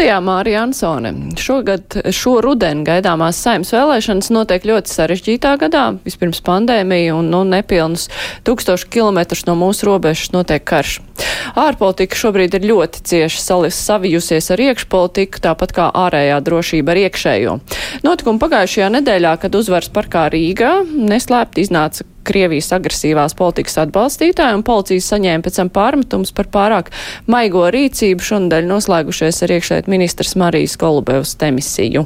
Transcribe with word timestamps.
Studijā 0.00 0.20
Mārija 0.24 0.62
Ansone. 0.64 1.10
Šogad, 1.36 1.92
šo 2.16 2.38
rudenu 2.40 2.86
gaidāmās 2.86 3.36
saimnes 3.44 3.68
vēlēšanas 3.74 4.30
notiek 4.32 4.64
ļoti 4.64 4.88
sarežģītā 4.88 5.50
gadā. 5.60 5.82
Vispirms 6.06 6.40
pandēmija 6.46 7.18
un 7.18 7.28
nu, 7.28 7.42
nepilnus 7.44 8.06
tūkstošu 8.48 8.88
kilometrus 8.94 9.44
no 9.44 9.58
mūsu 9.60 9.90
robežas 9.90 10.32
notiek 10.32 10.64
karš. 10.64 11.02
Ārpolitika 11.52 12.16
šobrīd 12.16 12.56
ir 12.56 12.64
ļoti 12.70 13.04
cieši 13.10 13.44
savijusies 13.76 14.48
ar 14.54 14.64
iekšpolitiku, 14.70 15.42
tāpat 15.44 15.76
kā 15.76 15.90
ārējā 16.06 16.40
drošība 16.48 16.96
ar 16.96 17.02
iekšējo. 17.02 17.58
Notikumi 18.08 18.40
pagājušajā 18.40 18.88
nedēļā, 18.96 19.34
kad 19.44 19.60
uzvaras 19.60 19.92
parkā 19.92 20.30
Rīgā, 20.32 20.78
neslēpti 20.96 21.68
iznāca 21.68 22.08
Krievijas 22.26 22.70
agresīvās 22.76 23.34
politikas 23.38 23.78
atbalstītāji, 23.84 24.58
un 24.58 24.64
policija 24.66 25.04
saņēma 25.06 25.44
pēc 25.46 25.56
tam 25.60 25.70
pārmetums 25.72 26.34
par 26.36 26.50
pārāk 26.52 26.90
maigo 27.30 27.64
rīcību 27.72 28.26
šonadēļ 28.26 28.68
noslēgušies 28.68 29.40
ar 29.46 29.54
iekšēt 29.56 29.88
ministrs 29.90 30.36
Marijas 30.40 30.76
Kolubevas 30.80 31.32
demisiju, 31.40 32.04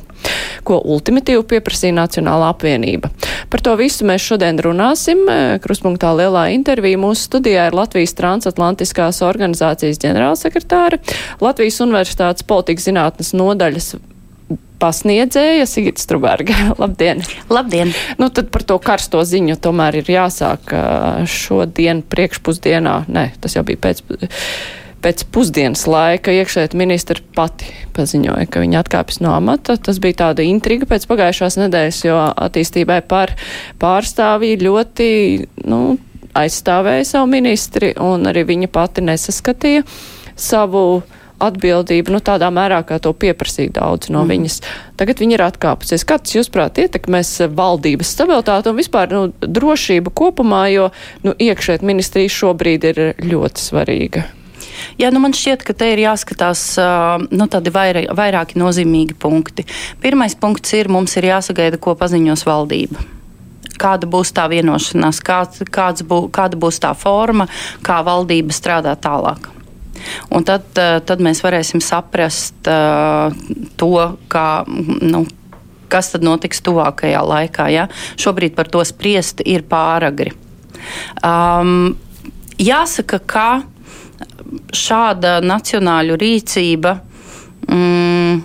ko 0.65 0.79
ultimatīvi 0.95 1.45
pieprasīja 1.55 1.97
Nacionālā 1.99 2.53
apvienība. 2.55 3.11
Par 3.51 3.65
to 3.65 3.75
visu 3.81 4.07
mēs 4.09 4.25
šodien 4.25 4.63
runāsim. 4.63 5.27
Kruspunktā 5.65 6.15
lielā 6.17 6.47
intervija 6.55 7.01
mūsu 7.01 7.29
studijā 7.29 7.69
ir 7.69 7.77
Latvijas 7.77 8.17
transatlantiskās 8.19 9.23
organizācijas 9.27 10.01
ģenerālsekretāra, 10.07 11.03
Latvijas 11.43 11.83
Universitātes 11.85 12.47
politikas 12.47 12.89
zinātnes 12.91 13.35
nodaļas 13.37 13.95
pasniedzēja 14.85 15.67
Sigita 15.69 16.03
Struberga. 16.03 16.57
Labdien! 16.83 17.25
Labdien! 17.53 17.93
Nu, 18.21 18.29
tad 18.35 18.53
par 18.55 18.67
to 18.69 18.79
karsto 18.83 19.23
ziņu 19.25 19.57
tomēr 19.65 20.03
ir 20.03 20.15
jāsāk 20.19 20.75
šodien 21.31 22.05
priekšpusdienā. 22.05 23.05
Nē, 23.13 23.29
tas 23.41 23.57
jau 23.57 23.67
bija 23.67 23.87
pēc. 23.89 24.05
Pēc 25.05 25.21
pusdienas 25.29 25.83
laika 25.85 26.33
iekšēt 26.33 26.73
ministra 26.81 27.21
pati 27.37 27.67
paziņoja, 27.93 28.47
ka 28.49 28.63
viņa 28.63 28.79
atkāpjas 28.81 29.19
no 29.21 29.35
amata. 29.37 29.75
Tas 29.77 29.99
bija 30.01 30.17
tāda 30.23 30.47
intriga 30.49 30.89
pēc 30.89 31.05
pagājušās 31.11 31.59
nedēļas, 31.61 31.99
jo 32.07 32.17
attīstībai 32.47 33.03
par 33.05 33.35
pārstāvī 33.83 34.55
ļoti, 34.63 35.11
nu, 35.69 35.99
aizstāvēja 36.33 37.05
savu 37.11 37.29
ministri, 37.35 37.93
un 38.01 38.25
arī 38.33 38.47
viņa 38.49 38.71
pati 38.73 39.05
nesaskatīja 39.05 39.85
savu 40.41 40.87
uh, 41.03 41.21
atbildību, 41.43 42.15
nu, 42.15 42.21
tādā 42.25 42.51
mērā, 42.55 42.83
kā 42.87 43.01
to 43.03 43.13
pieprasīja 43.17 43.75
daudz 43.81 44.11
no 44.13 44.23
mm. 44.23 44.33
viņas. 44.35 44.61
Tagad 45.01 45.23
viņa 45.23 45.37
ir 45.37 45.45
atkāpusies. 45.47 46.07
Kāds, 46.09 46.37
jūsuprāt, 46.37 46.79
ietekmēs 46.85 47.33
valdības 47.55 48.15
stabilitāti 48.17 48.71
un 48.71 48.79
vispār 48.79 49.13
nu, 49.13 49.27
drošību 49.43 50.15
kopumā, 50.15 50.65
jo 50.75 50.89
nu, 51.27 51.35
iekšēt 51.35 51.85
ministrija 51.87 52.33
šobrīd 52.33 52.89
ir 52.93 53.03
ļoti 53.25 53.69
svarīga? 53.69 54.29
Jā, 54.99 55.11
nu 55.15 55.21
man 55.23 55.35
šķiet, 55.37 55.63
ka 55.67 55.75
te 55.77 55.91
ir 55.93 56.03
jāskatās 56.03 56.63
nu, 57.31 57.49
tādi 57.51 57.73
vairāk, 57.75 58.09
vairāki 58.17 58.59
nozīmīgi 58.59 59.17
punkti. 59.19 59.67
Pirmais 60.03 60.35
punkts 60.39 60.75
ir, 60.79 60.91
mums 60.93 61.15
ir 61.19 61.31
jāsagaida, 61.31 61.81
ko 61.83 61.97
paziņos 61.99 62.47
valdība 62.49 63.11
kāda 63.75 64.07
būs 64.07 64.31
tā 64.31 64.47
vienošanās, 64.47 65.19
kāds, 65.25 66.05
bū, 66.07 66.21
kāda 66.31 66.59
būs 66.61 66.79
tā 66.79 66.93
forma, 66.95 67.49
kā 67.83 68.01
valdība 68.07 68.55
strādā 68.55 68.95
tālāk. 68.95 69.51
Un 70.35 70.45
tad, 70.47 70.67
eh, 70.79 70.99
tad 71.07 71.23
mēs 71.25 71.43
varēsim 71.45 71.83
saprast 71.85 72.69
uh, 72.71 73.35
to, 73.81 73.95
kā. 74.29 74.49
Nu, 75.03 75.25
kas 75.95 76.11
tad 76.11 76.25
notiks 76.27 76.63
tuvākajā 76.65 77.21
laikā. 77.23 77.69
Ja? 77.71 77.87
Šobrīd 78.19 78.57
par 78.57 78.71
to 78.73 78.83
spriest 78.87 79.43
ir 79.47 79.63
pāragri. 79.69 80.33
Um, 81.23 81.95
jāsaka, 82.59 83.21
ka 83.21 83.49
šāda 84.75 85.39
nacionāla 85.45 86.17
rīcība 86.19 86.97
mm, 87.69 88.43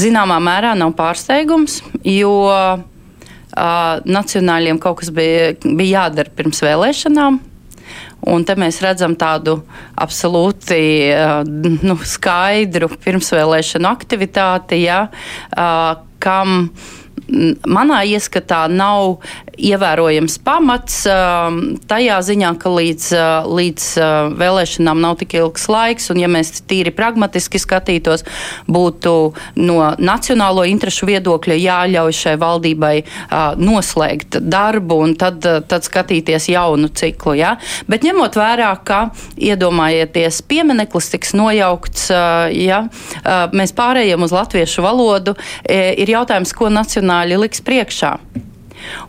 zināmā 0.00 0.38
mērā 0.42 0.72
nav 0.78 0.94
pārsteigums, 0.98 1.80
jo 2.06 2.32
uh, 2.48 2.80
nacionāļiem 4.04 4.80
kaut 4.82 5.00
kas 5.02 5.12
bija, 5.14 5.54
bija 5.64 6.06
jādara 6.06 6.34
pirms 6.36 6.62
vēlēšanām. 6.64 7.40
Un 8.28 8.44
te 8.44 8.52
mēs 8.58 8.82
redzam 8.84 9.14
tādu 9.16 9.56
absolūti 9.96 10.80
nu, 11.86 11.96
skaidru 12.04 12.90
pirmsvēlēšanu 13.00 13.88
aktivitāti, 13.88 14.82
ja, 14.84 15.06
kam 16.20 16.56
manā 17.68 18.00
ieskatā 18.08 18.64
nav 18.72 19.20
ievērojams 19.60 20.38
pamats 20.44 21.02
tajā 21.90 22.18
ziņā, 22.24 22.52
ka 22.60 22.72
līdz, 22.72 23.06
līdz 23.50 23.86
vēlēšanām 24.40 25.02
nav 25.02 25.18
tik 25.20 25.36
ilgs 25.38 25.66
laiks, 25.70 26.08
un 26.12 26.22
ja 26.22 26.30
mēs 26.32 26.62
tīri 26.70 26.92
pragmatiski 26.96 27.60
skatītos, 27.60 28.24
būtu 28.70 29.14
no 29.60 29.78
nacionālo 30.00 30.64
interešu 30.68 31.08
viedokļa 31.10 31.58
jāļauj 31.60 32.16
šai 32.22 32.36
valdībai 32.40 32.94
noslēgt 33.60 34.40
darbu 34.40 35.00
un 35.04 35.14
tad, 35.20 35.44
tad 35.44 35.86
skatīties 35.86 36.50
jaunu 36.52 36.88
ciklu. 36.96 37.36
Ja? 37.40 37.56
Bet 37.90 38.06
ņemot 38.06 38.38
vērā, 38.40 38.72
ka 38.86 39.02
iedomājieties, 39.36 40.40
piemineklis 40.48 41.10
tiks 41.12 41.34
nojaukts, 41.36 42.08
ja 42.56 42.82
mēs 43.52 43.76
pārējiem 43.76 44.24
uz 44.24 44.34
latviešu 44.34 44.84
valodu, 44.84 45.36
ir 45.68 46.14
jautājums, 46.16 46.54
ko 46.56 46.70
nacionāļi 47.10 47.38
liks 47.42 47.60
priekšā. 47.66 48.18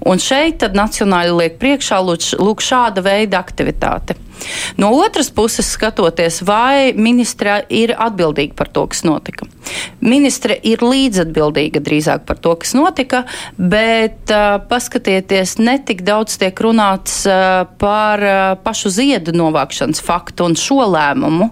Un 0.05 0.21
šeit 0.21 0.61
tad 0.63 0.77
nacionāli 0.77 1.35
liek 1.43 1.61
priekšā 1.61 2.01
lūk 2.03 2.65
šāda 2.65 3.03
veida 3.05 3.41
aktivitāte. 3.41 4.17
No 4.77 4.91
otras 4.91 5.29
puses, 5.29 5.71
skatoties, 5.71 6.41
vai 6.41 6.93
ministra 6.97 7.61
ir 7.69 7.93
atbildīga 7.97 8.55
par 8.57 8.69
to, 8.73 8.85
kas 8.91 9.03
notika. 9.05 9.45
Ministre 10.01 10.55
ir 10.65 10.81
līdzatbildīga 10.83 11.81
drīzāk 11.83 12.25
par 12.27 12.39
to, 12.41 12.55
kas 12.61 12.73
notika, 12.77 13.23
bet 13.57 14.31
uh, 14.33 14.57
paskatieties, 14.69 15.57
netik 15.61 16.03
daudz 16.07 16.37
tiek 16.41 16.57
runāts 16.65 17.21
uh, 17.29 17.63
par 17.81 18.25
uh, 18.25 18.39
pašu 18.63 18.91
ziedu 18.93 19.35
novākšanas 19.37 20.01
faktu 20.03 20.49
un 20.49 20.57
šo 20.59 20.81
lēmumu, 20.95 21.51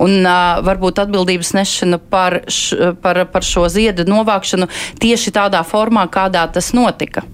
un 0.00 0.16
uh, 0.22 0.62
varbūt 0.66 1.02
atbildības 1.04 1.52
nešanu 1.58 2.00
par, 2.10 2.40
š, 2.48 2.94
par, 3.02 3.24
par 3.32 3.46
šo 3.46 3.68
ziedu 3.72 4.08
novākšanu 4.08 4.70
tieši 5.02 5.36
tādā 5.36 5.62
formā, 5.66 6.08
kādā 6.10 6.46
tas 6.52 6.72
notika. 6.76 7.26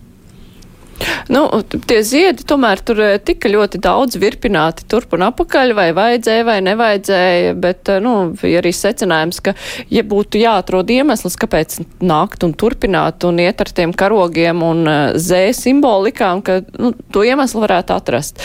Nu, 1.32 1.42
tie 1.88 1.98
ziedi 2.06 2.44
tomēr 2.46 2.80
tur 2.86 3.00
eh, 3.02 3.16
tika 3.22 3.50
ļoti 3.50 3.80
daudz 3.82 4.18
virpināti 4.20 4.86
turp 4.90 5.16
un 5.16 5.26
apakaļ, 5.26 5.74
vai 5.76 5.88
vajadzēja 5.96 6.46
vai 6.46 6.56
nevajadzēja, 6.64 7.54
bet, 7.62 7.90
eh, 7.92 8.00
nu, 8.04 8.14
bija 8.40 8.62
arī 8.62 8.72
secinājums, 8.76 9.42
ka, 9.44 9.56
ja 9.92 10.04
būtu 10.06 10.40
jāatrod 10.42 10.90
iemesls, 10.94 11.38
kāpēc 11.42 11.80
nākt 12.06 12.46
un 12.46 12.54
turpināt 12.56 13.26
un 13.28 13.42
iet 13.42 13.62
ar 13.62 13.72
tiem 13.76 13.94
karogiem 13.96 14.62
un 14.66 14.84
eh, 14.90 15.00
zē 15.20 15.48
simbolikām, 15.56 16.44
ka, 16.46 16.60
nu, 16.78 16.94
to 17.12 17.26
iemeslu 17.26 17.64
varētu 17.66 17.96
atrast. 17.96 18.44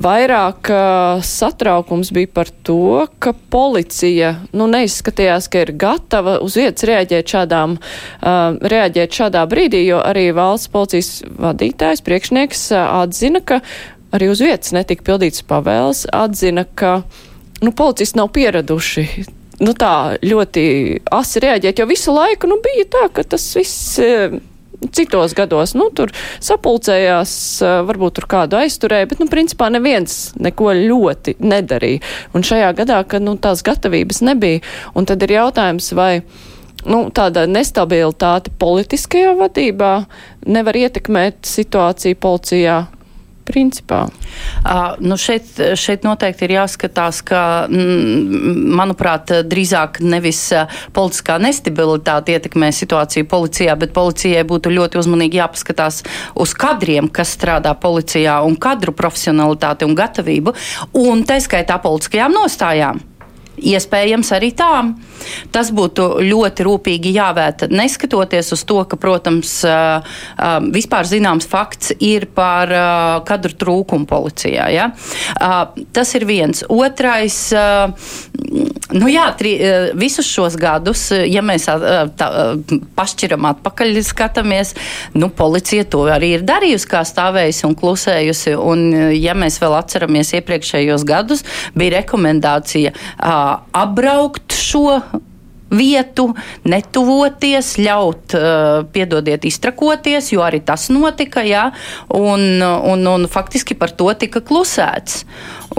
Vairāk 0.00 0.70
uh, 0.72 1.20
satraukums 1.24 2.08
bija 2.16 2.28
par 2.32 2.48
to, 2.64 3.04
ka 3.20 3.34
policija 3.52 4.32
nu, 4.56 4.64
neizskatījās, 4.70 5.48
ka 5.52 5.64
ir 5.66 5.74
gatava 5.76 6.38
uz 6.40 6.56
vietas 6.56 6.86
reaģēt, 6.88 7.34
šādām, 7.34 7.74
uh, 7.76 8.56
reaģēt 8.72 9.18
šādā 9.18 9.42
brīdī, 9.50 9.82
jo 9.90 9.98
arī 10.00 10.30
valsts 10.36 10.72
policijas 10.72 11.10
vadītājs, 11.28 12.04
priekšnieks 12.06 12.70
uh, 12.72 12.86
atzina, 13.02 13.42
ka 13.44 13.60
arī 14.16 14.30
uz 14.32 14.40
vietas 14.40 14.72
netika 14.76 15.04
pildīts 15.10 15.44
pavēles, 15.50 16.06
atzina, 16.16 16.64
ka 16.64 17.02
nu, 17.60 17.74
policisti 17.76 18.22
nav 18.22 18.32
pieraduši 18.32 19.06
nu, 19.60 19.74
tā 19.76 20.16
ļoti 20.24 20.64
asi 21.12 21.44
reaģēt, 21.44 21.82
jo 21.82 21.90
visu 21.90 22.16
laiku 22.16 22.48
nu, 22.48 22.56
bija 22.64 22.88
tā, 22.96 23.04
ka 23.20 23.26
tas 23.36 23.44
viss 23.58 24.00
citos 24.88 25.34
gados, 25.36 25.74
nu, 25.76 25.88
tur 25.94 26.12
sapulcējās, 26.42 27.32
varbūt 27.88 28.18
tur 28.18 28.28
kādu 28.30 28.60
aizturēja, 28.60 29.08
bet, 29.10 29.20
nu, 29.22 29.28
principā 29.30 29.70
neviens 29.72 30.32
neko 30.40 30.72
ļoti 30.78 31.36
nedarīja. 31.40 32.04
Un 32.36 32.46
šajā 32.46 32.72
gadā, 32.80 33.02
kad, 33.08 33.24
nu, 33.24 33.36
tās 33.40 33.64
gatavības 33.66 34.22
nebija, 34.26 34.62
un 34.96 35.08
tad 35.08 35.22
ir 35.26 35.36
jautājums, 35.36 35.92
vai 35.96 36.12
nu, 36.88 37.02
tāda 37.14 37.44
nestabilitāte 37.50 38.52
politiskajā 38.60 39.34
vadībā 39.38 39.92
nevar 40.48 40.80
ietekmēt 40.80 41.44
situāciju 41.48 42.20
policijā 42.20 42.80
principā? 43.50 44.04
Uh, 44.60 44.94
nu 45.02 45.18
šeit, 45.20 45.58
šeit 45.78 46.06
noteikti 46.06 46.46
ir 46.46 46.56
jāskatās, 46.60 47.20
ka, 47.26 47.42
manuprāt, 47.70 49.34
drīzāk 49.50 50.00
nevis 50.04 50.42
politiskā 50.96 51.38
nestabilitāte 51.42 52.36
ietekmē 52.36 52.70
situāciju 52.74 53.28
policijā, 53.30 53.76
bet 53.80 53.94
policijai 53.96 54.46
būtu 54.48 54.72
ļoti 54.74 55.00
uzmanīgi 55.02 55.40
jāpaskatās 55.42 56.02
uz 56.40 56.54
kadriem, 56.56 57.10
kas 57.12 57.34
strādā 57.36 57.74
policijā, 57.78 58.40
un 58.46 58.56
kadru 58.60 58.94
profesionalitāti 58.96 59.88
un 59.88 59.96
gatavību, 59.98 60.54
un 61.04 61.24
tā 61.28 61.40
skaitā 61.42 61.80
politiskajām 61.82 62.36
nostājām. 62.40 63.02
Iespējams, 63.60 64.30
arī 64.32 64.54
tā. 64.56 64.72
Tas 65.54 65.70
būtu 65.74 66.20
ļoti 66.26 66.66
rūpīgi 66.66 67.14
jāvērtē. 67.16 67.70
Neskatoties 67.72 68.52
uz 68.56 68.64
to, 68.68 68.80
ka, 68.88 68.98
protams, 69.00 69.60
vispār 70.74 71.08
zināms 71.08 71.48
fakts 71.50 71.94
ir 71.98 72.28
par 72.34 72.72
kadru 73.28 73.56
trūkumu 73.60 74.08
policijā. 74.10 74.68
Ja? 74.74 74.90
Tas 75.94 76.14
ir 76.18 76.26
viens. 76.28 76.64
Otrais, 76.70 77.38
nu 78.90 79.10
jā, 79.10 79.26
tri, 79.38 79.54
visus 79.98 80.28
šos 80.30 80.56
gadus, 80.60 81.08
ja 81.12 81.42
mēs 81.44 81.68
tā, 82.20 82.30
pašķiram 82.98 83.48
atpakaļ 83.52 84.00
skatāmies, 84.06 84.74
nu, 85.18 85.30
policija 85.34 85.84
to 85.90 86.04
arī 86.10 86.34
ir 86.38 86.46
darījusi, 86.46 86.88
kā 86.90 87.02
stāvējusi 87.06 87.66
un 87.68 87.76
klusējusi. 87.78 88.54
Un, 88.56 88.86
ja 89.16 89.34
mēs 89.38 89.60
vēl 89.62 89.76
atceramies 89.78 90.32
iepriekšējos 90.38 91.04
gadus, 91.08 91.44
bija 91.78 91.98
rekomendācija 92.00 92.92
apbraukt 93.76 94.54
šo 94.56 95.00
vietu, 95.70 96.30
netuvoties, 96.68 97.74
ļaut, 97.80 98.34
uh, 98.36 98.82
piedodiet, 98.92 99.46
iztrakoties, 99.48 100.32
jo 100.34 100.44
arī 100.44 100.62
tas 100.66 100.88
notika, 100.92 101.44
jā, 101.46 101.68
un, 102.16 102.62
un, 102.62 103.06
un 103.06 103.26
faktiski 103.30 103.76
par 103.78 103.94
to 103.96 104.10
tika 104.18 104.42
klusēts. 104.44 105.24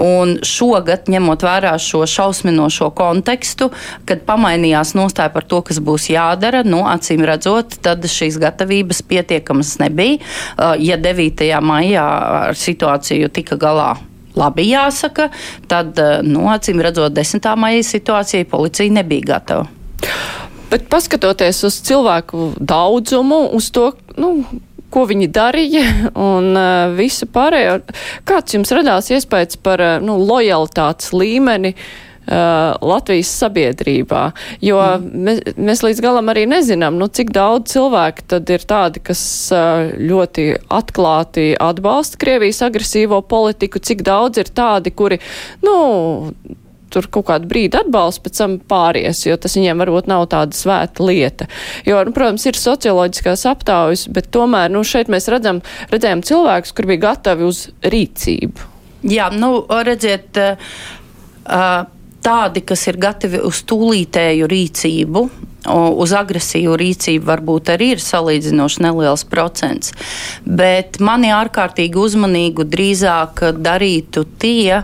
Un 0.00 0.38
šogad, 0.46 1.10
ņemot 1.12 1.42
vērā 1.44 1.74
šo 1.82 2.06
šausminošo 2.08 2.88
kontekstu, 2.96 3.68
kad 4.08 4.22
pamainījās 4.28 4.94
nostāja 4.96 5.32
par 5.34 5.44
to, 5.44 5.60
kas 5.68 5.82
būs 5.84 6.08
jādara, 6.14 6.62
nu, 6.64 6.80
acīm 6.88 7.26
redzot, 7.28 7.76
tad 7.84 8.06
šīs 8.08 8.40
gatavības 8.40 9.04
pietiekamas 9.08 9.76
nebija. 9.84 10.22
Uh, 10.56 10.72
ja 10.80 10.96
9. 10.96 11.44
maijā 11.60 12.06
ar 12.48 12.58
situāciju 12.58 13.28
tika 13.36 13.60
galā 13.60 13.92
labi 14.36 14.68
jāsaka, 14.70 15.28
tad, 15.68 15.98
eh, 15.98 16.20
nu, 16.22 16.46
acīm 16.52 16.80
redzot, 16.82 17.12
10. 17.12 17.54
maija 17.56 17.82
situācijai 17.82 18.48
policija 18.48 18.92
nebija 18.92 19.34
gatava. 19.34 19.81
Bet 20.72 20.86
paskatoties 20.88 21.64
uz 21.68 21.80
cilvēku 21.84 22.52
daudzumu, 22.56 23.44
uz 23.56 23.68
to, 23.74 23.90
nu, 24.16 24.30
ko 24.92 25.06
viņi 25.08 25.28
darīja 25.32 25.82
un 26.30 26.52
uh, 26.54 26.94
visu 26.96 27.28
pārējo, 27.32 27.80
kāds 28.28 28.56
jums 28.56 28.72
radās 28.76 29.12
iespējas 29.12 29.60
par 29.60 29.82
uh, 29.82 29.98
nu, 30.04 30.20
lojalitātes 30.20 31.12
līmeni? 31.16 31.76
Uh, 32.22 32.76
Latvijas 32.86 33.32
sabiedrībā. 33.34 34.20
Jo 34.62 34.76
mm. 34.78 35.22
mēs, 35.26 35.40
mēs 35.58 35.80
līdz 35.82 36.02
galam 36.04 36.30
arī 36.30 36.44
nezinām, 36.46 36.94
nu, 36.94 37.08
cik 37.10 37.32
daudz 37.34 37.72
cilvēku 37.74 38.22
tad 38.30 38.52
ir 38.54 38.62
tādi, 38.62 39.02
kas 39.02 39.24
uh, 39.50 39.90
ļoti 39.98 40.44
atklāti 40.70 41.48
atbalsta 41.58 42.20
Krievijas 42.22 42.62
agresīvo 42.62 43.18
politiku, 43.26 43.82
cik 43.82 44.06
daudz 44.06 44.38
ir 44.38 44.52
tādi, 44.54 44.94
kuri, 44.94 45.18
nu, 45.66 45.74
tur 46.92 47.08
kaut 47.12 47.28
kādu 47.30 47.48
brīdi 47.50 47.78
atbalsts, 47.80 48.22
pēc 48.24 48.40
tam 48.42 48.58
pāries, 48.70 49.24
jo 49.26 49.38
tas 49.40 49.56
viņiem 49.58 49.82
varbūt 49.84 50.10
nav 50.10 50.26
tāda 50.32 50.56
svēta 50.56 51.06
lieta. 51.06 51.48
Jo, 51.88 52.02
nu, 52.06 52.14
protams, 52.16 52.46
ir 52.48 52.58
socioloģiskās 52.60 53.46
aptaujas, 53.50 54.06
bet 54.12 54.30
tomēr, 54.34 54.72
nu, 54.72 54.84
šeit 54.86 55.10
mēs 55.12 55.30
redzam, 55.32 55.62
redzējām 55.92 56.24
cilvēkus, 56.28 56.76
kur 56.76 56.90
bija 56.90 57.06
gatavi 57.08 57.48
uz 57.48 57.66
rīcību. 57.82 58.70
Jā, 59.10 59.32
nu, 59.34 59.56
redziet, 59.82 60.38
uh, 60.38 61.82
tādi, 62.22 62.62
kas 62.66 62.86
ir 62.86 62.98
gatavi 63.02 63.40
uz 63.42 63.62
tūlītēju 63.66 64.46
rīcību, 64.50 65.24
uz 66.02 66.14
agresīvu 66.18 66.76
rīcību 66.78 67.26
varbūt 67.26 67.72
arī 67.74 67.92
ir 67.96 68.02
salīdzinoši 68.02 68.82
neliels 68.82 69.24
procents. 69.30 69.92
Bet 70.44 70.98
mani 71.02 71.32
ārkārtīgi 71.34 71.98
uzmanīgu 71.98 72.66
drīzāk 72.70 73.44
darītu 73.62 74.24
tie, 74.42 74.82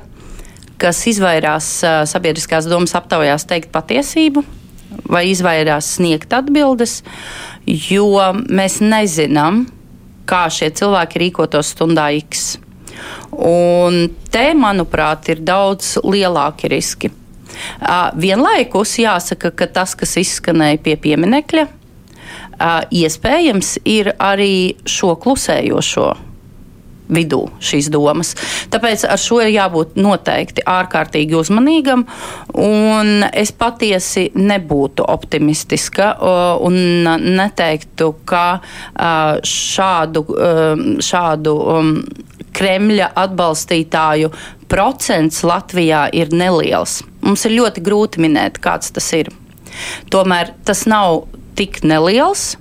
kas 0.78 1.02
izvairās 1.10 1.68
sabiedriskās 2.10 2.68
domas 2.70 2.94
aptaujās 2.98 3.46
teikt 3.48 3.72
patiesību 3.74 4.44
vai 5.08 5.28
izvairās 5.32 5.94
sniegt 5.98 6.32
atbildes, 6.32 7.02
jo 7.66 8.08
mēs 8.48 8.78
nezinām, 8.80 9.66
kā 10.28 10.46
šie 10.52 10.70
cilvēki 10.76 11.24
rīkotos 11.24 11.74
stundā 11.74 12.08
X. 12.20 12.56
Un 13.32 14.08
te, 14.32 14.50
manuprāt, 14.58 15.28
ir 15.32 15.42
daudz 15.46 15.96
lielāki 16.04 16.70
riski. 16.72 17.10
Vienlaikus 18.18 18.96
jāsaka, 19.00 19.52
ka 19.54 19.68
tas, 19.72 19.94
kas 19.98 20.16
izskanēja 20.20 20.80
pie 20.84 20.96
pieminekļa, 21.00 21.66
iespējams 22.98 23.76
ir 23.88 24.12
arī 24.18 24.78
šo 24.88 25.14
klusējošo 25.22 26.08
vidū 27.08 27.44
šīs 27.64 27.88
domas. 27.92 28.34
Tāpēc 28.72 29.04
ar 29.08 29.20
šo 29.20 29.40
ir 29.44 29.52
jābūt 29.54 29.96
noteikti 30.00 30.64
ārkārtīgi 30.68 31.36
uzmanīgam. 31.38 32.04
Es 33.32 33.52
patiesi 33.56 34.28
nebūtu 34.36 35.06
optimistiska 35.08 36.14
un 36.64 36.78
neteiktu, 37.38 38.12
ka 38.28 38.46
šādu, 39.44 40.24
šādu 41.04 41.56
Kremļa 42.58 43.12
atbalstītāju 43.22 44.32
procents 44.68 45.44
Latvijā 45.46 46.08
ir 46.16 46.32
neliels. 46.34 47.00
Mums 47.22 47.44
ir 47.46 47.54
ļoti 47.54 47.84
grūti 47.86 48.22
minēt, 48.24 48.58
kāds 48.62 48.90
tas 48.96 49.06
ir. 49.14 49.30
Tomēr 50.10 50.56
tas 50.66 50.82
nav 50.90 51.28
tik 51.58 51.84
neliels. 51.86 52.56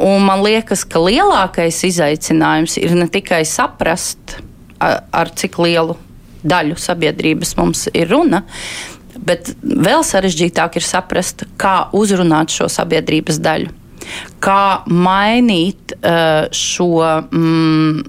Un 0.00 0.24
man 0.24 0.44
liekas, 0.44 0.84
ka 0.88 1.02
lielākais 1.02 1.82
izaicinājums 1.88 2.78
ir 2.80 2.94
ne 2.96 3.08
tikai 3.10 3.42
saprast, 3.48 4.38
ar, 4.80 5.02
ar 5.12 5.32
cik 5.36 5.58
lielu 5.60 5.96
daļu 6.40 6.78
sabiedrības 6.80 7.56
mums 7.58 7.86
ir 7.92 8.08
runa, 8.12 8.44
bet 9.20 9.52
vēl 9.60 10.04
sarežģītāk 10.06 10.80
ir 10.80 10.86
saprast, 10.86 11.44
kā 11.60 11.90
uzrunāt 11.96 12.54
šo 12.54 12.70
sabiedrības 12.72 13.40
daļu. 13.44 13.74
Kā 14.42 14.82
mainīt 14.88 15.92
uh, 15.98 16.48
šo 16.56 16.88
mm, 17.28 18.00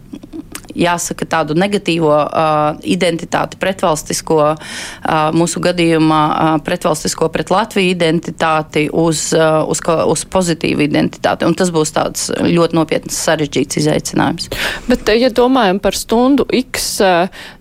jāsaka, 0.76 1.28
tādu 1.30 1.56
negatīvo 1.58 2.12
uh, 2.12 2.80
identitāti, 2.88 3.60
pretvalstisko, 3.62 4.40
uh, 4.54 5.22
mūsu 5.36 5.62
gadījumā 5.64 6.22
uh, 6.30 6.54
pretvalstisko 6.66 7.30
pret 7.34 7.52
Latviju 7.54 7.94
identitāti 7.94 8.88
uz, 8.92 9.28
uh, 9.38 9.62
uz, 9.70 9.84
uz 9.84 10.26
pozitīvu 10.32 10.86
identitāti. 10.88 11.48
Un 11.48 11.58
tas 11.58 11.72
būs 11.74 11.94
tāds 11.96 12.30
ļoti 12.32 12.78
nopietns 12.78 13.20
sarežģīts 13.28 13.82
izaicinājums. 13.84 14.50
Bet, 14.90 15.10
ja 15.18 15.32
domājam 15.34 15.82
par 15.84 15.98
stundu 15.98 16.48
X, 16.62 16.90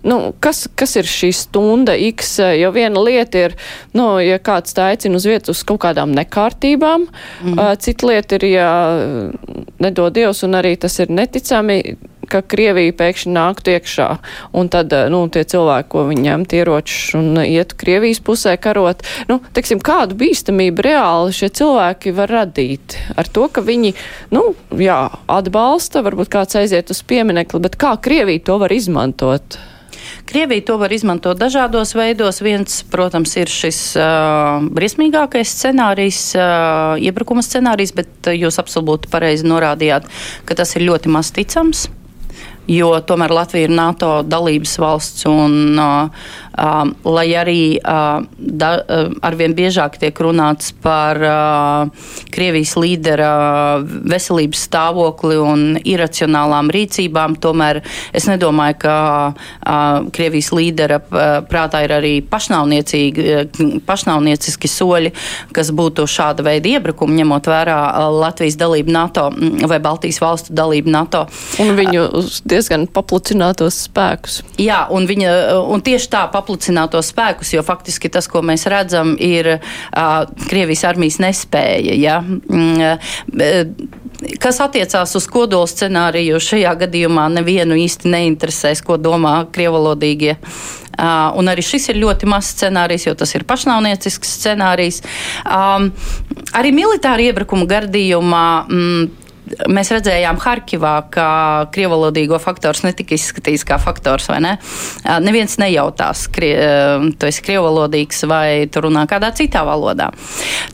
nu, 0.07 0.19
kas, 0.43 0.65
kas 0.79 0.97
ir 1.01 1.09
šī 1.09 1.33
stunda 1.37 1.97
X? 2.11 2.39
Jo 2.61 2.73
viena 2.75 3.03
lieta 3.03 3.47
ir, 3.47 3.57
nu, 3.97 4.13
ja 4.23 4.41
kāds 4.43 4.75
tā 4.77 4.91
aicina 4.95 5.19
uz 5.19 5.27
vietu 5.29 5.55
uz 5.55 5.63
kaut 5.67 5.83
kādām 5.85 6.15
nekārtībām, 6.17 7.07
mm. 7.45 7.61
cita 7.83 8.11
lieta 8.11 8.39
ir, 8.41 8.49
ja 8.55 8.71
nedod 9.81 10.15
Dievs, 10.15 10.45
un 10.47 10.59
arī 10.59 10.75
tas 10.81 10.99
ir 11.03 11.13
neticami 11.13 11.81
ka 12.31 12.43
Krievija 12.47 12.95
pēkšņi 12.97 13.33
nāktu 13.35 13.75
iekšā, 13.75 14.09
un 14.57 14.71
tad, 14.73 14.93
eh, 14.93 15.09
nu, 15.13 15.23
tie 15.33 15.45
cilvēki, 15.45 15.89
ko 15.93 16.05
viņi 16.09 16.27
ņemt 16.29 16.55
ieročus 16.61 17.15
un 17.19 17.43
iet 17.43 17.75
Krievijas 17.81 18.23
pusē 18.25 18.57
karot, 18.61 19.03
nu, 19.31 19.41
teiksim, 19.57 19.83
kādu 19.83 20.19
bīstamību 20.21 20.87
reāli 20.87 21.35
šie 21.37 21.51
cilvēki 21.61 22.15
var 22.17 22.33
radīt 22.41 22.99
ar 23.17 23.29
to, 23.29 23.49
ka 23.49 23.65
viņi, 23.67 23.95
nu, 24.35 24.55
jā, 24.79 25.03
atbalsta, 25.31 26.05
varbūt 26.07 26.33
kāds 26.33 26.59
aiziet 26.61 26.91
uz 26.95 27.03
pieminekli, 27.03 27.61
bet 27.63 27.79
kā 27.81 27.97
Krievija 28.01 28.47
to 28.51 28.59
var 28.63 28.73
izmantot? 28.73 29.59
Krievija 30.31 30.65
to 30.65 30.77
var 30.81 30.93
izmantot 30.93 31.39
dažādos 31.39 31.95
veidos. 31.95 32.41
Viens, 32.45 32.81
protams, 32.91 33.35
ir 33.41 33.51
šis 33.51 33.81
uh, 33.99 34.63
briesmīgākais 34.75 35.55
scenārijs, 35.59 36.21
uh, 36.39 36.97
iebrukuma 37.03 37.45
scenārijs, 37.45 37.95
bet 37.97 38.31
jūs 38.35 38.61
absolūti 38.63 39.11
pareizi 39.13 39.49
norādījāt, 39.51 40.07
ka 40.47 40.59
tas 40.59 40.77
ir 40.79 40.87
ļoti 40.89 41.13
maz 41.13 41.35
ticams 41.37 41.89
jo 42.69 42.91
tomēr 43.07 43.33
Latvija 43.35 43.69
ir 43.69 43.75
NATO 43.75 44.11
dalības 44.27 44.77
valsts 44.83 45.27
un 45.31 45.79
uh, 45.79 46.27
Um, 46.59 46.97
lai 47.07 47.31
arī 47.39 47.79
uh, 47.79 48.27
da, 48.35 48.83
uh, 48.83 49.15
arvien 49.23 49.55
biežāk 49.55 50.03
tiek 50.03 50.19
runāts 50.19 50.75
par 50.83 51.15
uh, 51.23 51.87
Krievijas 52.35 52.75
līdera 52.75 53.79
veselības 53.87 54.59
stāvokli 54.67 55.39
un 55.39 55.79
iracionālām 55.79 56.67
rīcībām, 56.75 57.39
tomēr 57.39 57.87
es 58.13 58.27
nedomāju, 58.27 58.75
ka 58.83 58.95
uh, 59.31 60.03
Krievijas 60.11 60.51
līdera 60.57 60.99
prātā 61.47 61.85
ir 61.87 61.93
arī 61.95 62.21
pašnāvnieciski 62.27 64.69
soļi, 64.75 65.15
kas 65.55 65.71
būtu 65.71 66.03
šāda 66.11 66.43
veida 66.47 66.69
iebrukumi, 66.75 67.15
ņemot 67.23 67.47
vērā 67.53 67.79
Latvijas 68.11 68.59
dalību 68.59 68.91
NATO 68.99 69.31
vai 69.71 69.79
Baltijas 69.79 70.19
valstu 70.23 70.55
dalību 70.59 70.91
NATO. 70.91 71.27
Un 71.63 71.69
viņu 71.79 72.03
diezgan 72.51 72.87
paplucinātos 72.91 73.85
spēkus. 73.87 74.43
Jā, 74.61 74.91
un, 74.91 75.07
viņa, 75.09 75.31
un 75.71 75.81
tieši 75.87 76.11
tā 76.11 76.27
atlicinātos 76.41 77.13
spēkus, 77.13 77.55
jo 77.55 77.65
faktiski 77.67 78.11
tas, 78.13 78.29
ko 78.31 78.43
mēs 78.47 78.67
redzam, 78.71 79.15
ir 79.21 79.55
uh, 79.57 80.27
Krievijas 80.49 80.85
armijas 80.91 81.21
nespēja. 81.23 81.97
Ja? 82.01 82.19
Mm, 82.25 83.81
kas 84.43 84.61
attiecās 84.65 85.15
uz 85.17 85.31
kodola 85.31 85.69
scenāriju, 85.71 86.41
šajā 86.43 86.75
gadījumā 86.85 87.29
nevienu 87.39 87.79
īsti 87.87 88.11
neinteresēs, 88.11 88.85
ko 88.87 88.99
domā 89.01 89.43
krievalodīgie 89.55 90.39
Uh, 91.01 91.31
un 91.39 91.49
arī 91.49 91.63
šis 91.65 91.87
ir 91.93 92.01
ļoti 92.03 92.27
mazs 92.29 92.51
scenārijs, 92.59 93.07
jo 93.07 93.15
tas 93.17 93.31
ir 93.33 93.47
pašnāvniecisks 93.49 94.35
scenārijs. 94.41 94.99
Um, 95.47 95.87
arī 96.59 96.75
militāra 96.77 97.25
iebrukuma 97.25 97.65
gadījumā. 97.71 98.47
Mm, 98.67 99.07
mēs 99.71 99.91
redzējām 99.95 100.39
Harkivā, 100.41 100.95
ka 101.13 101.27
krievalodīgo 101.75 102.39
faktors 102.43 102.83
netika 102.87 103.17
izskatīts 103.17 103.65
kā 103.67 103.79
faktors, 103.83 104.29
vai 104.31 104.41
ne? 104.45 104.53
Neviens 105.25 105.57
nejautās, 105.61 106.27
krie, 106.33 106.55
tu 107.19 107.29
esi 107.29 107.45
krievalodīgs 107.47 108.25
vai 108.31 108.67
tu 108.71 108.85
runā 108.87 109.07
kādā 109.11 109.33
citā 109.37 109.65
valodā. 109.67 110.11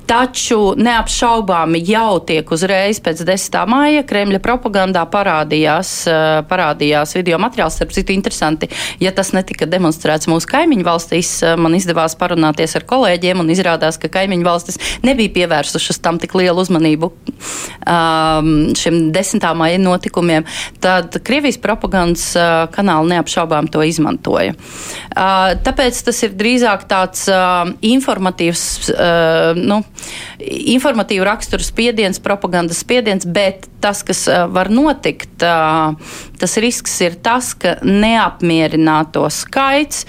Taču 0.07 0.77
neapšaubāmi 0.79 1.83
jau 1.89 2.21
tiek 2.27 2.51
uzreiz 2.55 3.01
pēc 3.03 3.25
10. 3.27 3.59
māja 3.71 4.05
Kremļa 4.07 4.41
propagandā 4.45 5.03
parādījās, 5.11 5.95
parādījās 6.51 7.17
video 7.19 7.41
materiāls, 7.43 7.79
starp 7.79 7.95
citu 7.97 8.15
interesanti, 8.15 8.71
ja 9.03 9.13
tas 9.17 9.33
netika 9.37 9.69
demonstrēts 9.71 10.31
mūsu 10.31 10.51
kaimiņu 10.53 10.87
valstīs, 10.87 11.33
man 11.59 11.75
izdevās 11.79 12.17
parunāties 12.19 12.77
ar 12.79 12.87
kolēģiem 12.89 13.43
un 13.43 13.51
izrādās, 13.55 13.99
ka 14.01 14.13
kaimiņu 14.13 14.47
valstis 14.47 14.81
nebija 15.07 15.35
pievērsušas 15.41 16.01
tam 16.05 16.21
tik 16.23 16.37
lielu 16.39 16.63
uzmanību. 16.63 17.11
Um, 17.87 18.66
šiem 18.75 19.13
desmitā 19.15 19.53
maija 19.57 19.79
notikumiem, 19.83 20.47
tad 20.83 21.19
Krievijas 21.27 21.61
propagandas 21.63 22.33
kanāli 22.75 23.15
neapšaubām 23.15 23.71
to 23.73 23.85
izmantoja. 23.87 24.57
Tāpēc 25.15 26.03
tas 26.09 26.23
ir 26.27 26.35
drīzāk 26.37 26.87
tāds 26.91 27.27
informatīvs, 27.87 28.67
nu, 29.61 29.81
informatīvu 30.41 31.27
raksturu 31.27 31.65
spiediens, 31.65 32.21
propagandas 32.23 32.83
spiediens, 32.83 33.27
bet 33.27 33.69
tas, 33.81 34.03
kas 34.07 34.25
var 34.51 34.71
notikt, 34.73 35.45
tas 36.41 36.57
risks 36.63 36.97
ir 37.05 37.19
tas, 37.23 37.53
ka 37.55 37.77
neapmierināto 37.87 39.27
skaits 39.33 40.07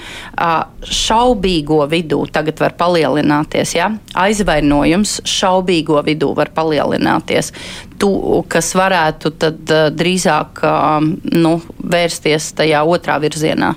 šaubīgo 0.88 1.82
vidū 1.92 2.24
tagad 2.32 2.62
var 2.64 2.76
palielināties. 2.80 3.76
Ja? 3.78 3.92
Aizvainojums 4.18 5.20
šaubīgo 5.28 6.02
vidū 6.08 6.34
var 6.38 6.52
palielināties 6.56 7.52
tu, 8.00 8.12
kas 8.50 8.72
varētu 8.77 9.34
tad 9.42 9.74
uh, 9.74 9.88
drīzāk 9.94 10.63
uh, 10.63 11.01
nu, 11.34 11.58
vērsties 11.84 12.54
tajā 12.58 12.84
otrā 12.88 13.20
virzienā. 13.24 13.74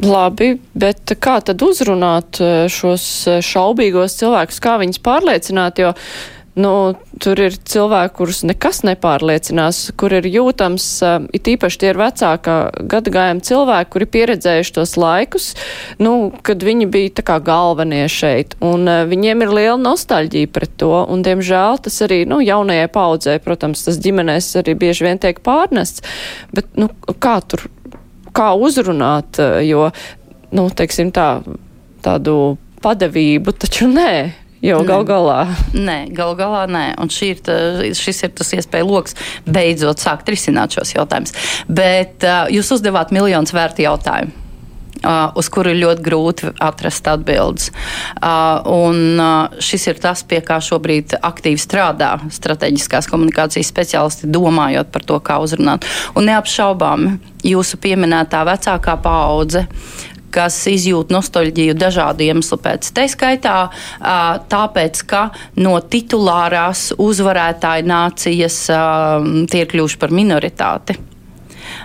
Labi, 0.00 0.54
bet 0.80 1.12
kā 1.20 1.34
tad 1.44 1.60
uzrunāt 1.60 2.38
šos 2.72 3.02
šaubīgos 3.44 4.14
cilvēkus, 4.16 4.60
kā 4.64 4.78
viņus 4.80 5.02
pārliecināt, 5.04 5.82
jo 5.82 5.90
nu, 6.60 6.72
tur 7.22 7.40
ir 7.40 7.56
cilvēki, 7.56 8.14
kurus 8.18 8.42
nekas 8.46 8.82
nepārliecinās, 8.86 9.80
kur 10.00 10.14
ir 10.16 10.28
jūtams, 10.28 10.86
uh, 11.06 11.16
it 11.36 11.48
īpaši 11.50 11.80
tie 11.80 11.90
ir 11.92 12.00
vecākā 12.00 12.56
gadagājuma 12.90 13.44
cilvēki, 13.46 13.90
kuri 13.94 14.08
pieredzējuši 14.16 14.74
tos 14.76 14.94
laikus, 15.00 15.50
nu, 16.02 16.30
kad 16.46 16.62
viņi 16.66 16.88
bija 16.92 17.14
tā 17.20 17.26
kā 17.32 17.40
galvenie 17.44 18.04
šeit, 18.12 18.56
un 18.64 18.86
uh, 18.86 19.02
viņiem 19.10 19.46
ir 19.46 19.54
liela 19.56 19.80
nostalģija 19.80 20.52
pret 20.54 20.76
to, 20.80 20.92
un, 21.02 21.24
diemžēl, 21.26 21.80
tas 21.86 22.00
arī, 22.06 22.22
nu, 22.28 22.42
jaunajai 22.44 22.88
paudzē, 22.92 23.38
protams, 23.44 23.84
tas 23.88 24.00
ģimenēs 24.02 24.52
arī 24.60 24.76
bieži 24.78 25.08
vien 25.08 25.20
tiek 25.22 25.42
pārnests, 25.44 26.04
bet, 26.54 26.70
nu, 26.80 26.90
kā 27.18 27.38
tur, 27.44 27.68
kā 28.36 28.52
uzrunāt, 28.54 29.40
jo, 29.66 29.90
nu, 30.54 30.68
teiksim 30.76 31.10
tā, 31.14 31.30
tādu 32.04 32.36
padevību 32.80 33.54
taču 33.60 33.88
nē. 33.90 34.12
Jo 34.60 34.82
gal 34.84 35.06
galā. 35.08 35.38
Nē, 35.72 36.10
gal 36.12 36.34
galā 36.36 36.66
nē. 36.68 36.84
Un 37.00 37.08
ir 37.24 37.40
tā, 37.44 37.56
šis 37.96 38.26
ir 38.26 38.34
tas 38.36 38.52
iespēja 38.56 38.84
lokus 38.84 39.16
beidzot 39.48 40.02
sākt 40.02 40.28
risināt 40.28 40.76
šos 40.76 40.92
jautājumus. 40.98 41.32
Bet 41.64 42.26
uh, 42.28 42.44
jūs 42.52 42.74
uzdevāt 42.76 43.14
miljonus 43.16 43.56
vērtu 43.56 43.86
jautājumu. 43.88 44.36
Uh, 45.00 45.30
uz 45.40 45.48
kuru 45.48 45.70
ir 45.72 45.78
ļoti 45.80 46.02
grūti 46.04 46.48
atrast 46.60 47.06
atbildes. 47.08 47.70
Uh, 48.20 48.60
un, 48.68 48.98
uh, 49.16 49.62
šis 49.64 49.86
ir 49.88 50.00
tas, 50.02 50.20
pie 50.28 50.42
kā 50.44 50.58
šobrīd 50.60 51.14
aktīvi 51.24 51.56
strādā 51.56 52.10
strateģiskās 52.28 53.08
komunikācijas 53.08 53.70
speciālisti, 53.72 54.28
domājot 54.28 54.92
par 54.92 55.06
to, 55.08 55.16
kā 55.24 55.38
uzrunāt. 55.40 55.88
Un 56.12 56.28
neapšaubāmi 56.28 57.14
jūsu 57.48 57.80
pieminētā 57.80 58.44
vecākā 58.44 58.98
paudze 59.00 59.64
kas 60.34 60.58
izjūt 60.70 61.12
nostalģiju 61.14 61.76
dažādu 61.78 62.26
iemeslu 62.28 62.60
pēc. 62.62 62.90
Tā 62.96 63.06
skaitā 63.10 63.56
tāpēc, 64.52 65.04
ka 65.10 65.26
no 65.60 65.76
titulārās 65.80 66.90
uzvarētāja 66.98 67.86
nācijas 67.86 68.64
tie 68.70 69.64
ir 69.64 69.70
kļuvuši 69.70 70.00
par 70.02 70.14
minoritāti. 70.14 71.00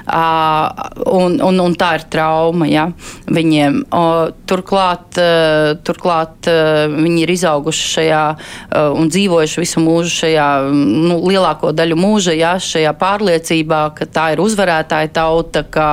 Uh, 0.06 0.70
un, 1.06 1.40
un, 1.42 1.60
un 1.60 1.74
tā 1.78 1.96
ir 1.98 2.06
trauma 2.14 2.68
ja, 2.70 2.86
viņiem. 3.25 3.80
Uh, 3.90 4.30
turklāt, 4.50 5.18
uh, 5.18 5.74
turklāt 5.86 6.50
uh, 6.52 6.86
viņi 6.94 7.24
ir 7.24 7.34
izauguši 7.34 7.88
šajā 7.96 8.24
uh, 8.36 8.94
un 8.94 9.10
dzīvojuši 9.10 9.64
visu 9.64 9.82
mūžu 9.82 10.14
šajā, 10.20 10.48
nu, 10.72 11.20
lielāko 11.25 11.74
daļu 11.75 11.98
mūža, 11.98 12.36
ja, 12.38 12.56
šajā 12.62 12.94
pārliecībā, 13.02 13.82
ka 13.98 14.10
tā 14.10 14.32
ir 14.36 14.44
uzvarētāja 14.46 15.14
tauta, 15.18 15.66
ka 15.66 15.90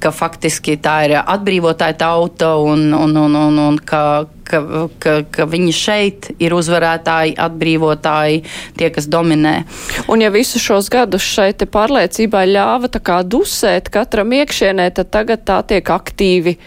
ka 0.00 0.12
faktiski 0.14 0.76
tā 0.82 0.96
ir 1.06 1.14
atbrīvotāja 1.20 1.96
tauta 2.00 2.54
un, 2.62 2.88
un, 2.94 3.16
un, 3.16 3.36
un, 3.40 3.60
un 3.62 3.78
ka, 3.78 4.26
ka, 4.46 4.60
ka, 5.02 5.14
ka 5.32 5.46
viņi 5.50 5.74
šeit 5.74 6.28
ir 6.42 6.54
uzvarētāji, 6.56 7.36
atbrīvotāji, 7.46 8.42
tie, 8.78 8.90
kas 8.94 9.08
dominē. 9.12 9.56
Un 10.12 10.24
ja 10.24 10.32
visus 10.34 10.64
šos 10.64 10.90
gadus 10.92 11.26
šeit 11.26 11.64
pārliecībā 11.72 12.44
ļāva 12.50 12.90
tā 12.92 13.02
kā 13.04 13.22
dusēt 13.24 13.90
katram 13.94 14.34
iekšienē, 14.36 14.90
tad 14.96 15.12
tagad 15.14 15.46
tā 15.48 15.62
tiek 15.72 15.94
aktīvi 15.96 16.58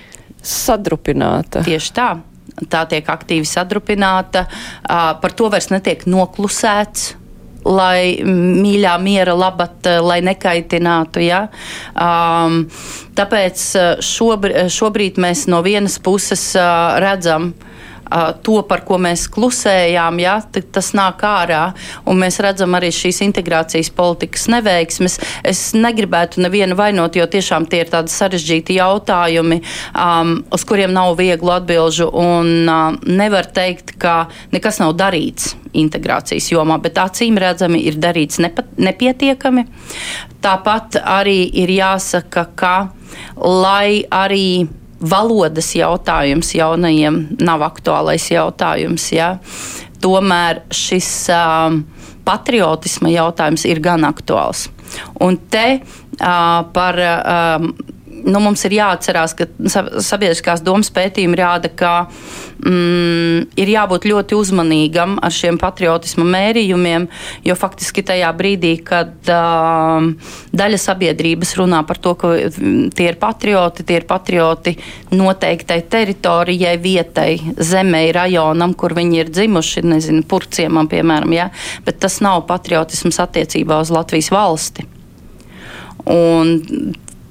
sadrupināta. 0.41 1.63
Tieši 1.67 1.95
tā. 1.95 2.09
Tā 2.59 2.81
tiek 2.91 3.07
aktīvi 3.07 3.47
sadrupināta, 3.47 4.43
par 4.83 5.31
to 5.37 5.47
vairs 5.53 5.69
netiek 5.71 6.03
noklusēts 6.09 7.13
lai 7.65 8.19
mīļā 8.23 8.95
miera 9.03 9.35
labat, 9.37 9.79
eh, 9.85 9.99
lai 9.99 10.19
nekaitinātu. 10.25 11.23
Ja? 11.23 11.47
Um, 11.95 12.65
tāpēc 13.15 13.65
eh, 13.75 13.89
šobrīd, 14.03 14.69
šobrīd 14.73 15.19
mēs 15.21 15.47
no 15.51 15.61
vienas 15.65 15.99
puses 15.99 16.43
uh, 16.55 16.99
redzam, 17.03 17.53
uh, 17.53 17.68
to, 18.43 18.59
par 18.67 18.83
ko 18.87 18.97
mēs 19.01 19.27
klusējām, 19.31 20.19
ja, 20.23 20.37
tas 20.73 20.91
nāk 20.97 21.23
ārā. 21.25 21.61
Mēs 22.19 22.39
redzam 22.43 22.75
arī 22.77 22.91
šīs 22.95 23.21
integrācijas 23.27 23.91
politikas 23.95 24.47
neveiksmes. 24.51 25.19
Es 25.47 25.69
negribētu 25.77 26.43
nevienu 26.43 26.77
vainot, 26.79 27.17
jo 27.19 27.27
tiešām 27.29 27.67
tie 27.69 27.83
ir 27.83 27.93
tādi 27.93 28.13
sarežģīti 28.13 28.79
jautājumi, 28.79 29.61
um, 29.93 30.35
uz 30.53 30.65
kuriem 30.67 30.93
nav 30.95 31.15
vieglu 31.19 31.53
atbilžu. 31.55 32.09
Un 32.09 32.69
uh, 32.69 32.99
nevar 33.05 33.49
teikt, 33.53 33.95
ka 34.01 34.27
nekas 34.53 34.81
nav 34.81 34.95
darīts 34.99 35.53
integrācijas 35.77 36.49
jomā, 36.51 36.79
bet 36.81 36.97
acīm 37.01 37.37
redzami 37.39 37.83
ir 37.85 37.99
darīts 38.01 38.41
nepa, 38.41 38.65
nepietiekami. 38.81 39.67
Tāpat 40.41 41.01
arī 41.03 41.43
ir 41.61 41.71
jāsaka, 41.77 42.47
ka 42.57 42.75
lai 43.37 44.03
arī 44.09 44.67
valodas 44.99 45.73
jautājums 45.75 46.53
jaunajiem 46.55 47.21
nav 47.39 47.63
aktuālais 47.67 48.29
jautājums. 48.31 49.09
Ja? 49.15 49.35
Tomēr 50.03 50.63
šis 50.73 51.11
um, 51.33 51.83
patriotisma 52.27 53.11
jautājums 53.13 53.65
ir 53.69 53.81
gan 53.83 54.07
aktuāls. 54.07 54.67
Un 55.21 55.39
te 55.51 55.67
uh, 55.79 56.65
par. 56.73 57.01
Um, 57.23 57.73
nu, 58.25 58.39
mums 58.43 58.63
ir 58.67 58.75
jāatcerās, 58.77 59.35
ka 59.37 59.47
sabiedriskās 60.03 60.63
domas 60.65 60.91
pētījumi 60.93 61.37
rāda, 61.39 61.71
ka 61.71 61.91
mm, 62.07 63.49
ir 63.59 63.71
jābūt 63.73 64.07
ļoti 64.09 64.37
uzmanīgam 64.37 65.17
ar 65.23 65.33
šiem 65.33 65.59
patriotisma 65.61 66.25
mērījumiem, 66.27 67.07
jo 67.47 67.55
faktiski 67.59 68.03
tajā 68.07 68.29
brīdī, 68.37 68.73
kad 68.85 69.31
uh, 69.31 70.09
daļa 70.55 70.81
sabiedrības 70.81 71.55
runā 71.59 71.81
par 71.87 72.01
to, 72.03 72.15
ka 72.19 72.33
tie 72.95 73.09
ir 73.11 73.19
patrioti, 73.21 73.85
tie 73.87 73.99
ir 74.01 74.07
patrioti 74.09 74.75
noteiktai 75.15 75.81
teritorijai, 75.89 76.77
vietai, 76.81 77.31
zemei, 77.57 78.09
rajonam, 78.15 78.75
kur 78.77 78.95
viņi 78.97 79.23
ir 79.23 79.33
dzimuši, 79.33 79.85
nezinu, 79.89 80.23
purciemam, 80.29 80.89
piemēram, 80.91 81.35
ja? 81.35 81.49
bet 81.85 82.01
tas 82.03 82.19
nav 82.25 82.45
patriotisms 82.49 83.19
attiecībā 83.23 83.81
uz 83.83 83.93
Latvijas 83.93 84.31
valsti. 84.33 84.87
Un 86.09 86.57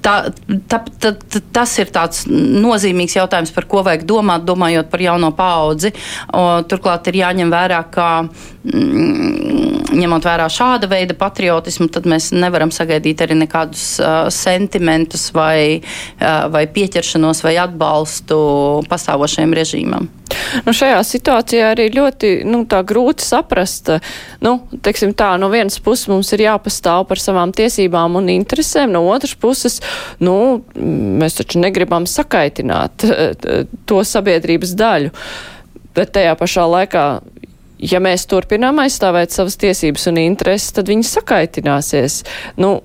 Tā, 0.03 0.31
tā, 0.71 0.79
tā, 1.03 1.11
tas 1.53 1.73
ir 1.83 1.91
tāds 1.95 2.23
nozīmīgs 2.31 3.17
jautājums, 3.19 3.51
par 3.55 3.67
ko 3.71 3.83
vajag 3.87 4.05
domāt, 4.07 4.45
domājot 4.47 4.91
par 4.93 5.03
jauno 5.03 5.33
paudzi. 5.35 5.91
O, 6.31 6.45
turklāt 6.71 7.11
ir 7.11 7.19
jāņem 7.25 7.51
vērā, 7.51 7.81
ka 7.91 8.09
ņemot 8.69 10.27
vērā 10.29 10.49
šāda 10.53 10.89
veida 10.91 11.17
patriotismu, 11.19 11.89
tad 11.93 12.09
mēs 12.11 12.31
nevaram 12.37 12.73
sagaidīt 12.75 13.23
arī 13.25 13.39
nekādus 13.41 13.85
uh, 14.03 14.29
sentimentus 14.35 15.29
vai, 15.37 15.81
uh, 15.81 16.47
vai 16.53 16.67
pieķeršanos 16.71 17.43
vai 17.47 17.57
atbalstu 17.63 18.39
pastāvošajam 18.91 19.57
režīmam. 19.57 20.09
Nu, 20.67 20.75
šajā 20.77 20.99
situācijā 21.07 21.73
arī 21.73 21.89
ļoti 21.95 22.33
nu, 22.49 22.63
grūti 22.69 23.25
saprast, 23.25 23.91
nu, 24.45 24.55
teiksim 24.85 25.15
tā, 25.17 25.33
no 25.41 25.49
vienas 25.53 25.79
puses 25.83 26.09
mums 26.11 26.31
ir 26.37 26.45
jāpastāv 26.45 27.07
par 27.09 27.23
savām 27.23 27.53
tiesībām 27.57 28.19
un 28.21 28.31
interesēm, 28.33 28.93
no 28.95 29.05
otras 29.09 29.35
puses, 29.41 29.81
nu, 30.21 30.61
mēs 30.77 31.41
taču 31.41 31.63
negribam 31.63 32.07
sakaitināt 32.09 33.09
eh, 33.09 33.65
to 33.89 34.05
sabiedrības 34.05 34.77
daļu. 34.79 35.15
Bet 35.97 36.13
tajā 36.15 36.37
pašā 36.39 36.69
laikā 36.69 37.05
ja 37.79 38.03
mēs 38.03 38.27
turpinām 38.31 38.83
aizstāvēt 38.83 39.35
savas 39.35 39.59
tiesības 39.61 40.09
un 40.11 40.23
intereses, 40.23 40.75
tad 40.77 40.91
viņi 40.91 41.09
sakaitināsies. 41.15 42.23
Nu, 42.61 42.79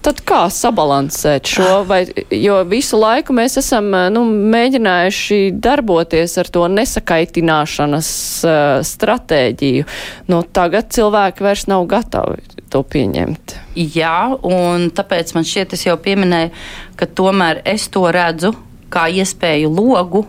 Tad 0.00 0.22
kā 0.24 0.46
sabalansēt 0.48 1.50
šo, 1.52 1.82
vai, 1.84 1.98
jo 2.32 2.54
visu 2.64 2.96
laiku 2.96 3.34
mēs 3.36 3.58
esam 3.60 3.90
nu, 4.14 4.22
mēģinājuši 4.48 5.50
darboties 5.60 6.38
ar 6.40 6.48
to 6.48 6.62
nesakaitināšanas 6.72 8.08
uh, 8.48 8.54
stratēģiju. 8.88 9.84
Nu, 10.32 10.40
tagad 10.56 10.88
cilvēki 10.96 11.44
vairs 11.44 11.66
nav 11.68 11.84
gatavi 11.90 12.64
to 12.72 12.80
pieņemt. 12.80 13.58
Jā, 13.76 14.32
un 14.40 14.88
tāpēc 14.96 15.34
man 15.36 15.44
šķiet, 15.44 15.76
es 15.76 15.84
jau 15.84 15.98
pieminēju, 16.00 16.54
ka 16.96 17.12
tomēr 17.20 17.60
es 17.68 17.90
to 17.92 18.06
redzu 18.08 18.54
kā 18.88 19.04
iespēju 19.20 19.68
logu 19.68 20.24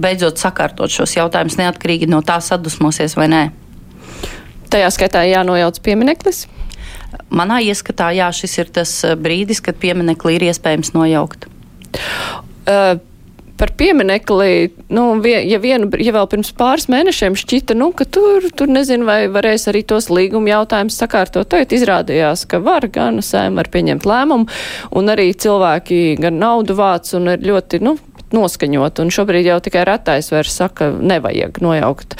beidzot 0.00 0.40
sakārtot 0.40 0.92
šos 0.92 1.16
jautājumus 1.18 1.58
neatkarīgi 1.60 2.08
no 2.10 2.22
tā 2.26 2.38
sadusmosies 2.44 3.16
vai 3.18 3.28
nē. 3.32 3.42
Tajā 4.72 4.88
skaitā 4.94 5.24
jānojauc 5.28 5.80
piemineklis. 5.84 6.46
Manā 7.32 7.60
ieskatā, 7.64 8.10
jā, 8.16 8.28
šis 8.36 8.58
ir 8.60 8.72
tas 8.80 8.92
eh, 9.04 9.16
brīdis, 9.16 9.62
kad 9.64 9.78
pieminekli 9.80 10.36
ir 10.36 10.48
iespējams 10.50 10.92
nojaukt. 10.96 11.48
Uh, 12.68 12.98
par 13.58 13.72
pieminekli, 13.76 14.70
nu, 14.88 15.04
ja, 15.26 15.58
vienu, 15.58 15.88
ja 15.98 16.12
vēl 16.14 16.28
pirms 16.30 16.52
pāris 16.56 16.86
mēnešiem 16.92 17.34
šķita, 17.38 17.74
nu, 17.78 17.90
ka 17.96 18.06
tur, 18.06 18.44
tur 18.54 18.70
nezinu, 18.70 19.08
vai 19.08 19.18
varēs 19.32 19.66
arī 19.72 19.82
tos 19.88 20.06
līguma 20.14 20.52
jautājumus 20.52 20.98
sakārtot. 21.00 21.48
Tagad 21.50 21.74
izrādījās, 21.74 22.44
ka 22.48 22.62
var 22.62 22.86
gan 22.94 23.18
sēm 23.24 23.58
var 23.58 23.70
pieņemt 23.72 24.06
lēmumu, 24.06 24.46
un 25.00 25.14
arī 25.14 25.32
cilvēki 25.34 26.18
gan 26.22 26.38
naudu 26.38 26.78
vāc 26.78 27.10
un 27.18 27.32
ir 27.34 27.42
ļoti, 27.50 27.82
nu, 27.82 27.96
noskaņot, 28.34 29.02
un 29.02 29.12
šobrīd 29.14 29.48
jau 29.48 29.58
tikai 29.64 29.86
retais 29.88 30.30
vairs 30.32 30.56
saka, 30.60 30.90
nevajag 30.92 31.60
nojaukt. 31.64 32.18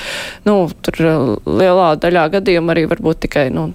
Nu, 0.48 0.60
tur 0.84 1.00
lielā 1.44 1.92
daļā 2.00 2.28
gadījumu 2.38 2.74
arī 2.74 2.86
varbūt 2.90 3.26
tikai, 3.26 3.48
nu, 3.54 3.70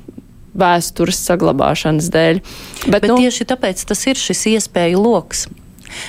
vēstures 0.53 1.19
saglabāšanas 1.27 2.11
dēļ. 2.13 2.39
Bet, 2.85 3.01
Bet 3.01 3.09
nu, 3.11 3.17
tieši 3.21 3.49
tāpēc 3.49 3.83
tas 3.89 4.07
ir 4.09 4.19
šis 4.19 4.47
iespēju 4.55 5.01
lokus. 5.01 5.47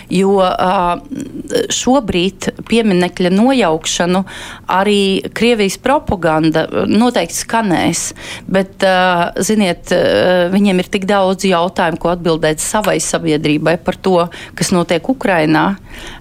Jo 0.09 0.39
šobrīd 1.73 2.47
pieminekļa 2.71 3.31
nojaukšanu 3.35 4.23
arī 4.73 5.01
Krievijas 5.37 5.77
propaganda 5.83 6.63
noteikti 6.89 7.37
skanēs, 7.37 8.07
bet, 8.49 8.85
ziniet, 9.45 9.93
viņiem 10.55 10.81
ir 10.81 10.89
tik 10.89 11.05
daudz 11.11 11.45
jautājumu, 11.49 12.01
ko 12.01 12.15
atbildēt 12.15 12.65
savai 12.65 12.97
sabiedrībai 13.03 13.77
par 13.85 14.01
to, 14.01 14.17
kas 14.57 14.73
notiek 14.73 15.05
Ukrainā, 15.13 15.75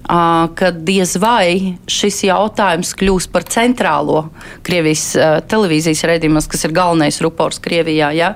ka 0.03 0.71
diez 0.75 1.15
vai 1.21 1.75
šis 1.89 2.23
jautājums 2.27 2.93
kļūs 2.99 3.29
par 3.33 3.45
centrālo 3.49 4.25
Krievijas 4.65 5.05
televīzijas 5.49 6.03
redzējumus, 6.09 6.49
kas 6.51 6.65
ir 6.67 6.75
galvenais 6.75 7.21
rupors 7.23 7.61
Krievijā. 7.63 8.11
Ja? 8.17 8.33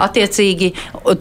Attiecīgi, 0.00 0.72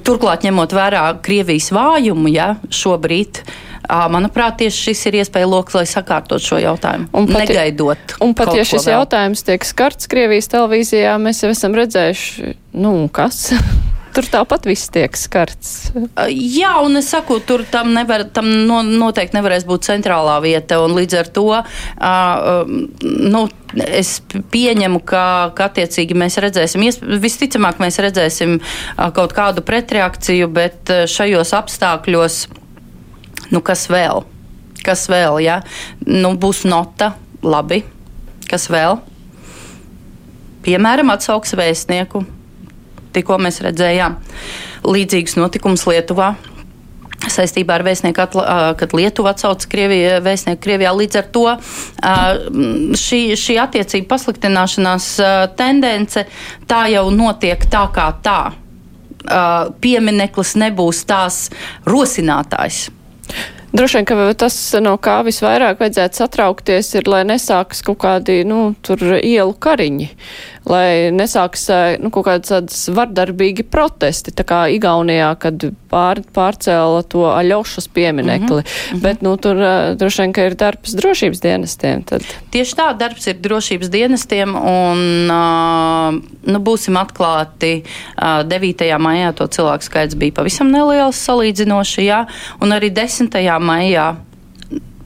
turklāt 0.08 0.48
ņemot 0.48 0.76
vērā 0.76 1.04
Krievijas 1.26 1.72
vājumu 1.76 2.32
ja, 2.34 2.54
šobrīd. 2.74 3.44
Manuprāt, 3.90 4.60
tieši 4.60 4.90
šis 4.90 5.00
ir 5.10 5.16
iespēja 5.24 5.48
loks, 5.50 5.74
lai 5.74 5.86
sakārtot 5.90 6.44
šo 6.46 6.60
jautājumu. 6.62 7.10
Un 7.18 7.26
pat, 7.32 7.42
negaidot. 7.42 8.18
Un 8.22 8.36
pat, 8.38 8.54
ja 8.54 8.68
šis 8.68 8.86
vēl. 8.86 9.00
jautājums 9.00 9.42
tiek 9.48 9.66
skarts 9.66 10.12
Krievijas 10.12 10.52
televīzijā, 10.54 11.18
mēs 11.22 11.42
jau 11.42 11.50
esam 11.56 11.78
redzējuši, 11.80 12.54
nu, 12.78 12.94
kas. 13.14 13.48
Tur 14.20 14.28
tāpat 14.28 14.66
viss 14.68 14.90
tiek 14.92 15.14
skarts. 15.16 15.94
Jā, 16.28 16.74
un 16.84 17.00
es 17.00 17.08
saku, 17.08 17.38
tur 17.40 17.62
tam, 17.72 17.94
nevar, 17.96 18.26
tam 18.36 18.50
no, 18.68 18.82
noteikti 18.84 19.38
nevarēs 19.38 19.64
būt 19.64 19.86
centrālā 19.88 20.34
vieta. 20.44 20.76
Līdz 20.92 21.14
ar 21.16 21.28
to 21.38 21.44
uh, 21.56 22.74
nu, 23.00 23.44
es 23.88 24.10
pieņemu, 24.52 25.00
ka, 25.08 25.22
ka 25.56 25.70
attiecīgi 25.70 26.18
mēs 26.20 26.36
redzēsim, 26.44 26.84
visticamāk, 27.24 27.80
mēs 27.80 28.02
redzēsim 28.04 28.58
uh, 28.60 29.06
kaut 29.16 29.32
kādu 29.38 29.64
pretreakciju, 29.64 30.50
bet 30.52 30.92
šajos 31.08 31.54
apstākļos, 31.62 32.42
nu, 33.54 33.62
kas 33.64 33.86
vēl? 33.88 34.26
Kas 34.84 35.06
vēl, 35.08 35.40
ja? 35.46 35.62
Nu, 36.04 36.34
būs 36.36 36.66
nota, 36.68 37.14
labi. 37.40 37.86
Kas 38.52 38.68
vēl? 38.68 39.00
Piemēram, 40.68 41.16
atsauks 41.16 41.56
vēstnieku 41.56 42.26
tikko 43.16 43.40
mēs 43.42 43.62
redzējām 43.66 44.18
līdzīgus 44.88 45.38
notikumus 45.40 45.86
Lietuvā. 45.90 46.34
Saistībā 47.20 47.76
ar 47.76 47.84
vēstnieku, 47.84 48.22
atla, 48.24 48.44
kad 48.80 48.94
Lietuva 48.96 49.34
atsauca 49.34 49.68
Krieviju, 49.68 50.22
vēstnieku 50.24 50.62
Krievijā, 50.64 50.94
līdz 50.96 51.20
ar 51.20 51.26
to 51.36 51.46
šī, 53.02 53.20
šī 53.36 53.58
attiecība 53.60 54.08
pasliktināšanās 54.14 55.10
tendence 55.60 56.24
tā 56.70 56.86
jau 56.94 57.10
notiek 57.12 57.68
tā 57.68 57.84
kā 57.96 58.08
tā. 58.24 58.40
Piemineklis 59.84 60.56
nebūs 60.64 61.04
tās 61.10 61.50
rosinātājs. 61.90 62.86
Droši 63.70 64.00
vien, 64.00 64.06
ka 64.10 64.16
tas, 64.34 64.56
no 64.82 64.96
kā 64.98 65.20
visvairāk 65.28 65.84
vajadzētu 65.84 66.24
satraukties, 66.24 66.88
ir, 66.98 67.10
lai 67.12 67.22
nesākas 67.28 67.84
kaut 67.86 68.00
kādi, 68.02 68.40
nu, 68.48 68.72
tur 68.82 69.04
ielu 69.20 69.54
kariņi 69.62 70.08
lai 70.70 71.10
nesāks 71.16 71.68
nu, 72.02 72.12
kaut 72.14 72.28
kādas 72.28 72.86
vardarbīgi 72.94 73.66
protesti, 73.70 74.34
tā 74.36 74.46
kā 74.48 74.60
Igaunijā, 74.74 75.32
kad 75.42 75.66
pār, 75.92 76.22
pārcēla 76.36 77.04
to 77.10 77.26
Aļošas 77.32 77.90
pieminekli. 77.94 78.62
Mm 78.62 78.68
-hmm. 78.68 79.02
Bet, 79.04 79.22
nu, 79.26 79.36
tur 79.38 79.58
droši 80.00 80.22
vien, 80.22 80.34
ka 80.34 80.46
ir 80.46 80.56
darbs 80.56 80.94
drošības 80.96 81.42
dienestiem. 81.42 82.04
Tad. 82.04 82.24
Tieši 82.52 82.76
tā, 82.76 82.94
darbs 82.98 83.28
ir 83.28 83.42
drošības 83.42 83.90
dienestiem, 83.90 84.56
un, 84.56 85.28
nu, 86.44 86.60
būsim 86.60 86.98
atklāti, 86.98 87.84
9. 88.18 88.98
maijā 88.98 89.34
to 89.34 89.48
cilvēku 89.48 89.84
skaits 89.84 90.16
bija 90.16 90.32
pavisam 90.32 90.72
neliels 90.72 91.18
salīdzinoši, 91.28 92.02
jā, 92.06 92.26
un 92.62 92.72
arī 92.72 92.90
10. 92.94 93.60
maijā 93.60 94.16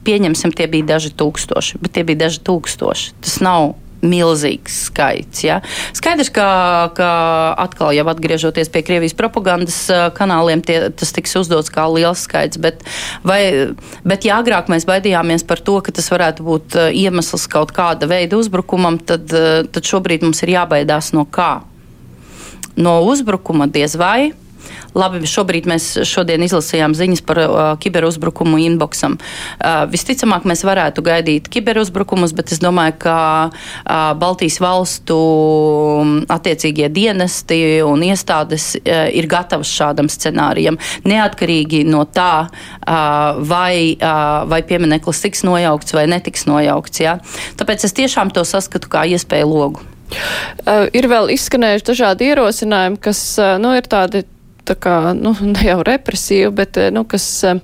pieņemsim, 0.04 0.52
tie 0.52 0.66
bija 0.70 0.94
daži 0.94 1.14
tūkstoši, 1.16 1.80
bet 1.80 1.96
tie 1.96 2.04
bija 2.04 2.26
daži 2.26 2.42
tūkstoši. 2.44 3.14
Tas 3.24 3.40
nav 3.44 3.72
milzīgs 4.04 4.76
skaits. 4.88 5.42
Ja? 5.46 5.60
Skaidrs, 5.96 6.30
ka, 6.34 6.46
ka 6.96 7.08
atkal 7.64 7.94
jau 7.96 8.06
atgriežoties 8.12 8.70
pie 8.72 8.84
Krievijas 8.86 9.16
propagandas 9.18 9.78
kanāliem, 10.16 10.62
tie, 10.64 10.78
tas 10.94 11.14
tiks 11.16 11.34
uzdots 11.40 11.72
kā 11.74 11.86
liels 11.92 12.26
skaits. 12.28 12.60
Bet, 12.60 12.84
vai, 13.26 13.40
bet 14.06 14.28
ja 14.28 14.38
agrāk 14.42 14.70
mēs 14.72 14.86
baidījāmies 14.88 15.46
par 15.48 15.62
to, 15.64 15.80
ka 15.84 15.94
tas 15.94 16.10
varētu 16.12 16.46
būt 16.46 16.78
iemesls 16.92 17.48
kaut 17.50 17.74
kāda 17.76 18.08
veida 18.10 18.38
uzbrukumam, 18.40 19.00
tad, 19.02 19.28
tad 19.28 19.82
šobrīd 19.82 20.26
mums 20.26 20.44
ir 20.44 20.56
jābaidās 20.58 21.12
no 21.16 21.26
kā? 21.26 21.58
No 22.74 22.98
uzbrukuma 23.06 23.68
diez 23.70 23.94
vai 23.98 24.32
Labi, 24.94 25.24
šobrīd 25.26 25.66
mēs 25.66 25.86
šodien 26.06 26.44
izlasījām 26.46 26.94
ziņas 26.94 27.22
par 27.26 27.40
uh, 27.42 27.60
kiberuzbrukumu 27.82 28.60
inboxam. 28.62 29.16
Uh, 29.18 29.84
visticamāk, 29.90 30.46
mēs 30.46 30.62
varētu 30.66 31.02
gaidīt 31.04 31.48
kiberuzbrukumus, 31.50 32.34
bet 32.36 32.52
es 32.54 32.62
domāju, 32.62 32.94
ka 33.02 33.16
uh, 33.50 34.12
Baltijas 34.20 34.60
valstu 34.62 35.16
um, 35.18 36.12
attiecīgie 36.30 36.86
dienesti 36.94 37.58
un 37.86 38.04
iestādes 38.06 38.74
uh, 38.78 39.08
ir 39.10 39.26
gatavas 39.30 39.72
šādam 39.74 40.10
scenārijam. 40.12 40.78
Neatkarīgi 41.08 41.82
no 41.88 42.04
tā, 42.06 42.46
uh, 42.46 43.40
vai, 43.50 43.96
uh, 43.98 44.44
vai 44.50 44.62
piemineklis 44.66 45.24
tiks 45.26 45.42
nojaukts 45.46 45.96
vai 45.96 46.06
netiks 46.10 46.46
nojaukts. 46.50 47.02
Ja? 47.02 47.18
Tāpēc 47.58 47.88
es 47.88 47.98
tiešām 47.98 48.30
to 48.34 48.46
saskatu 48.46 48.92
kā 48.92 49.02
iespēju 49.10 49.50
logu. 49.50 49.82
Uh, 50.62 50.86
ir 50.94 51.08
vēl 51.10 51.32
izskanējuši 51.34 51.88
dažādi 51.88 52.30
ierosinājumi, 52.30 53.00
kas 53.02 53.24
uh, 53.40 53.56
nu, 53.58 53.72
ir 53.74 53.88
tādi 53.90 54.22
tā 54.68 54.76
kā, 54.78 54.98
nu, 55.16 55.34
ne 55.54 55.66
jau 55.66 55.80
represīvu, 55.86 56.52
bet, 56.62 56.80
eh, 56.80 56.92
nu, 56.94 57.04
kas 57.08 57.26
eh, 57.48 57.60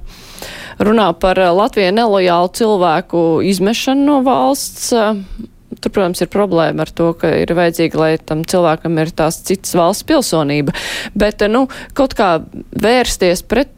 runā 0.82 1.10
par 1.20 1.40
eh, 1.40 1.52
Latvijai 1.54 1.94
nelojālu 1.96 2.52
cilvēku 2.60 3.24
izmešanu 3.50 4.06
no 4.06 4.20
valsts. 4.26 4.92
Tur, 5.80 5.92
protams, 5.94 6.20
ir 6.20 6.28
problēma 6.28 6.82
ar 6.82 6.90
to, 6.92 7.12
ka 7.16 7.30
ir 7.40 7.52
vajadzīga, 7.56 7.98
lai 8.00 8.14
tam 8.18 8.42
cilvēkam 8.44 8.98
ir 9.00 9.12
tās 9.16 9.38
citas 9.46 9.76
valsts 9.78 10.04
pilsonība. 10.08 10.74
Bet, 11.14 11.44
nu, 11.48 11.68
kaut 11.96 12.16
kā 12.18 12.40
vērsties 12.74 13.44
pret 13.48 13.70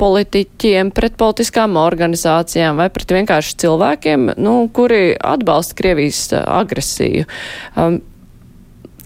politiķiem, 0.00 0.92
pret 0.96 1.16
politiskām 1.20 1.74
organizācijām 1.80 2.78
vai 2.80 2.86
pret 2.92 3.16
vienkārši 3.16 3.56
cilvēkiem, 3.64 4.30
nu, 4.40 4.54
kuri 4.72 5.16
atbalsta 5.16 5.76
Krievijas 5.80 6.22
agresiju. 6.38 7.26
Um, 7.74 7.98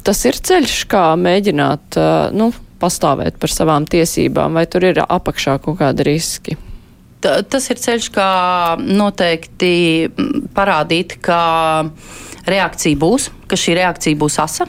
tas 0.05 0.21
ir 0.29 0.39
ceļš, 0.51 0.77
kā 0.91 1.07
mēģināt, 1.19 1.99
uh, 1.99 2.35
nu, 2.37 2.53
pastāvēt 2.85 3.41
par 3.41 3.57
savām 3.57 3.89
tiesībām, 3.89 4.61
vai 4.61 4.69
tur 4.69 4.87
ir 4.93 5.03
apakšā 5.09 5.59
kaut 5.65 5.81
kādi 5.81 6.09
riski? 6.13 6.61
tas 7.25 7.69
ir 7.73 7.81
ceļš, 7.81 8.11
kā 8.13 8.31
noteikti 8.85 9.73
parādīt, 10.57 11.17
ka 11.25 11.39
reakcija 12.51 13.01
būs, 13.01 13.31
ka 13.49 13.57
šī 13.57 13.79
reakcija 13.81 14.21
būs 14.21 14.37
asa 14.43 14.69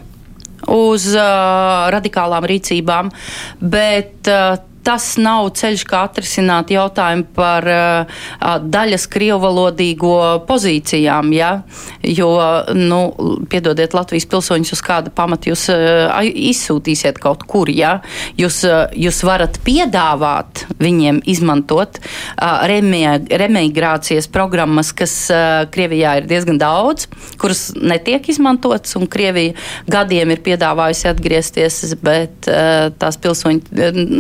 uz 0.72 1.10
uh, 1.14 1.90
radikālām 1.94 2.48
rīcībām, 2.50 3.12
bet 3.62 4.32
uh, 4.32 4.56
tas 4.86 5.16
nav 5.22 5.50
ceļš, 5.58 5.84
kā 5.90 6.04
atrisināt 6.06 6.72
jautājumu 6.74 7.26
par 7.36 7.66
uh, 7.70 8.20
daļas 8.62 9.08
krievalodīgo 9.12 10.46
pozīcijām, 10.48 11.32
ja? 11.36 11.52
jo, 12.06 12.30
nu, 12.78 13.00
piedodiet, 13.50 13.96
Latvijas 13.98 14.28
pilsoņus 14.30 14.76
uz 14.76 14.84
kāda 14.86 15.14
pamata 15.16 15.50
jūs 15.50 15.68
uh, 15.74 16.22
izsūtīsiet 16.22 17.20
kaut 17.22 17.46
kur, 17.50 17.72
ja? 17.74 17.98
jūs, 18.40 18.62
uh, 18.68 18.86
jūs 18.94 19.24
varat 19.26 19.60
piedāvāt 19.66 20.66
viņiem 20.82 21.24
izmantot 21.30 22.00
uh, 22.00 22.66
remigrācijas 22.66 24.30
programmas, 24.32 24.94
kas 24.96 25.18
uh, 25.34 25.66
Krievijā 25.74 26.20
ir 26.22 26.30
diezgan 26.30 26.62
daudz, 26.62 27.08
kuras 27.42 27.68
netiek 27.76 28.30
izmantotas, 28.32 28.96
un 29.00 29.10
Krievija 29.12 29.56
gadiem 29.90 30.36
ir 30.36 30.44
piedāvājusi 30.46 31.10
atgriezties, 31.10 31.82
bet 32.06 32.50
uh, 32.52 32.92
tās 33.00 33.18
pilsoņi, 33.22 33.64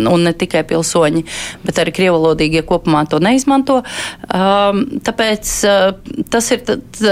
un 0.10 0.25
ne 0.25 0.34
tikai 0.34 0.54
tikai 0.55 0.65
pilsoņi, 0.71 1.25
bet 1.65 1.83
arī 1.83 1.93
krievalodīgie 1.95 2.63
kopumā 2.67 3.05
to 3.11 3.19
neizmanto. 3.19 3.81
Um, 4.31 4.85
tāpēc 5.03 5.53
uh, 5.67 5.95
tas 6.31 6.51
ir, 6.55 6.63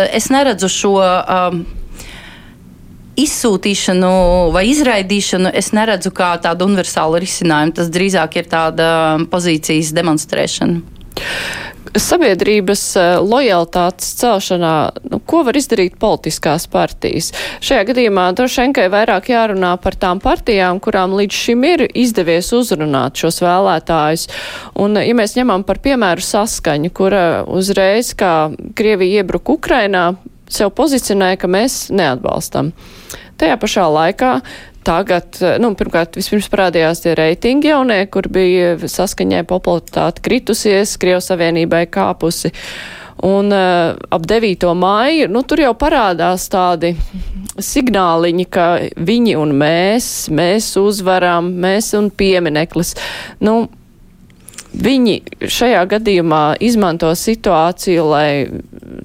es 0.10 0.30
neredzu 0.34 0.72
šo. 0.72 0.98
Um, 1.04 1.66
izsūtīšanu 3.14 4.10
vai 4.56 4.64
izraidīšanu 4.72 5.52
es 5.54 5.68
neredzu 5.78 6.10
kā 6.18 6.32
tādu 6.42 6.66
universālu 6.66 7.20
risinājumu. 7.22 7.76
Tas 7.78 7.92
drīzāk 7.94 8.40
ir 8.42 8.48
tāda 8.50 8.88
pozīcijas 9.30 9.92
demonstrēšana 9.94 10.82
sabiedrības 12.00 12.84
eh, 12.98 13.10
lojalitātes 13.22 14.14
celšanā, 14.20 14.74
nu, 15.12 15.20
ko 15.30 15.44
var 15.48 15.58
izdarīt 15.58 15.98
politiskās 16.02 16.66
partijas? 16.72 17.32
Šajā 17.64 17.86
gadījumā 17.92 18.28
ka 18.76 18.88
vairāk 18.94 19.30
jārunā 19.34 19.76
par 19.84 19.98
tām 20.00 20.22
partijām, 20.24 20.82
kurām 20.84 21.16
līdz 21.20 21.40
šim 21.46 21.66
ir 21.70 21.86
izdevies 21.90 22.52
uzrunāt 22.56 23.20
šos 23.22 23.42
vēlētājus. 23.44 24.28
Un, 24.82 24.98
ja 25.02 25.16
mēs 25.18 25.38
ņemam 25.38 25.66
par 25.68 25.82
piemēru 25.84 26.24
saskaņu, 26.26 26.94
kura 26.96 27.26
uzreiz, 27.48 28.14
kā 28.18 28.52
Krievija 28.78 29.22
iebruka 29.22 29.58
Ukrainā, 29.58 30.14
sev 30.54 30.74
pozicionēja, 30.78 31.40
ka 31.42 31.50
mēs 31.52 31.88
neatbalstam. 31.94 32.74
Tajā 33.42 33.58
pašā 33.62 33.88
laikā 33.90 34.38
Tagad, 34.84 35.38
nu, 35.64 35.70
pirmkārt, 35.80 36.18
vispirms 36.20 36.50
parādījās 36.52 37.04
tie 37.06 37.14
reitingi 37.16 37.70
jaunie, 37.70 38.02
kur 38.12 38.28
bija 38.32 38.76
saskaņai 38.92 39.46
popularitāte 39.48 40.24
kritusies, 40.26 40.98
Krievijas 41.00 41.30
Savienībai 41.32 41.86
kāpusi. 41.92 42.52
Un 43.24 43.54
uh, 43.56 43.94
ap 44.12 44.26
9. 44.28 44.68
māju, 44.76 45.30
nu, 45.32 45.44
tur 45.48 45.62
jau 45.64 45.72
parādās 45.80 46.50
tādi 46.52 46.92
signāliņi, 47.56 48.48
ka 48.52 48.66
viņi 49.00 49.38
un 49.40 49.54
mēs, 49.56 50.10
mēs 50.34 50.74
uzvaram, 50.82 51.54
mēs 51.64 51.94
un 51.96 52.10
piemineklis. 52.12 52.98
Nu, 53.46 53.62
viņi 54.74 55.48
šajā 55.50 55.84
gadījumā 55.94 56.44
izmanto 56.64 57.12
situāciju, 57.18 58.08
lai 58.10 58.28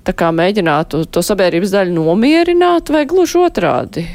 kā 0.08 0.30
mēģinātu 0.32 1.04
to 1.12 1.22
sabiedrības 1.24 1.74
daļu 1.74 1.98
nomierināt, 1.98 2.92
vai 2.94 3.04
gluži 3.08 3.42
otrādi? 3.44 4.06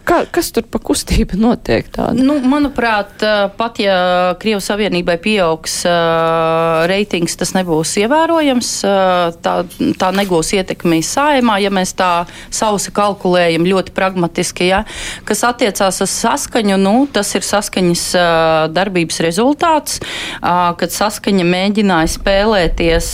Kā, 0.00 0.22
kas 0.32 0.48
tur 0.54 0.64
pa 0.64 0.80
kustību 0.82 1.36
notiek 1.38 1.86
tāda? 1.92 2.16
Nu, 2.16 2.38
manuprāt, 2.42 3.20
pat 3.56 3.78
ja 3.82 3.96
Krievijas 4.40 4.70
Savienībai 4.70 5.16
pieaugs 5.22 5.76
uh, 5.84 6.86
reitings, 6.90 7.36
tas 7.38 7.52
nebūs 7.54 7.92
ievērojams. 8.00 8.70
Uh, 8.88 9.36
tā, 9.44 9.54
tā 10.00 10.08
negūs 10.16 10.54
ietekmi 10.56 11.02
saimā, 11.04 11.58
ja 11.62 11.72
mēs 11.74 11.92
tā 11.98 12.08
sausi 12.48 12.94
kalkulējam 12.96 13.68
ļoti 13.68 13.94
pragmatiski. 13.96 14.70
Ja? 14.70 14.80
Kas 15.28 15.44
attiecās 15.46 16.00
uz 16.02 16.14
saskaņu, 16.14 16.80
nu, 16.80 16.94
tas 17.12 17.34
ir 17.36 17.46
saskaņas 17.46 18.06
uh, 18.16 18.24
darbības 18.72 19.20
rezultāts, 19.26 20.00
kad 20.40 20.92
saskaņa 20.94 21.44
mēģināja 21.46 22.10
spēlēties, 22.14 23.10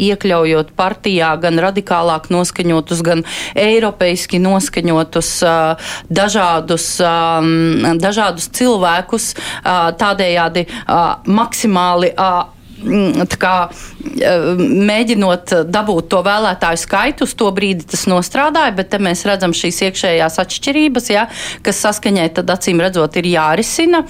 iekļaujot 0.00 0.72
partijā 0.78 1.32
gan 1.42 1.58
radikālāk 1.62 2.30
noskaņotus, 2.32 3.02
gan 3.06 3.26
eiropeiski 3.58 4.40
noskaņotus. 4.42 5.34
Uh, 5.42 5.90
dažādus, 6.20 6.86
um, 7.02 7.98
dažādus 8.00 8.50
cilvēkus, 8.56 9.32
uh, 9.34 9.90
tādējādi 10.00 10.66
uh, 10.68 11.20
maksimāli. 11.26 12.14
Uh, 12.16 12.56
kā, 13.40 13.68
mēģinot 14.00 15.54
dabūt 15.70 16.08
to 16.12 16.22
vēlētāju 16.24 16.80
skaitu, 16.80 17.26
uz 17.28 17.34
to 17.38 17.50
brīdi 17.54 17.86
tas 17.92 18.06
nostrādāja, 18.10 18.74
bet 18.76 18.90
te 18.92 19.00
mēs 19.02 19.24
redzam 19.28 19.54
šīs 19.56 19.82
iekšējās 19.88 20.38
atšķirības, 20.42 21.10
ja, 21.12 21.26
kas 21.66 21.82
saskaņai 21.84 22.28
tad 22.38 22.50
acīm 22.54 22.80
redzot 22.82 23.18
ir 23.20 23.28
jārisina. 23.30 24.02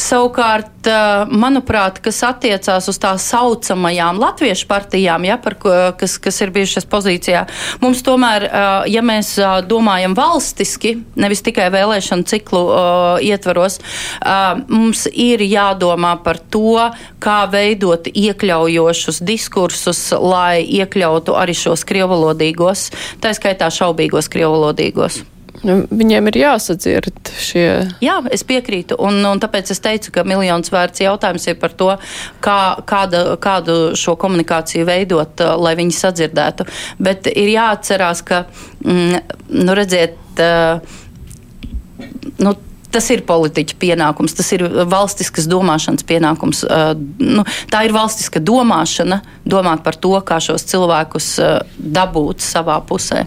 Savukārt, 0.00 0.88
manuprāt, 1.30 2.00
kas 2.04 2.22
attiecās 2.26 2.88
uz 2.90 2.98
tā 3.00 3.12
saucamajām 3.20 4.20
latviešu 4.20 4.68
partijām, 4.70 5.24
ja, 5.28 5.36
par, 5.40 5.56
kas, 6.00 6.16
kas 6.22 6.40
ir 6.44 6.52
bijušas 6.54 6.88
pozīcijā, 6.90 7.44
mums 7.82 8.04
tomēr, 8.06 8.46
ja 8.90 9.04
mēs 9.04 9.34
domājam 9.68 10.16
valstiski, 10.18 10.96
nevis 11.20 11.44
tikai 11.46 11.70
vēlēšanu 11.72 12.28
ciklu 12.28 12.62
ietvaros, 13.24 13.80
mums 14.68 15.06
ir 15.12 15.44
jādomā 15.44 16.16
par 16.24 16.40
to, 16.52 16.90
kā 17.20 17.42
veidot 17.52 18.08
iekļaujošus 18.10 19.20
diskursus, 19.30 20.08
lai 20.18 20.60
iekļautu 20.66 21.38
arī 21.38 21.56
šos 21.56 21.86
krievalodīgos, 21.88 22.88
tā 23.22 23.34
skaitā 23.38 23.70
šaubīgos 23.72 24.28
krievalodīgos. 24.32 25.22
Nu, 25.66 25.74
viņiem 25.92 26.30
ir 26.30 26.38
jāsadzird 26.40 27.30
šie. 27.42 27.66
Jā, 28.00 28.16
es 28.32 28.44
piekrītu. 28.48 28.96
Un, 29.02 29.18
un 29.28 29.40
tāpēc 29.42 29.72
es 29.74 29.82
teicu, 29.84 30.12
ka 30.14 30.24
miljons 30.28 30.72
vērts 30.72 31.02
jautājums 31.04 31.44
ir 31.50 31.58
par 31.60 31.74
to, 31.76 31.90
kā, 32.44 32.60
kāda, 32.88 33.36
kādu 33.42 33.76
šo 33.98 34.16
komunikāciju 34.20 34.88
veidot, 34.88 35.44
lai 35.60 35.74
viņi 35.80 35.96
sadzirdētu. 35.98 36.68
Bet 37.02 37.28
ir 37.32 37.52
jāatcerās, 37.52 38.24
ka, 38.24 38.44
mm, 38.86 39.36
nu, 39.60 39.76
redziet, 39.76 40.16
nu, 42.40 42.56
tas 42.92 43.08
ir 43.12 43.22
politiķa 43.28 43.76
pienākums, 43.80 44.34
tas 44.36 44.50
ir 44.56 44.64
valstiskas 44.90 45.48
domāšanas 45.50 46.06
pienākums. 46.08 46.62
Uh, 46.66 46.92
nu, 47.20 47.44
tā 47.72 47.84
ir 47.86 47.94
valstiska 47.96 48.42
domāšana, 48.42 49.20
domāt 49.48 49.84
par 49.86 49.98
to, 50.00 50.12
kā 50.26 50.40
šos 50.42 50.66
cilvēkus 50.70 51.30
uh, 51.42 51.54
dabūt 51.78 52.44
savā 52.44 52.80
pusē. 52.86 53.24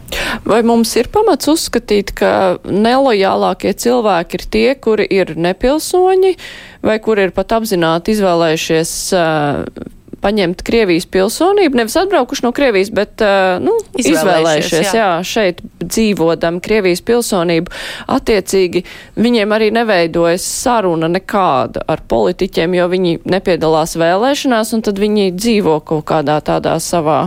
Vai 0.48 0.62
mums 0.68 0.94
ir 1.00 1.10
pamats 1.14 1.50
uzskatīt, 1.52 2.14
ka 2.18 2.60
nelojālākie 2.68 3.74
cilvēki 3.86 4.40
ir 4.40 4.48
tie, 4.56 4.68
kuri 4.76 5.08
ir 5.10 5.36
nepilsoņi, 5.40 6.38
vai 6.84 7.00
kuri 7.04 7.30
ir 7.30 7.36
pat 7.36 7.56
apzināti 7.60 8.18
izvēlējušies 8.18 8.96
uh, 9.18 9.92
paņemt 10.24 10.64
Krievijas 10.66 11.06
pilsonību, 11.12 11.80
nevis 11.80 11.98
atbraukuši 12.00 12.46
no 12.46 12.54
Krievijas, 12.56 12.92
bet 12.96 13.24
uh, 13.24 13.60
nu, 13.64 13.76
izvēlējušies, 14.00 14.20
izvēlējušies 14.20 14.88
jā. 14.88 14.94
Jā, 14.98 15.10
šeit 15.28 15.62
dzīvodam 15.84 16.60
Krievijas 16.64 17.04
pilsonību. 17.06 17.74
Attiecīgi 18.16 18.84
viņiem 19.20 19.56
arī 19.56 19.70
neveidojas 19.76 20.46
saruna 20.64 21.12
nekāda 21.12 21.86
ar 21.92 22.04
politiķiem, 22.10 22.80
jo 22.80 22.90
viņi 22.94 23.16
nepiedalās 23.36 23.98
vēlēšanās, 24.00 24.74
un 24.78 24.86
tad 24.88 25.02
viņi 25.02 25.32
dzīvo 25.38 25.80
kaut 25.88 26.08
kādā 26.12 26.40
tādā 26.46 26.78
savā, 26.84 27.26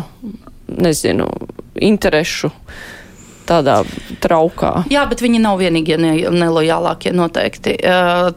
nezinu, 0.67 1.29
interešu 1.77 2.51
tādā 3.49 3.81
traukā. 4.23 4.85
Jā, 4.93 5.07
bet 5.11 5.23
viņi 5.25 5.41
nav 5.43 5.61
vienīgie 5.63 5.99
nelojālākie 6.01 7.15
noteikti. 7.17 7.77
Uh, 7.81 8.31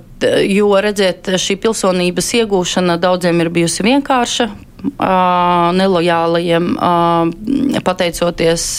jo, 0.45 0.71
redziet, 0.81 1.31
šī 1.39 1.59
pilsonības 1.63 2.33
iegūšana 2.41 2.99
daudziem 3.01 3.43
ir 3.43 3.53
bijusi 3.53 3.85
vienkārša. 3.87 4.49
Uh, 4.79 5.69
nelojālajiem, 5.75 6.69
uh, 6.79 7.81
pateicoties 7.83 8.69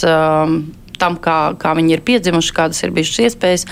tam, 1.00 1.16
kā, 1.22 1.38
kā 1.60 1.74
viņi 1.78 1.96
ir 1.96 2.04
piedzimuši, 2.06 2.54
kādas 2.56 2.82
ir 2.84 2.94
bijušas 2.96 3.24
iespējas. 3.28 3.66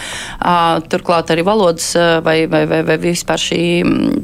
Turklāt 0.91 1.33
arī 1.35 1.45
valodas 1.47 1.91
vai, 2.25 2.41
vai, 2.51 2.65
vai, 2.71 2.83
vai 2.89 2.99
vispār 3.03 3.41
šī 3.43 3.63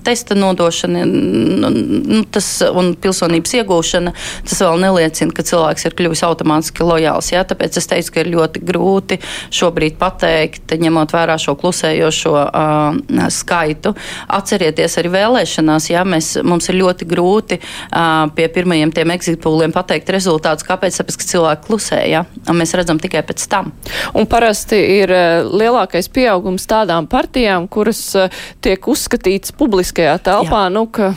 testa 0.04 0.36
nodošana 0.38 1.04
nu, 1.08 1.70
nu, 1.70 2.22
tas, 2.30 2.48
un 2.72 2.92
pilsonības 3.00 3.54
iegūšana, 3.60 4.14
tas 4.48 4.62
vēl 4.64 4.80
neliecina, 4.82 5.34
ka 5.34 5.44
cilvēks 5.46 5.88
ir 5.88 5.96
kļuvis 5.98 6.24
automātiski 6.26 6.86
lojāls. 6.86 7.30
Jā? 7.34 7.44
Tāpēc 7.48 7.78
es 7.80 7.88
teicu, 7.90 8.14
ka 8.14 8.22
ir 8.24 8.32
ļoti 8.34 8.62
grūti 8.64 9.20
šobrīd 9.54 9.98
pateikt, 10.00 10.76
ņemot 10.80 11.14
vērā 11.14 11.36
šo 11.40 11.56
klusējošo 11.60 12.34
uh, 12.44 13.28
skaitu. 13.34 13.94
Atcerieties 14.38 14.98
arī 15.00 15.12
vēlēšanās, 15.14 15.90
jā, 15.92 16.04
mēs, 16.08 16.34
mums 16.46 16.68
ir 16.70 16.80
ļoti 16.80 17.08
grūti 17.10 17.60
uh, 17.60 18.26
pie 18.34 18.48
pirmajiem 18.54 18.94
tiem 18.94 19.14
exitpūliem 19.14 19.74
pateikt 19.74 20.12
rezultātus. 20.14 20.66
Kāpēc? 20.68 21.00
Tāpēc, 21.00 21.18
ka 21.20 21.30
cilvēki 21.32 21.68
klusēja. 21.68 22.24
Mēs 22.54 22.74
redzam, 22.78 22.93
redzam 22.94 23.00
tikai 23.02 23.22
pēc 23.26 23.48
tam. 23.48 23.72
Un 24.14 24.26
parasti 24.26 24.76
ir 24.76 25.10
eh, 25.10 25.44
lielākais 25.44 26.08
pieaugums 26.08 26.66
tādām 26.66 27.06
partijām, 27.06 27.68
kuras 27.68 28.14
eh, 28.14 28.30
tiek 28.60 28.80
uzskatītas 28.86 29.52
publiskajā 29.56 30.18
telpā, 30.22 30.68
Jā. 30.68 30.72
nu, 30.72 30.86
ka 30.86 31.14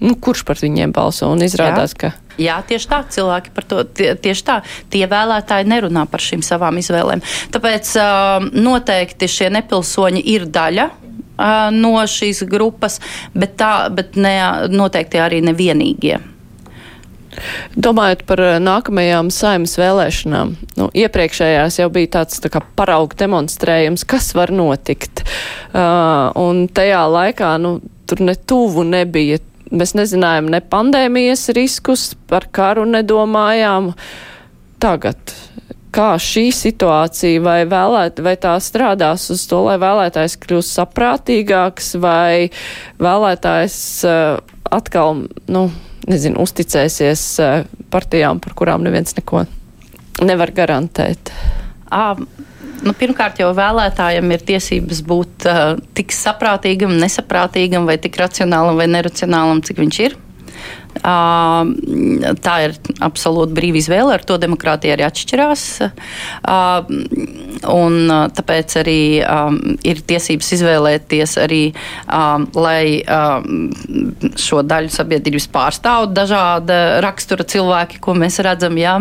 nu, 0.00 0.14
kurš 0.14 0.44
par 0.44 0.56
viņiem 0.56 0.92
balso. 0.92 1.28
Un 1.30 1.42
izrādās, 1.42 1.94
Jā. 1.94 1.98
ka. 1.98 2.12
Jā, 2.36 2.60
tieši 2.68 2.88
tā, 2.88 3.00
cilvēki 3.08 3.50
par 3.54 3.64
to 3.64 3.84
tie, 3.84 4.14
tieši 4.14 4.44
tā. 4.44 4.62
Tie 4.90 5.06
vēlētāji 5.08 5.66
nerunā 5.66 6.06
par 6.06 6.20
šīm 6.20 6.42
savām 6.44 6.76
izvēlēm. 6.76 7.22
Tāpēc 7.50 7.94
uh, 7.96 8.44
noteikti 8.52 9.24
šie 9.24 9.48
nepilsoņi 9.56 10.20
ir 10.34 10.44
daļa 10.44 10.84
uh, 10.92 11.72
no 11.72 11.96
šīs 12.04 12.44
grupas, 12.44 13.00
bet, 13.32 13.56
tā, 13.56 13.88
bet 13.88 14.20
ne, 14.20 14.36
noteikti 14.68 15.16
arī 15.16 15.40
nevienīgie. 15.48 16.20
Domājot 17.76 18.24
par 18.28 18.42
eh, 18.44 18.58
nākamajām 18.62 19.30
saimnes 19.34 19.76
vēlēšanām, 19.80 20.54
nu, 20.80 20.88
iepriekšējās 21.04 21.80
jau 21.80 21.88
bija 21.92 22.12
tāds 22.20 22.40
tā 22.42 22.50
kā 22.52 22.62
parauga 22.78 23.18
demonstrējums, 23.24 24.06
kas 24.08 24.32
var 24.36 24.52
notikt. 24.54 25.24
Uh, 25.76 26.32
un 26.40 26.66
tajā 26.72 27.02
laikā, 27.12 27.56
nu, 27.62 27.78
tur 28.08 28.22
ne 28.24 28.36
tuvu 28.36 28.86
nebija. 28.88 29.42
Mēs 29.66 29.96
nezinājām 29.98 30.48
ne 30.52 30.62
pandēmijas 30.62 31.48
riskus, 31.56 32.12
par 32.30 32.46
karu 32.54 32.86
nedomājām. 32.86 33.90
Tagad 34.82 35.34
kā 35.96 36.12
šī 36.20 36.50
situācija 36.54 37.40
vai, 37.44 37.60
vēlēt, 37.68 38.20
vai 38.24 38.36
tā 38.40 38.54
strādās 38.62 39.30
uz 39.32 39.46
to, 39.48 39.62
lai 39.66 39.78
vēlētājs 39.80 40.36
kļūst 40.42 40.76
saprātīgāks 40.76 41.94
vai 42.02 42.50
vēlētājs 43.02 43.78
uh, 44.06 44.56
atkal, 44.76 45.24
nu, 45.52 45.66
nezinu, 46.10 46.42
uzticēsies 46.42 47.22
uh, 47.42 47.62
partijām, 47.92 48.40
par 48.42 48.56
kurām 48.58 48.84
neviens 48.86 49.16
neko 49.18 49.44
nevar 50.24 50.52
garantēt. 50.56 51.32
À, 51.92 52.14
nu, 52.16 52.94
pirmkārt, 52.98 53.40
jau 53.42 53.52
vēlētājiem 53.56 54.32
ir 54.34 54.44
tiesības 54.50 55.02
būt 55.06 55.48
uh, 55.50 55.64
tik 55.96 56.14
saprātīgam, 56.14 56.96
nesaprātīgam, 57.02 57.88
vai 57.88 57.98
tik 58.02 58.18
racionālam 58.20 58.78
vai 58.80 58.88
neracionālam, 58.90 59.62
cik 59.66 59.82
viņš 59.84 60.00
ir. 60.06 60.16
Tā 61.02 62.54
ir 62.64 62.76
absolūti 63.04 63.56
brīva 63.56 63.80
izvēle, 63.80 64.14
ar 64.16 64.24
to 64.26 64.38
demokrātija 64.40 64.96
arī 64.96 65.06
atšķirās. 65.06 65.64
Un 67.72 68.14
tāpēc 68.38 68.76
arī 68.82 69.00
ir 69.86 70.02
tiesības 70.08 70.52
izvēlēties 70.58 71.36
arī, 71.42 71.62
lai 72.56 73.02
šo 74.46 74.62
daļu 74.66 74.92
sabiedrības 74.94 75.48
pārstāv 75.52 76.08
dažāda 76.16 76.80
rakstura 77.04 77.46
cilvēki, 77.48 78.00
ko 78.02 78.16
mēs 78.18 78.40
redzam, 78.44 78.78
jā, 78.80 78.96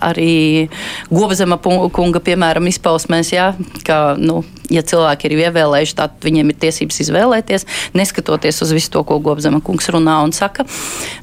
arī 0.00 0.68
Govzema 1.10 1.58
kunga, 1.60 2.22
piemēram, 2.24 2.68
izpausmēs, 2.70 3.34
jā, 3.34 3.52
ka, 3.86 4.00
nu, 4.20 4.42
ja 4.70 4.82
cilvēki 4.86 5.28
ir 5.28 5.36
ievēlējuši, 5.46 5.96
tad 5.98 6.16
viņiem 6.24 6.52
ir 6.52 6.58
tiesības 6.64 7.02
izvēlēties, 7.04 7.66
neskatoties 7.98 8.62
uz 8.64 8.74
visu 8.76 8.92
to, 8.94 9.04
ko 9.06 9.20
Gobzema 9.24 9.60
kungs 9.64 9.90
runā 9.92 10.20
un 10.24 10.34
saka. 10.36 10.66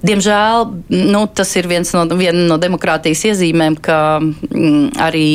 Diemžēl 0.06 0.68
nu, 0.94 1.26
tas 1.34 1.56
ir 1.60 1.70
viens 1.72 1.94
no, 1.96 2.06
viena 2.20 2.46
no 2.50 2.60
demokrātijas 2.62 3.26
iezīmēm, 3.32 3.80
ka 3.84 4.00
mm, 4.20 4.98
arī 5.08 5.30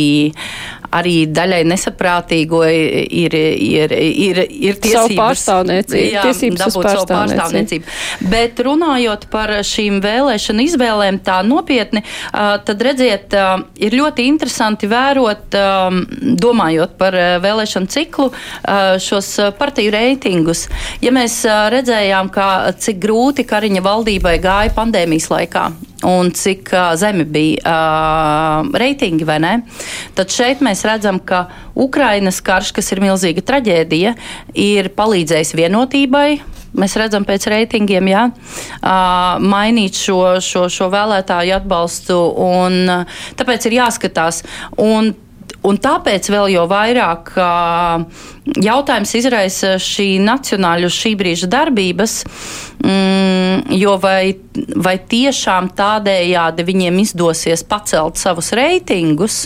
arī 0.93 1.15
daļai 1.33 1.63
nesaprātīgo 1.71 2.63
ir, 2.69 3.35
ir, 3.35 3.95
ir, 3.97 4.43
ir 4.47 4.81
tiesības 4.83 5.17
pārstāvniecību, 5.19 6.09
jā, 6.13 6.25
dabūt 6.61 6.89
savu 6.89 7.07
pārstāvniecību. 7.11 7.97
Bet 8.33 8.63
runājot 8.67 9.27
par 9.33 9.55
šīm 9.67 10.01
vēlēšanu 10.05 10.67
izvēlēm 10.69 11.21
tā 11.25 11.41
nopietni, 11.47 12.05
tad 12.33 12.85
redziet, 12.85 13.37
ir 13.83 13.97
ļoti 13.99 14.27
interesanti 14.31 14.91
vērot, 14.91 15.57
domājot 16.43 16.97
par 17.01 17.17
vēlēšanu 17.45 17.93
ciklu, 17.93 18.31
šos 19.03 19.33
partiju 19.59 19.95
reitingus. 19.95 20.67
Ja 21.05 21.15
mēs 21.15 21.43
redzējām, 21.47 22.33
kā, 22.35 22.51
cik 22.79 23.01
grūti 23.03 23.47
Kariņa 23.49 23.83
valdībai 23.85 24.37
gāja 24.43 24.75
pandēmijas 24.77 25.31
laikā, 25.33 25.71
un 26.09 26.31
cik 26.35 26.71
uh, 26.73 26.93
zemi 26.99 27.25
bija 27.25 27.63
uh, 27.63 28.71
reitingi, 28.79 29.27
vai 29.27 29.39
ne? 29.43 29.53
Tad 30.17 30.33
šeit 30.35 30.63
mēs 30.65 30.82
redzam, 30.89 31.21
ka 31.21 31.47
Ukrainas 31.75 32.41
karš, 32.45 32.73
kas 32.77 32.93
ir 32.95 33.03
milzīga 33.05 33.45
traģēdija, 33.49 34.15
ir 34.59 34.91
palīdzējis 34.97 35.55
vienotībai. 35.59 36.29
Mēs 36.73 36.97
redzam 36.97 37.27
pēc 37.29 37.51
reitingiem, 37.53 38.07
jā, 38.09 38.23
uh, 38.33 39.43
mainīt 39.45 39.99
šo, 39.99 40.39
šo, 40.41 40.69
šo 40.73 40.89
vēlētāju 40.93 41.59
atbalstu, 41.59 42.17
un 42.47 42.79
uh, 42.89 43.19
tāpēc 43.37 43.69
ir 43.69 43.83
jāskatās. 43.83 44.41
Un 44.81 45.13
Un 45.63 45.79
tāpēc 45.79 46.27
vēl 46.33 46.49
jau 46.57 46.65
vairāk 46.71 47.31
jautājums 48.67 49.13
izraisa 49.15 49.77
šī 49.79 50.17
nacionāļu 50.23 50.91
šī 50.91 51.13
brīža 51.21 51.47
darbības, 51.51 52.17
mm, 52.83 53.71
jo 53.79 53.95
vai, 54.03 54.35
vai 54.83 54.97
tiešām 54.99 55.71
tādējādi 55.79 56.67
viņiem 56.67 56.99
izdosies 57.05 57.63
pacelt 57.63 58.19
savus 58.19 58.51
reitingus, 58.59 59.45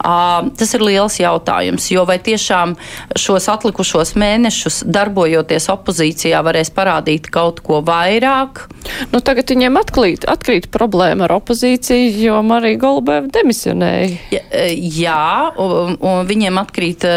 Tas 0.00 0.72
ir 0.74 0.82
liels 0.82 1.18
jautājums, 1.20 1.86
jo 1.92 2.04
vai 2.08 2.16
tiešām 2.22 2.74
šos 3.18 3.48
atlikušos 3.52 4.14
mēnešus 4.18 4.82
darbojoties 4.88 5.68
opozīcijā 5.72 6.40
varēs 6.42 6.72
parādīt 6.74 7.28
kaut 7.32 7.60
ko 7.64 7.82
vairāk? 7.86 8.64
Nu, 9.12 9.20
tagad 9.24 9.52
viņiem 9.52 9.78
atklīt, 9.78 10.26
atkrīt 10.28 10.70
problēma 10.74 11.28
ar 11.28 11.36
opozīciju, 11.38 12.12
jo 12.24 12.42
Marija 12.46 12.80
Golubēva 12.82 13.30
demisionēja. 13.32 14.12
Jā, 14.34 14.44
jā 14.72 15.24
un, 15.62 15.98
un 16.00 16.30
viņiem 16.30 16.62
atkrīt, 16.64 17.08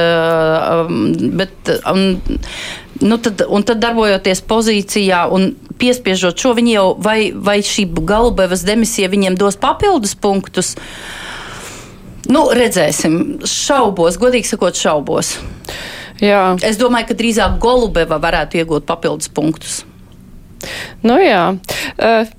bet. 1.41 1.77
Un, 1.91 2.03
Nu 3.03 3.17
tad, 3.19 3.41
un 3.51 3.59
tad 3.67 3.81
darbojoties 3.83 4.39
pozīcijā 4.47 5.25
un 5.35 5.49
piespiežot 5.81 6.39
šo, 6.39 6.53
viņi 6.55 6.71
jau 6.77 6.85
vai, 7.03 7.33
vai 7.35 7.57
šī 7.59 7.83
Galubevas 7.91 8.63
demisija 8.63 9.09
viņiem 9.11 9.35
dos 9.35 9.59
papildus 9.59 10.15
punktus. 10.15 10.69
Uh, 10.79 11.25
Nu, 12.31 12.47
redzēsim, 12.55 13.17
šaubos, 13.45 14.17
godīgi 14.21 14.49
sakot, 14.49 14.77
šaubos. 14.77 15.35
Jā. 16.23 16.55
Es 16.65 16.79
domāju, 16.79 17.09
ka 17.11 17.19
drīzāk 17.19 17.59
Golubeva 17.61 18.17
varētu 18.23 18.61
iegūt 18.61 18.87
papildus 18.87 19.29
punktus. 19.35 19.83
Nu 21.05 21.19
jā. 21.21 21.43
Uh, 21.99 22.31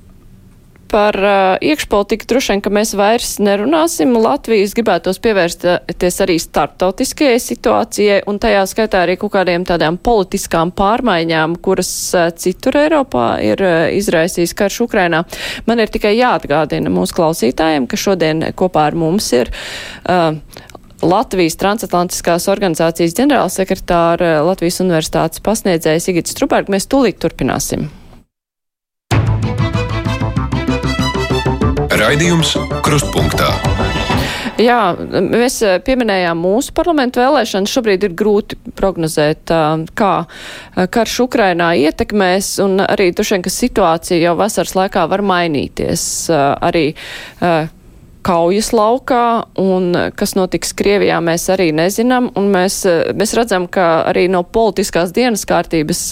par 0.97 1.17
uh, 1.21 1.33
iekšpolitiku 1.61 2.25
droši 2.31 2.55
vien, 2.55 2.63
ka 2.65 2.73
mēs 2.73 2.95
vairs 2.97 3.35
nerunāsim. 3.43 4.15
Latvijas 4.17 4.73
gribētos 4.77 5.21
pievērsties 5.25 6.21
arī 6.25 6.39
starptautiskajai 6.41 7.41
situācijai 7.43 8.23
un 8.31 8.41
tajā 8.41 8.63
skaitā 8.71 9.03
arī 9.05 9.19
kaut 9.21 9.35
kādiem 9.35 9.67
tādām 9.69 9.99
politiskām 10.01 10.73
pārmaiņām, 10.77 11.59
kuras 11.65 11.91
uh, 12.17 12.31
citur 12.33 12.79
Eiropā 12.81 13.27
ir 13.45 13.61
uh, 13.65 13.75
izraisījis 13.93 14.57
karš 14.57 14.81
Ukrainā. 14.87 15.27
Man 15.69 15.85
ir 15.85 15.93
tikai 15.93 16.15
jāatgādina 16.17 16.93
mūsu 16.93 17.19
klausītājiem, 17.19 17.91
ka 17.91 18.01
šodien 18.01 18.49
kopā 18.57 18.89
ar 18.89 18.97
mums 18.97 19.29
ir. 19.37 19.53
Uh, 20.09 20.41
Latvijas 21.05 21.59
transatlantiskās 21.61 22.49
organizācijas 22.49 23.13
ģenerālsekretāra 23.19 24.41
Latvijas 24.47 24.81
universitātes 24.81 25.45
pasniedzēja 25.45 26.09
Sigita 26.09 26.33
Struberga. 26.33 26.73
Mēs 26.73 26.89
tūlīt 26.89 27.21
turpināsim. 27.21 27.91
Raidījums 32.07 32.53
Krustpunktā. 32.87 33.49
Jā, 34.63 34.95
mēs 35.11 35.57
eh, 35.67 35.81
pieminējām 35.83 36.39
mūsu 36.39 36.71
parlamentu 36.77 37.19
vēlēšanas. 37.19 37.73
Šobrīd 37.73 38.07
ir 38.07 38.15
grūti 38.15 38.55
prognozēt, 38.79 39.51
kā 39.99 40.13
karš 40.95 41.17
Ukrainā 41.25 41.73
ietekmēs, 41.83 42.53
un 42.63 42.79
arī 42.85 43.09
vien, 43.11 43.43
ka 43.43 43.51
situācija 43.51 44.21
jau 44.23 44.37
vasaras 44.39 44.77
laikā 44.79 45.03
var 45.11 45.25
mainīties. 45.27 46.07
Arī 46.31 46.93
kaujas 48.27 48.73
laukā, 48.75 49.47
un 49.61 49.95
kas 50.19 50.35
notiks 50.39 50.75
Krievijā, 50.77 51.21
mēs 51.23 51.47
arī 51.55 51.69
nezinām, 51.77 52.33
mēs, 52.35 52.81
mēs 53.15 53.35
redzam, 53.39 53.69
ka 53.71 54.07
arī 54.11 54.27
no 54.33 54.43
politiskās 54.43 55.15
dienas 55.15 55.47
kārtības 55.49 56.03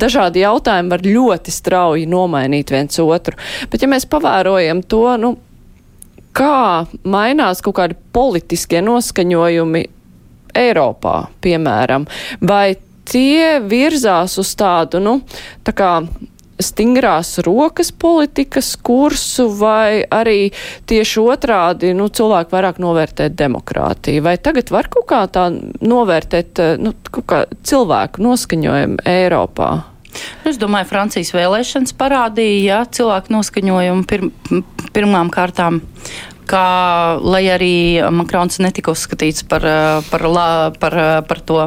dažādi 0.00 0.44
jautājumi 0.44 0.94
var 0.94 1.06
ļoti 1.06 1.54
strauji 1.54 2.08
nomainīt 2.10 2.70
viens 2.74 3.02
otru. 3.02 3.38
Bet 3.72 3.82
ja 3.82 3.90
mēs 3.90 4.06
pavērojam 4.10 4.84
to, 4.86 5.04
nu, 5.22 5.32
kā 6.36 6.86
mainās 7.02 7.64
kaut 7.64 7.80
kādi 7.80 7.98
politiskie 8.14 8.82
noskaņojumi 8.86 9.86
Eiropā, 10.60 11.16
piemēram, 11.42 12.06
vai 12.42 12.74
tie 13.10 13.58
virzās 13.62 14.36
uz 14.38 14.50
tādu, 14.58 15.02
nu, 15.02 15.20
tā 15.66 15.74
kā 15.74 15.92
stingrās 16.64 17.36
rokas 17.46 17.92
politikas 17.92 18.72
kursu, 18.76 19.48
vai 19.60 20.02
arī 20.04 20.50
tieši 20.90 21.22
otrādi 21.24 21.92
nu, 21.96 22.08
cilvēki 22.08 22.54
vairāk 22.54 22.80
novērtēt 22.82 23.36
demokrātiju? 23.38 24.24
Vai 24.26 24.36
tagad 24.42 24.72
var 24.74 24.90
kaut 24.92 25.08
kā 25.10 25.22
tā 25.32 25.48
novērtēt 25.52 26.62
nu, 26.80 26.94
kā 27.20 27.44
cilvēku 27.66 28.24
noskaņojumu 28.24 29.04
Eiropā? 29.08 29.70
Es 30.48 30.58
domāju, 30.58 30.88
Francijas 30.90 31.30
vēlēšanas 31.36 31.94
parādīja 31.98 32.64
ja, 32.64 32.80
cilvēku 32.98 33.30
noskaņojumu 33.34 34.06
pir, 34.10 34.26
pirmām 34.96 35.30
kārtām 35.32 35.80
ka, 36.50 36.64
lai 37.22 37.44
arī 37.52 37.74
Makrons 38.14 38.58
netika 38.62 38.92
uzskatīts 38.94 39.44
par, 39.48 39.64
par, 40.10 40.26
par, 40.26 40.76
par, 40.82 40.96
par 41.28 41.40
to 41.46 41.60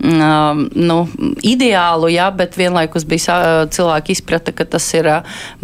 mm, 0.00 0.64
nu, 0.80 0.98
ideālu, 1.44 2.08
jā, 2.14 2.30
bet 2.36 2.56
vienlaikus 2.58 3.06
bija 3.08 3.38
cilvēki 3.72 4.16
izprata, 4.16 4.54
ka 4.56 4.66
tas 4.76 4.88
ir 4.96 5.10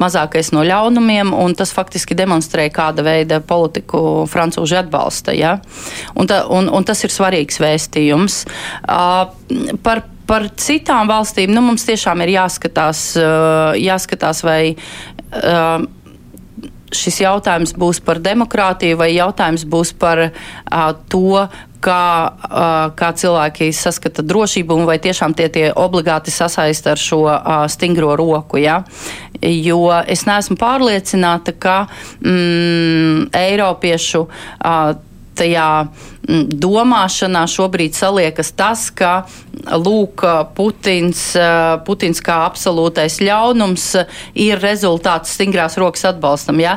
mazākais 0.01 0.53
no 0.57 0.64
ļaunumiem, 0.66 1.33
un 1.37 1.57
tas 1.59 1.73
faktiski 1.77 2.18
demonstrēja, 2.18 2.75
kāda 2.77 3.07
veida 3.07 3.40
politiku 3.40 4.27
francūži 4.31 4.81
atbalsta. 4.85 5.37
Jā. 5.37 5.57
Un, 6.14 6.31
ta, 6.31 6.44
un, 6.53 6.68
un 6.68 6.87
tas 6.87 7.05
ir 7.07 7.14
svarīgs 7.14 7.61
vēstījums. 7.62 8.42
Uh, 8.85 9.77
par 9.85 10.05
par 10.31 10.46
citām 10.62 11.09
valstīm 11.11 11.51
nu, 11.51 11.59
mums 11.64 11.83
tiešām 11.88 12.20
ir 12.23 12.37
jāskatās, 12.37 13.01
jāskatās 13.83 14.44
vai 14.46 14.61
šis 16.94 17.20
jautājums 17.22 17.74
būs 17.79 18.00
par 18.05 18.20
demokrātiju 18.22 18.98
vai 19.00 19.12
jautājums 19.14 19.64
būs 19.68 19.92
par 19.98 20.22
uh, 20.29 20.92
to, 21.12 21.46
kā, 21.85 22.05
uh, 22.31 22.92
kā 22.96 23.11
cilvēki 23.16 23.70
saskata 23.76 24.24
drošību 24.26 24.81
un 24.81 24.88
vai 24.88 24.98
tiešām 25.03 25.35
tie, 25.38 25.48
tie 25.53 25.68
obligāti 25.72 26.33
sasaista 26.35 26.94
ar 26.94 27.03
šo 27.03 27.22
uh, 27.29 27.64
stingro 27.72 28.14
roku. 28.18 28.61
Ja? 28.61 28.83
Jo 29.40 29.87
es 30.05 30.26
neesmu 30.29 30.59
pārliecināta, 30.61 31.57
ka 31.57 31.76
mm, 32.20 33.31
Eiropiešu 33.37 34.26
uh, 34.26 34.92
tajā 35.40 35.68
domāšanā 36.31 37.45
šobrīd 37.51 37.97
saliekas 37.97 38.53
tas, 38.57 38.87
ka 38.95 39.25
lūk, 39.81 40.23
Putins, 40.55 41.23
Putins 41.87 42.23
kā 42.25 42.37
absolūtais 42.47 43.19
ļaunums 43.25 43.87
ir 44.38 44.61
rezultāts 44.62 45.35
stingrās 45.37 45.77
rokas 45.81 46.07
atbalstam. 46.12 46.61
Ja? 46.62 46.77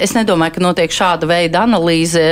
Es 0.00 0.14
nedomāju, 0.16 0.56
ka 0.56 0.64
notiek 0.64 0.94
šāda 0.94 1.28
veida 1.30 1.64
analīze 1.66 2.22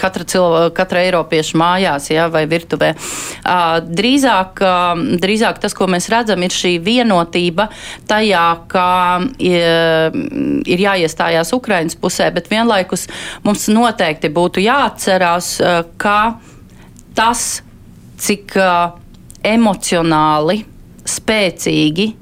katra, 0.00 0.26
cilvēka, 0.28 0.74
katra 0.76 1.04
Eiropieša 1.06 1.60
mājās 1.60 2.10
ja, 2.12 2.26
vai 2.32 2.44
virtuvē. 2.50 2.92
Drīzāk, 4.02 4.62
drīzāk 5.22 5.62
tas, 5.62 5.76
ko 5.76 5.88
mēs 5.90 6.10
redzam, 6.12 6.42
ir 6.42 6.54
šī 6.54 6.74
vienotība 6.82 7.68
tajā, 8.10 8.46
ka 8.72 8.88
ir 9.38 10.84
jāiestājās 10.86 11.54
Ukrainas 11.56 11.98
pusē, 11.98 12.30
bet 12.34 12.50
vienlaikus 12.50 13.06
mums 13.46 13.68
noteikti 13.72 14.32
būtu 14.32 14.62
jāatcerās, 14.64 15.54
ka 16.00 16.38
tas, 17.16 17.62
cik 18.22 18.54
emocionāli 19.42 20.62
spēcīgi 21.08 22.12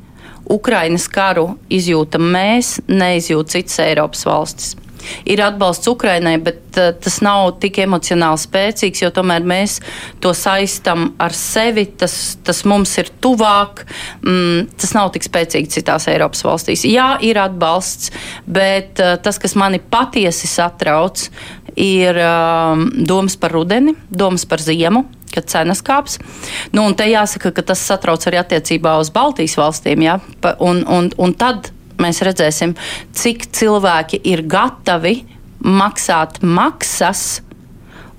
Ukrainas 0.51 1.07
karu 1.13 1.53
izjūtam 1.71 2.25
mēs, 2.35 2.79
neizjūt 2.91 3.53
citas 3.55 3.79
Eiropas 3.85 4.25
valstis. 4.27 4.73
Ir 5.29 5.43
atbalsts 5.45 5.89
Ukrainai, 5.91 6.37
bet 6.43 6.79
uh, 6.81 6.91
tas 6.97 7.21
nav 7.25 7.57
tik 7.63 7.81
emocionāli 7.85 8.41
spēcīgs, 8.41 9.05
jo 9.05 9.13
tomēr 9.15 9.47
mēs 9.47 9.79
to 10.23 10.35
saistam 10.37 11.11
ar 11.21 11.37
sevi. 11.37 11.87
Tas, 12.01 12.17
tas 12.47 12.65
mums 12.69 12.97
ir 13.03 13.13
tuvāk. 13.23 13.85
Mm, 14.25 14.69
tas 14.81 14.95
nav 14.97 15.13
tik 15.15 15.27
spēcīgi 15.27 15.73
citās 15.79 16.09
Eiropas 16.11 16.45
valstīs. 16.47 16.87
Jā, 16.89 17.15
ir 17.25 17.41
atbalsts, 17.41 18.13
bet 18.47 19.01
uh, 19.03 19.17
tas, 19.23 19.41
kas 19.43 19.57
mani 19.59 19.81
patiesi 19.81 20.51
satrauc, 20.51 21.29
ir 21.81 22.17
uh, 22.19 22.77
domas 23.07 23.37
par 23.41 23.55
rudeni, 23.55 23.95
domas 24.11 24.47
par 24.49 24.63
ziemu 24.63 25.07
kad 25.31 25.47
cenas 25.47 25.79
kāps. 25.87 26.19
Nu, 26.75 26.85
un 26.89 26.97
te 26.99 27.07
jāsaka, 27.07 27.53
ka 27.55 27.63
tas 27.63 27.83
satrauc 27.87 28.25
arī 28.27 28.41
attiecībā 28.41 28.97
uz 28.99 29.13
Baltijas 29.15 29.57
valstīm. 29.61 30.03
Ja? 30.03 30.19
Un, 30.59 30.83
un, 30.91 31.13
un 31.19 31.35
tad 31.39 31.71
mēs 32.03 32.23
redzēsim, 32.27 32.75
cik 33.17 33.51
cilvēki 33.57 34.23
ir 34.33 34.47
gatavi 34.49 35.21
maksāt 35.61 36.43
maksas. 36.43 37.43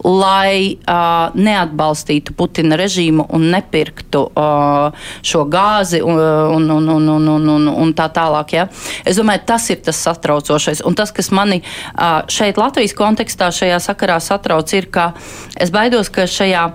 Lai 0.02 0.80
uh, 0.90 1.30
neatbalstītu 1.38 2.34
Putina 2.34 2.74
režīmu 2.80 3.28
un 3.38 3.44
nepirktu 3.54 4.24
uh, 4.34 5.04
šo 5.22 5.44
gāzi 5.46 6.00
un, 6.02 6.18
un, 6.18 6.66
un, 6.74 6.88
un, 6.90 7.10
un, 7.14 7.28
un, 7.30 7.46
un, 7.54 7.68
un 7.70 7.92
tā 7.94 8.08
tālāk. 8.10 8.56
Ja? 8.58 8.64
Es 9.06 9.20
domāju, 9.22 9.44
tas 9.52 9.70
ir 9.70 9.84
tas 9.86 10.00
satraucošais. 10.02 10.82
Un 10.90 10.98
tas, 10.98 11.14
kas 11.14 11.30
mani 11.30 11.60
uh, 11.62 12.24
šeit 12.26 12.58
Latvijas 12.58 12.98
kontekstā 12.98 13.52
šajā 13.54 13.78
sakarā 13.78 14.18
satrauc, 14.18 14.74
ir, 14.74 14.90
ka 14.90 15.12
es 15.54 15.70
baidos, 15.70 16.10
ka 16.10 16.26
šajā 16.26 16.66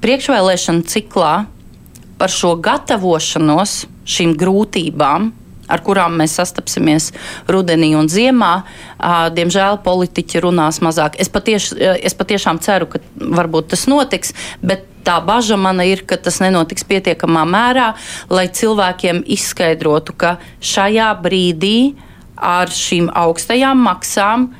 priekšvēlēšana 0.00 0.88
ciklā 0.88 1.34
par 2.16 2.32
šo 2.32 2.54
gatavošanos 2.64 3.82
šīm 4.08 4.32
grūtībām, 4.40 5.34
ar 5.70 5.82
kurām 5.86 6.18
mēs 6.20 6.36
sastapsimies 6.40 7.10
rudenī 7.50 7.92
un 7.98 8.10
ziemā, 8.10 8.52
diemžēl 9.36 9.80
politiķi 9.86 10.44
runās 10.44 10.80
mazāk. 10.84 11.18
Es, 11.22 11.30
patieš, 11.32 11.72
es 11.78 12.16
patiešām 12.18 12.60
ceru, 12.64 12.90
ka 12.90 13.02
varbūt 13.16 13.72
tas 13.74 13.86
notiks, 13.90 14.34
bet 14.62 14.86
tā 15.06 15.16
bažas 15.24 15.60
man 15.60 15.80
ir, 15.84 16.04
ka 16.06 16.18
tas 16.20 16.40
nenotiks 16.42 16.84
pietiekamā 16.88 17.46
mērā, 17.48 17.92
lai 18.32 18.48
cilvēkiem 18.52 19.22
izskaidrotu, 19.36 20.16
ka 20.16 20.36
šajā 20.60 21.10
brīdī 21.22 21.94
ar 22.40 22.72
šīm 22.72 23.10
augstajām 23.16 23.80
maksām 23.84 24.48
uh, 24.50 24.58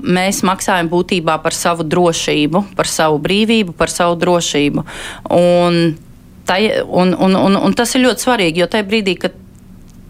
mēs 0.00 0.42
maksājam 0.46 0.88
būtībā 0.92 1.38
par 1.44 1.56
savu 1.56 1.84
drošību, 1.84 2.64
par 2.76 2.88
savu 2.88 3.20
brīvību, 3.24 3.76
par 3.76 3.92
savu 3.92 4.16
drošību. 4.20 4.84
Un, 5.36 5.80
tai, 6.48 6.60
un, 6.84 7.14
un, 7.14 7.36
un, 7.36 7.56
un 7.56 7.76
tas 7.76 7.94
ir 7.94 8.06
ļoti 8.06 8.26
svarīgi, 8.28 8.62
jo 8.62 8.70
tajā 8.70 8.88
brīdī, 8.88 9.16
kad 9.20 9.40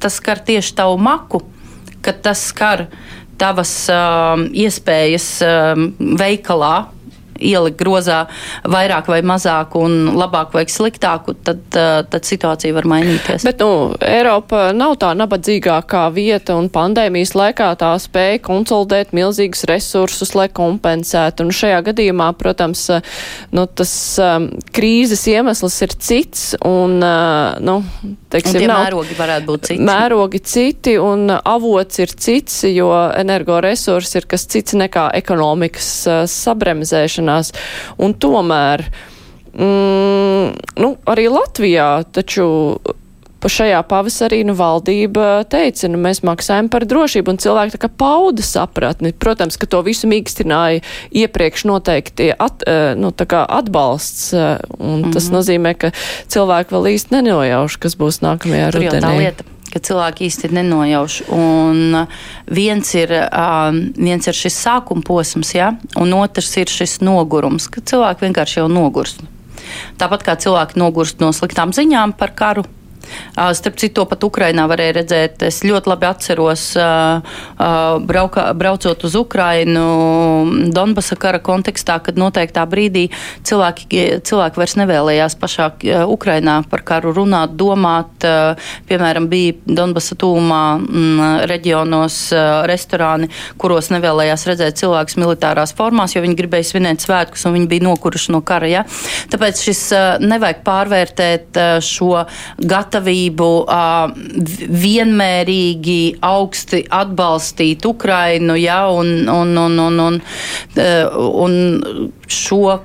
tas 0.02 0.18
skar 0.20 0.40
tieši 0.44 0.74
tavu 0.78 0.98
maku, 1.00 1.42
kad 2.04 2.20
tas 2.24 2.42
skar 2.50 2.86
tavas 3.40 3.72
uh, 3.90 4.38
iespējas 4.54 5.28
uh, 5.42 5.72
veikalā 6.20 6.74
ielikt 7.40 7.78
grozā 7.80 8.24
vairāk 8.68 9.08
vai 9.10 9.20
mazāk 9.26 9.74
un 9.78 10.14
labāk 10.14 10.54
vai 10.54 10.64
sliktāku, 10.70 11.34
tad, 11.44 11.62
eh, 11.74 12.02
tad 12.10 12.26
situācija 12.26 12.74
var 12.74 12.88
mainīties. 12.88 13.44
Bet, 13.46 13.60
nu, 13.60 13.94
Eiropa 14.00 14.72
nav 14.76 14.96
tā 15.02 15.12
nabadzīgākā 15.18 16.04
vieta 16.14 16.56
un 16.58 16.70
pandēmijas 16.72 17.34
laikā 17.38 17.70
tā 17.80 17.92
spēja 18.02 18.40
konsolidēt 18.44 19.14
milzīgus 19.16 19.64
resursus, 19.70 20.34
lai 20.34 20.48
kompensētu. 20.48 21.46
Un 21.46 21.54
šajā 21.54 21.80
gadījumā, 21.90 22.30
protams, 22.38 22.86
nu, 23.54 23.66
tas 23.66 23.94
um, 24.22 24.48
krīzes 24.74 25.26
iemesls 25.30 25.80
ir 25.86 25.94
cits 25.98 26.44
un, 26.64 26.98
uh, 27.02 27.58
nu, 27.64 27.80
teiksim, 28.32 28.60
un 28.62 28.68
nav. 28.70 28.84
Mērogi 28.88 29.18
varētu 29.18 29.50
būt 29.50 29.68
citi. 29.70 29.84
Mērogi 29.84 30.42
citi 30.44 30.96
un 31.00 31.28
avots 31.34 32.02
ir 32.02 32.14
cits, 32.14 32.62
jo 32.70 32.90
energoresursi 33.14 34.20
ir 34.20 34.28
kas 34.30 34.46
cits 34.50 34.76
nekā 34.78 35.08
ekonomikas 35.20 35.90
uh, 36.08 36.22
sabremzēšana 36.30 37.23
izgāšanās. 37.24 37.52
Un 37.98 38.14
tomēr, 38.14 38.84
mm, 39.54 40.52
nu, 40.80 40.96
arī 41.06 41.28
Latvijā 41.28 42.04
taču 42.12 42.78
šajā 43.44 43.82
pavasarī 43.84 44.38
nu, 44.48 44.54
valdība 44.56 45.44
teica, 45.44 45.88
nu, 45.92 45.98
mēs 46.00 46.22
maksājam 46.24 46.70
par 46.72 46.86
drošību, 46.88 47.28
un 47.28 47.36
cilvēki 47.36 47.74
tā 47.74 47.80
kā 47.82 47.90
pauda 47.92 48.40
sapratni. 48.40 49.12
Protams, 49.12 49.58
ka 49.60 49.68
to 49.68 49.82
visu 49.84 50.08
mīkstināja 50.08 50.80
iepriekš 51.12 51.66
noteikti 51.68 52.32
at, 52.32 52.64
eh, 52.66 52.94
nu, 52.96 53.12
atbalsts, 53.12 54.32
eh, 54.32 54.56
un 54.78 55.00
mm 55.00 55.04
-hmm. 55.04 55.12
tas 55.12 55.28
mhm. 55.28 55.36
nozīmē, 55.36 55.74
ka 55.76 55.90
cilvēki 56.28 56.72
vēl 56.72 56.94
īsti 56.94 57.20
nenojauš, 57.20 57.76
kas 57.76 57.96
būs 57.96 58.24
nākamajā 58.24 58.70
rudenī 58.72 59.34
ka 59.74 59.82
cilvēki 59.82 60.28
īsti 60.28 60.50
nenojauš. 60.54 61.18
Un 61.34 62.06
viens 62.46 62.94
ir, 62.96 63.12
um, 63.28 63.80
viens 63.98 64.30
ir 64.30 64.38
šis 64.38 64.56
sākuma 64.66 65.04
posms, 65.06 65.54
ja? 65.56 65.72
un 66.00 66.14
otrs 66.16 66.54
ir 66.60 66.70
šis 66.70 67.00
nogurums, 67.04 67.68
ka 67.68 67.82
cilvēki 67.84 68.28
vienkārši 68.28 68.60
jau 68.62 68.68
nogurst. 68.70 69.24
Tāpat 70.00 70.24
kā 70.26 70.38
cilvēki 70.40 70.78
nogurst 70.80 71.22
no 71.22 71.32
sliktām 71.34 71.72
ziņām 71.74 72.14
par 72.18 72.34
karu, 72.36 72.64
Starp 73.34 73.76
citu, 73.80 73.94
to 73.94 74.04
pat 74.10 74.24
Ukrainā 74.26 74.64
varēja 74.70 74.96
redzēt. 74.98 75.42
Es 75.46 75.60
ļoti 75.66 75.90
labi 75.90 76.06
atceros, 76.08 76.64
brauka, 78.08 78.46
braucot 78.58 79.04
uz 79.06 79.14
Ukrainu 79.18 79.84
Donbasa 80.74 81.16
kara 81.20 81.38
kontekstā, 81.44 82.00
kad 82.02 82.18
noteiktā 82.18 82.64
brīdī 82.70 83.04
cilvēki, 83.46 84.20
cilvēki 84.26 84.60
vairs 84.60 84.76
nevēlējās 84.80 85.36
pašā 85.38 85.68
Ukrainā 86.10 86.56
par 86.70 86.82
karu 86.86 87.12
runāt, 87.14 87.54
domāt. 87.60 88.26
Piemēram, 88.88 89.28
bija 89.30 89.54
Donbasa 89.66 90.16
tūmā 90.18 90.62
reģionos 91.50 92.18
restorāni, 92.70 93.30
kuros 93.60 93.90
nevēlējās 93.94 94.46
redzēt 94.50 94.80
cilvēkus 94.82 95.18
militārās 95.20 95.74
formās, 95.76 96.16
jo 96.16 96.24
viņi 96.24 96.38
gribēja 96.38 96.70
svinēt 96.72 97.04
svētkus 97.04 97.46
un 97.46 97.58
viņi 97.58 97.70
bija 97.70 97.86
nokuruši 97.88 98.34
no 98.34 98.40
kara. 98.46 98.70
Ja? 98.70 98.84
Tāpēc 99.30 99.62
šis 99.68 99.84
nevajag 100.24 100.64
pārvērtēt 100.66 101.62
šo 101.84 102.24
gatavu 102.58 102.93
gatavību 102.94 103.48
vienmērīgi 104.70 106.00
augsti 106.22 106.84
atbalstīt 106.94 107.84
Ukrainu, 107.86 108.54
ja, 108.58 108.84
un, 108.90 109.26
un, 109.28 109.56
un, 109.58 109.78
un, 109.82 110.00
un, 110.06 110.20
un 111.44 111.56
šo, 112.26 112.78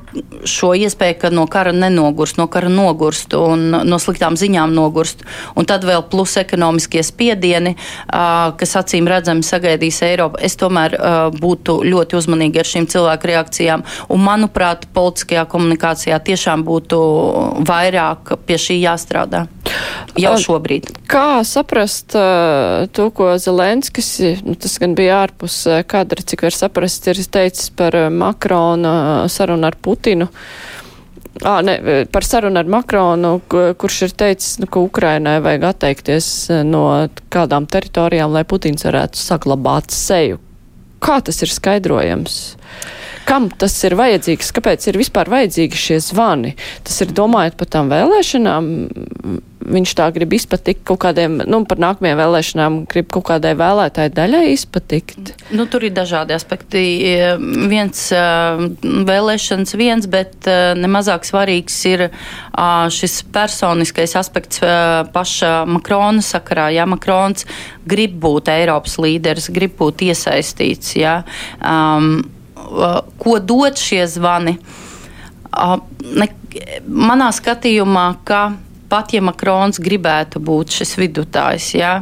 šo 0.48 0.72
iespēju, 0.78 1.18
ka 1.22 1.32
no 1.34 1.46
kara 1.52 1.74
nenogurst, 1.76 2.38
no 2.40 2.48
kara 2.52 2.70
nogurst 2.72 3.34
un 3.38 3.70
no 3.86 4.00
sliktām 4.02 4.38
ziņām 4.40 4.74
nogurst. 4.76 5.24
Un 5.60 5.68
tad 5.70 5.86
vēl 5.88 6.06
plus 6.12 6.38
ekonomiskie 6.42 7.04
spiedieni, 7.06 7.76
kas 8.10 8.76
acīm 8.80 9.08
redzami 9.10 9.46
sagaidīs 9.46 10.02
Eiropu. 10.06 10.40
Es 10.44 10.58
tomēr 10.60 10.96
būtu 11.40 11.80
ļoti 11.88 12.20
uzmanīgi 12.20 12.62
ar 12.62 12.70
šīm 12.70 12.90
cilvēku 12.92 13.32
reakcijām. 13.32 13.86
Un, 14.10 14.24
manuprāt, 14.26 14.88
politiskajā 14.96 15.46
komunikācijā 15.50 16.20
tiešām 16.32 16.66
būtu 16.68 17.00
vairāk 17.68 18.36
pie 18.46 18.60
šī 18.60 18.80
jāstrādā. 18.84 19.46
Jau 20.20 20.34
šobrīd. 20.42 20.90
Kā 21.10 21.42
saprast 21.46 22.16
to, 22.16 23.06
ko 23.16 23.32
Zelenskis, 23.42 24.16
nu, 24.46 24.56
tas 24.60 24.80
gan 24.82 24.96
bija 24.98 25.22
ārpus 25.24 25.62
kadra, 25.90 26.24
cik 26.26 26.44
var 26.48 26.56
saprast, 26.56 27.06
ir 27.12 27.22
teicis 27.22 27.70
par 27.78 27.96
Makrona 28.14 29.29
sarunu 29.32 29.68
ar 29.70 29.78
Putinu. 29.82 30.30
À, 31.46 31.60
ne, 31.64 31.78
par 32.12 32.26
sarunu 32.28 32.60
ar 32.60 32.68
Makronu, 32.68 33.36
kurš 33.50 34.02
ir 34.10 34.16
teicis, 34.20 34.58
nu, 34.60 34.68
ka 34.68 34.82
Ukrainai 34.84 35.38
vajag 35.46 35.68
atteikties 35.70 36.28
no 36.68 36.84
kādām 37.32 37.70
teritorijām, 37.70 38.34
lai 38.36 38.44
Putins 38.50 38.84
varētu 38.88 39.20
saglabāt 39.22 39.94
seju. 39.96 40.42
Kā 41.00 41.22
tas 41.24 41.40
ir 41.46 41.54
skaidrojams? 41.54 42.42
Kam 43.30 43.46
tas 43.54 43.76
ir 43.86 43.94
vajadzīgs? 44.00 44.50
Kāpēc 44.58 44.88
ir 44.90 44.98
vispār 44.98 45.30
vajadzīgi 45.30 45.78
šie 45.78 46.00
zvani? 46.02 46.56
Tas 46.88 46.98
ir 47.04 47.14
domājot 47.14 47.60
par 47.60 47.70
tām 47.70 47.92
vēlēšanām, 47.92 48.70
viņš 49.70 49.92
tā 50.00 50.08
grib 50.16 50.34
izpatikt 50.34 50.82
kaut 50.88 51.02
kādiem, 51.04 51.36
nu, 51.46 51.60
par 51.70 51.78
nākamajām 51.84 52.18
vēlēšanām, 52.18 52.78
grib 52.90 53.12
kaut 53.14 53.28
kādai 53.28 53.52
vēlētāju 53.60 54.14
daļai 54.18 54.42
izpatikt? 54.56 55.34
Nu, 55.54 55.68
tur 55.70 55.86
ir 55.86 55.94
dažādi 55.94 56.34
aspekti. 56.34 56.82
Viens 57.70 58.08
vēlēšanas 59.12 59.78
viens, 59.78 60.10
bet 60.10 60.50
nemazāk 60.80 61.28
svarīgs 61.30 61.78
ir 61.92 62.08
šis 62.98 63.20
personiskais 63.30 64.18
aspekts 64.18 64.64
paša 65.14 65.54
Makrona 65.70 66.26
sakarā. 66.26 66.72
Jā, 66.74 66.90
Makrons 66.90 67.46
grib 67.90 68.18
būt 68.26 68.50
Eiropas 68.58 68.98
līderis, 68.98 69.52
grib 69.54 69.78
būt 69.78 70.08
iesaistīts. 70.10 70.98
Jā. 70.98 71.20
Um, 71.62 72.24
ko 73.20 73.40
dod 73.40 73.80
šie 73.80 74.06
zvani? 74.10 74.58
Ne, 76.20 76.28
manā 76.86 77.30
skatījumā, 77.36 78.08
ka 78.26 78.42
pat 78.90 79.14
ja 79.14 79.22
Makrons 79.26 79.82
gribētu 79.82 80.42
būt 80.42 80.80
šis 80.80 80.96
vidutājs, 80.98 81.74
jā, 81.78 81.94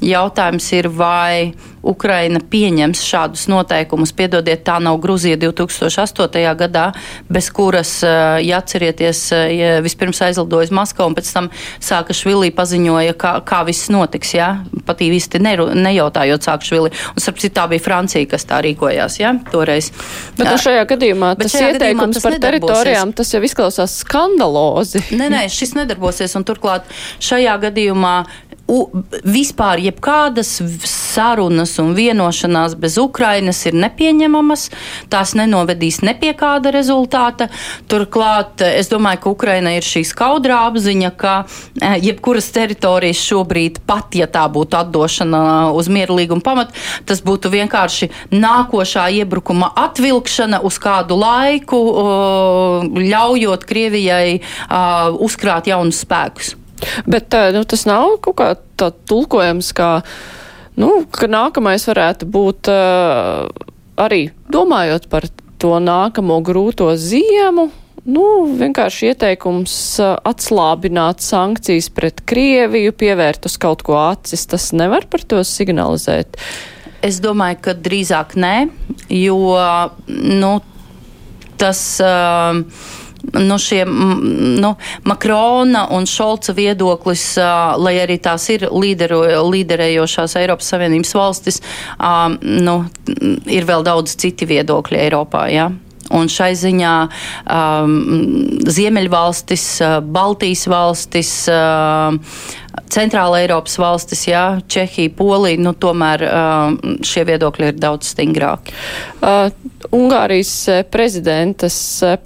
jautājums 0.00 0.72
ir, 0.72 0.88
vai 0.88 1.52
Ukraina 1.82 2.40
pieņems 2.44 3.00
šādus 3.04 3.46
noteikumus. 3.48 4.12
Piedodiet, 4.16 4.62
tā 4.66 4.76
nav 4.82 4.98
Gruzija 5.00 5.38
2008. 5.40 6.54
gadā, 6.58 6.90
bez 7.28 7.48
kuras, 7.50 8.02
eh, 8.04 8.40
ja 8.44 8.60
atcerieties, 8.60 9.32
eh, 9.32 9.56
ja 9.56 9.80
vispirms 9.80 10.20
aizlidoja 10.20 10.68
uz 10.68 10.70
Maskavu 10.70 11.08
un 11.08 11.14
pēc 11.14 11.32
tam 11.32 11.50
sāka 11.80 12.12
Švilī 12.12 12.50
paziņoja, 12.52 13.14
kā, 13.14 13.40
kā 13.44 13.64
viss 13.64 13.88
notiks, 13.88 14.34
jā, 14.34 14.64
pat 14.84 14.98
īsti 14.98 15.40
neru, 15.40 15.70
nejautājot 15.72 16.44
sāka 16.44 16.68
Švilī. 16.68 16.92
Un, 16.92 17.16
starp 17.16 17.38
citu, 17.38 17.54
tā 17.54 17.68
bija 17.68 17.80
Francija, 17.80 18.26
kas 18.26 18.44
tā 18.44 18.60
rīkojās, 18.60 19.18
jā, 19.20 19.32
toreiz. 19.50 19.90
Bet 20.36 20.46
nu, 20.46 20.56
šajā 20.56 20.84
gadījumā 20.84 21.36
tas 21.38 21.52
šajā 21.52 21.72
ieteikums 21.72 21.80
gadījumā 21.80 22.12
tas 22.12 22.22
par 22.22 22.38
teritorijām, 22.38 23.14
tas 23.14 23.32
jau 23.32 23.40
izklausās 23.40 23.96
skandalozi. 24.04 25.02
Nē, 25.16 25.30
nē, 25.32 25.48
šis 25.48 25.74
nedarbosies, 25.78 26.36
un 26.36 26.44
turklāt 26.44 26.84
šajā 27.20 27.56
gadījumā 27.64 28.14
u, 28.70 28.78
vispār 29.26 29.80
jebkādas 29.82 30.52
sarunas 30.86 31.74
un 31.82 31.92
vienošanās 31.96 32.76
bez 32.80 32.98
Ukrainas 33.02 33.64
ir 33.66 33.76
nepieņemamas. 33.80 34.68
Tās 35.10 35.34
nenovedīs 35.38 36.00
ne 36.06 36.14
pie 36.18 36.32
kāda 36.38 36.72
rezultāta. 36.74 37.50
Turklāt 37.90 38.62
es 38.66 38.90
domāju, 38.92 39.22
ka 39.24 39.34
Ukraina 39.34 39.74
ir 39.76 39.86
šī 39.86 40.04
skaudrā 40.08 40.62
apziņa, 40.68 41.12
ka 41.20 41.34
eh, 41.42 41.98
jebkuras 42.06 42.50
teritorijas 42.54 43.22
šobrīd, 43.30 43.82
pat 43.88 44.14
ja 44.18 44.28
tā 44.30 44.46
būtu 44.52 44.78
atdošana 44.78 45.42
uz 45.76 45.90
mierlīguma 45.92 46.44
pamata, 46.44 46.76
tas 47.08 47.22
būtu 47.26 47.50
vienkārši 47.52 48.10
nākošā 48.34 49.08
iebrukuma 49.20 49.72
atvilkšana 49.86 50.62
uz 50.66 50.78
kādu 50.82 51.18
laiku, 51.20 51.80
ļaujot 53.00 53.66
Krievijai 53.70 54.40
uzkrāt 55.26 55.70
jaunus 55.70 56.02
spēkus. 56.04 56.54
Bet 57.10 57.34
nu, 57.54 57.64
tas 57.68 57.86
nav 57.88 58.16
kaut 58.24 58.38
kā 58.40 58.48
tā 58.80 58.90
tulkojams, 59.10 59.72
kā, 59.76 59.90
nu, 60.80 61.04
ka 61.12 61.28
nākamais 61.30 61.86
varētu 61.90 62.28
būt 62.30 62.70
arī 64.00 64.22
domājot 64.52 65.10
par 65.12 65.28
to 65.60 65.76
nākamo 65.82 66.40
grūto 66.44 66.88
ziemu. 66.96 67.68
Nu, 68.08 68.24
vienkārši 68.56 69.10
ieteikums 69.10 69.74
atslābināt 70.00 71.20
sankcijas 71.20 71.90
pret 71.92 72.22
Krieviju, 72.24 72.94
pievērt 72.96 73.44
uz 73.50 73.58
kaut 73.60 73.84
ko 73.84 73.98
acis, 74.00 74.46
tas 74.48 74.70
nevar 74.72 75.04
par 75.12 75.26
to 75.28 75.42
signalizēt. 75.44 76.40
Es 77.04 77.20
domāju, 77.20 77.60
ka 77.64 77.76
drīzāk 77.76 78.34
nē, 78.40 78.54
jo 79.20 79.36
nu, 80.08 80.54
tas. 81.60 81.84
Uh, 82.00 82.64
nu, 83.32 83.58
šie, 83.58 83.84
nu, 83.86 84.74
Makrona 85.08 85.86
un 85.94 86.08
Šolca 86.08 86.54
viedoklis, 86.56 87.24
lai 87.80 87.96
arī 88.02 88.18
tās 88.22 88.48
ir 88.52 88.68
līderu, 88.70 89.22
līderējošās 89.50 90.38
Eiropas 90.40 90.72
Savienības 90.74 91.14
valstis, 91.16 91.60
nu, 92.40 92.76
ir 93.50 93.68
vēl 93.68 93.86
daudz 93.86 94.16
citi 94.20 94.48
viedokļi 94.50 95.00
Eiropā. 95.04 95.46
Ja? 95.52 95.70
Un 96.16 96.30
šai 96.30 96.50
ziņā 96.58 96.94
um, 97.06 97.92
Ziemeļvalstis, 98.66 99.66
Baltijas 100.10 100.64
valstis, 100.70 101.30
uh, 101.52 102.16
Centrāla 102.90 103.44
Eiropas 103.44 103.76
valstis, 103.78 104.24
jā, 104.26 104.44
Čehija, 104.70 105.12
Polija, 105.14 105.60
nu, 105.62 105.74
tomēr 105.78 106.24
uh, 106.26 106.74
šie 107.06 107.24
viedokļi 107.28 107.70
ir 107.70 107.78
daudz 107.78 108.10
stingrāki. 108.14 108.74
Uh, 109.22 109.50
Ungārijas 109.94 110.52
prezidentas 110.90 111.76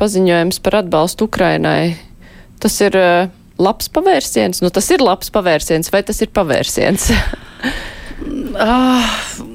paziņojums 0.01 0.61
par 0.65 0.81
atbalstu 0.83 1.29
Ukrainai, 1.29 1.95
tas 2.61 2.81
ir 2.85 2.97
uh, 2.99 3.33
labs 3.61 3.91
pavērsiens? 3.93 4.63
Nu, 4.65 4.73
tas 4.75 4.89
ir 4.95 5.05
labs 5.05 5.33
pavērsiens 5.35 5.93
vai 5.93 6.03
tas 6.07 6.21
ir 6.25 6.33
pavērsiens? 6.35 7.11
uh, 8.57 9.13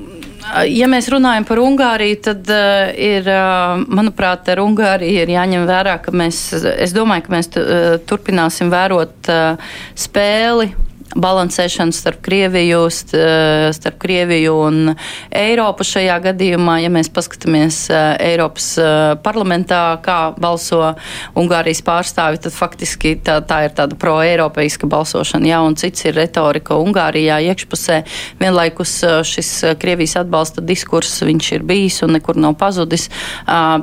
Ja 0.69 0.87
mēs 0.89 1.09
runājam 1.13 1.45
par 1.45 1.61
Ungāriju, 1.61 2.19
tad 2.25 2.49
uh, 2.53 2.89
ir, 2.97 3.27
uh, 3.29 3.77
manuprāt, 3.85 4.49
ar 4.49 4.61
Ungāriju 4.63 5.23
ir 5.23 5.33
jāņem 5.35 5.67
vērā, 5.69 5.99
ka 6.01 6.13
mēs, 6.15 6.41
es 6.57 6.93
domāju, 6.95 7.27
ka 7.27 7.35
mēs 7.35 7.51
turpināsim 8.09 8.71
vērot 8.73 9.29
uh, 9.29 9.73
spēli 9.97 10.71
balansēšana 11.15 11.93
starp 11.95 12.21
Krieviju, 12.25 12.83
starp 12.91 13.97
Krieviju 14.01 14.55
un 14.67 14.93
Eiropu 15.33 15.85
šajā 15.87 16.17
gadījumā. 16.29 16.79
Ja 16.83 16.91
mēs 16.93 17.09
paskatāmies 17.13 17.81
eh, 17.93 18.31
Eiropas 18.31 18.69
eh, 18.81 19.15
parlamentā, 19.23 19.81
kā 20.05 20.19
balso 20.39 20.93
Ungārijas 21.39 21.81
pārstāvi, 21.85 22.41
tad 22.43 22.55
faktiski 22.55 23.15
tā, 23.25 23.39
tā 23.45 23.63
ir 23.67 23.75
tāda 23.77 23.97
pro-eiropeiska 23.99 24.89
balsošana. 24.89 25.49
Jā, 25.49 25.61
un 25.65 25.77
cits 25.79 26.05
ir 26.05 26.17
retorika 26.19 26.77
Ungārijā 26.79 27.39
iekšpusē. 27.49 28.01
Vienlaikus 28.41 28.95
eh, 29.07 29.19
šis 29.25 29.51
Krievijas 29.81 30.19
atbalsta 30.21 30.63
diskurss 30.65 31.23
viņš 31.25 31.51
ir 31.57 31.65
bijis 31.67 32.01
un 32.05 32.15
nekur 32.17 32.37
nav 32.39 32.55
pazudis, 32.59 33.07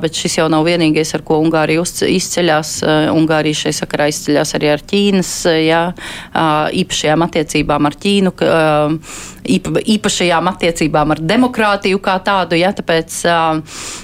bet 0.01 0.15
šis 0.17 0.37
jau 0.39 0.47
nav 0.51 0.65
vienīgais, 0.67 1.13
ar 1.15 1.23
ko 1.25 1.39
Ungārija 1.41 1.83
izceļās. 2.07 2.71
Ungārija 3.13 3.61
šai 3.63 3.73
sakarā 3.75 4.07
izceļās 4.11 4.53
arī 4.57 4.69
ar 4.73 4.83
Ķīnas 4.87 5.31
jā, 5.63 5.81
īpašajām 6.81 7.16
īpašajām 7.17 7.25
attiecībām 7.25 7.85
ar 7.85 7.95
Ķīnu, 7.97 8.31
īpa, 9.47 9.81
īpašajām 9.95 10.49
attiecībām 10.51 11.11
ar 11.11 11.19
demokrātiju 11.19 11.99
kā 11.99 12.19
tādu. 12.23 12.57
Ja, 12.57 12.71
tāpēc, 12.71 13.23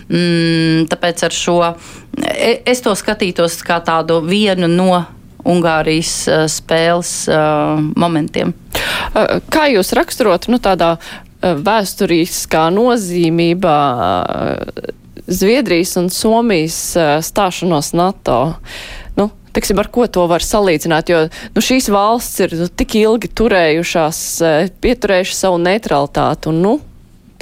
mm, 0.10 0.88
tāpēc 0.90 1.24
ar 1.24 1.32
šo 1.32 1.76
e, 2.18 2.62
es 2.66 2.82
to 2.82 2.94
skatītos 2.96 3.62
kā 3.64 3.82
tādu 3.84 4.22
vienu 4.26 4.68
no 4.68 5.06
Ungārijas 5.44 6.30
spēles 6.48 7.28
momentiem. 8.00 8.54
Kā 9.52 9.68
jūs 9.68 9.92
raksturot 9.92 10.48
nu, 10.48 10.58
tādā 10.58 10.98
vēsturiskā 11.42 12.70
nozīmībā 12.72 13.80
Zviedrijas 15.28 15.98
un 16.00 16.08
Somijas 16.10 16.96
stāšanos 17.28 17.92
NATO? 17.94 18.56
Teiksim, 19.54 19.78
ar 19.78 19.90
ko 19.94 20.08
to 20.10 20.26
var 20.30 20.42
salīdzināt, 20.42 21.12
jo 21.14 21.26
nu, 21.54 21.62
šīs 21.62 21.92
valsts 21.94 22.42
ir 22.42 22.56
nu, 22.58 22.66
tik 22.74 22.96
ilgi 22.98 23.30
turējušās, 23.38 24.24
e, 24.42 24.54
pieturējušas 24.82 25.44
savu 25.46 25.60
neutralitāti, 25.62 26.50
un 26.50 26.62
nu, 26.64 26.74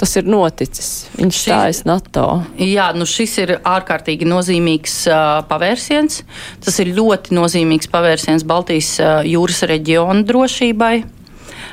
tas 0.02 0.16
ir 0.18 0.26
noticis. 0.26 0.90
Viņš 1.14 1.38
stājas 1.44 1.84
NATO. 1.86 2.26
Jā, 2.58 2.90
nu 2.98 3.06
šis 3.08 3.36
ir 3.44 3.54
ārkārtīgi 3.60 4.26
nozīmīgs 4.26 4.96
uh, 5.06 5.20
pavērsiens. 5.46 6.24
Tas 6.64 6.80
ir 6.82 6.90
ļoti 6.96 7.36
nozīmīgs 7.38 7.90
pavērsiens 7.92 8.42
Baltijas 8.48 8.96
uh, 8.98 9.20
jūras 9.22 9.62
reģiona 9.70 10.26
drošībai. 10.26 10.94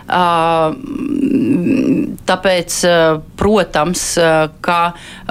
Uh, 0.09 0.77
tāpēc, 2.29 2.77
uh, 2.85 3.19
protams, 3.37 4.05
uh, 4.21 4.45
ka 4.61 4.79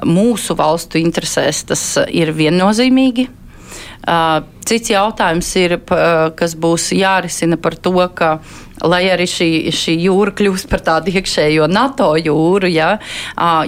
mūsu 0.06 0.58
valstu 0.58 0.98
interesēs 0.98 1.64
tas 1.70 1.84
ir 2.10 2.34
viennozīmīgi. 2.34 3.28
Cits 4.68 4.92
jautājums 4.92 5.48
ir, 5.56 5.78
kas 6.36 6.54
būs 6.60 6.90
jārisina 6.96 7.56
par 7.60 7.76
to, 7.80 7.96
ka 8.14 8.38
lai 8.84 9.08
arī 9.10 9.26
šī, 9.28 9.48
šī 9.74 9.94
jūra 10.04 10.32
kļūst 10.38 10.68
par 10.70 10.82
tādu 10.86 11.12
iekšējo 11.16 11.66
NATO 11.70 12.10
jūru, 12.20 12.68
ja, 12.70 12.90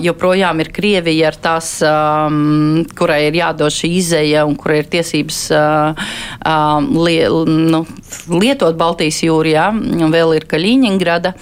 joprojām 0.02 0.60
ir 0.62 0.70
Krievija 0.74 1.30
ar 1.30 1.38
tās, 1.42 1.70
um, 1.86 2.84
kurai 2.98 3.22
ir 3.28 3.38
jādod 3.40 3.74
šī 3.74 3.90
izēja 3.98 4.44
un 4.46 4.56
kurai 4.60 4.80
ir 4.82 4.90
tiesības 4.92 5.40
um, 5.56 6.90
li, 7.06 7.16
nu, 7.48 7.82
lietot 8.30 8.78
Baltijas 8.80 9.22
jūru, 9.24 9.54
ja, 9.54 9.70
un 9.72 10.14
vēl 10.14 10.36
ir 10.38 10.46
Kaļiņingrada. 10.50 11.34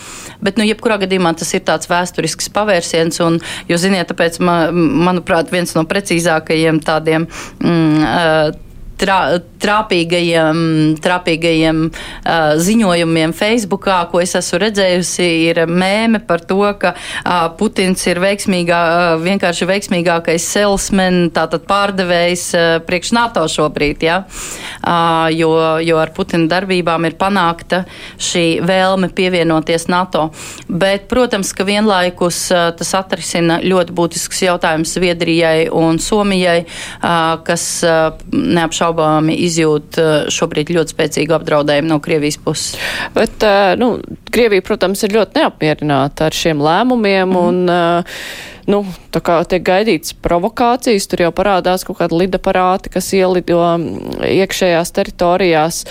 Bet, 0.44 0.60
nu, 0.60 0.66
jebkurā 0.68 1.00
gadījumā 1.02 1.34
tas 1.38 1.50
ir 1.56 1.64
tāds 1.66 1.90
vēsturisks 1.90 2.52
pavērsiens, 2.54 3.20
un, 3.26 3.40
jo, 3.68 3.80
ziniet, 3.80 4.08
tāpēc, 4.12 4.40
man, 4.44 4.86
manuprāt, 5.08 5.52
viens 5.52 5.74
no 5.76 5.84
precīzākajiem 5.88 6.80
tādiem 6.86 7.26
mm, 7.26 8.64
trā, 8.98 9.18
trāpīgajiem, 9.62 10.58
trāpīgajiem 11.02 11.82
uh, 11.88 12.54
ziņojumiem 12.62 13.34
Facebookā, 13.36 13.98
ko 14.10 14.22
es 14.22 14.34
esmu 14.38 14.60
redzējusi, 14.62 15.28
ir 15.50 15.62
mēme 15.70 16.20
par 16.26 16.42
to, 16.46 16.60
ka 16.80 16.94
uh, 16.94 17.48
Putins 17.58 18.04
ir 18.10 18.20
veiksmīgā, 18.22 18.78
uh, 18.78 19.22
vienkārši 19.22 19.68
veiksmīgākais 19.68 20.46
salesman, 20.52 21.28
tātad 21.34 21.66
pārdevējs 21.68 22.46
uh, 22.56 22.68
priekš 22.86 23.14
NATO 23.16 23.44
šobrīd, 23.50 24.06
ja? 24.06 24.20
uh, 24.24 25.28
jo, 25.34 25.52
jo 25.84 26.00
ar 26.00 26.14
Putina 26.16 26.48
darbībām 26.50 27.08
ir 27.08 27.18
panākta 27.18 27.84
šī 28.22 28.46
vēlme 28.66 29.10
pievienoties 29.14 29.88
NATO. 29.90 30.28
Bet, 30.68 31.08
protams, 31.10 31.52
ka 31.56 31.66
vienlaikus 31.68 32.44
uh, 32.54 32.68
tas 32.78 32.94
atrisina 32.98 33.60
ļoti 33.64 33.94
būtisks 33.96 34.44
jautājums 34.46 34.94
Zviedrijai 34.98 35.68
un 35.74 35.98
Somijai, 36.02 36.60
uh, 36.64 37.38
kas 37.46 37.66
uh, 37.86 38.14
neapšaubāmi 38.32 38.87
izjūt 39.32 39.98
eh, 40.00 40.10
šobrīd 40.32 40.72
ļoti 40.74 40.94
spēcīgu 40.94 41.36
apdraudējumu 41.38 41.90
no 41.92 41.98
Krievijas 42.04 42.38
puses. 42.42 42.76
Bet, 43.14 43.42
eh, 43.46 43.74
nu, 43.80 43.96
Krievija, 44.32 44.64
protams, 44.66 45.02
ir 45.04 45.16
ļoti 45.16 45.40
neapmierināta 45.40 46.28
ar 46.28 46.36
šiem 46.36 46.62
lēmumiem 46.64 47.28
mm. 47.28 47.40
un 47.40 47.74
eh, 47.74 48.20
nu, 48.68 48.82
tā 49.14 49.22
kā 49.24 49.40
tiek 49.48 49.64
gaidīts 49.66 50.14
provokācijas, 50.24 51.08
tur 51.10 51.24
jau 51.26 51.32
parādās 51.34 51.86
kaut 51.88 52.00
kādi 52.02 52.22
lidaparāti, 52.24 52.92
kas 52.94 53.10
ielido 53.16 53.60
mm, 53.64 54.22
iekšējās 54.28 54.94
teritorijās. 54.98 55.82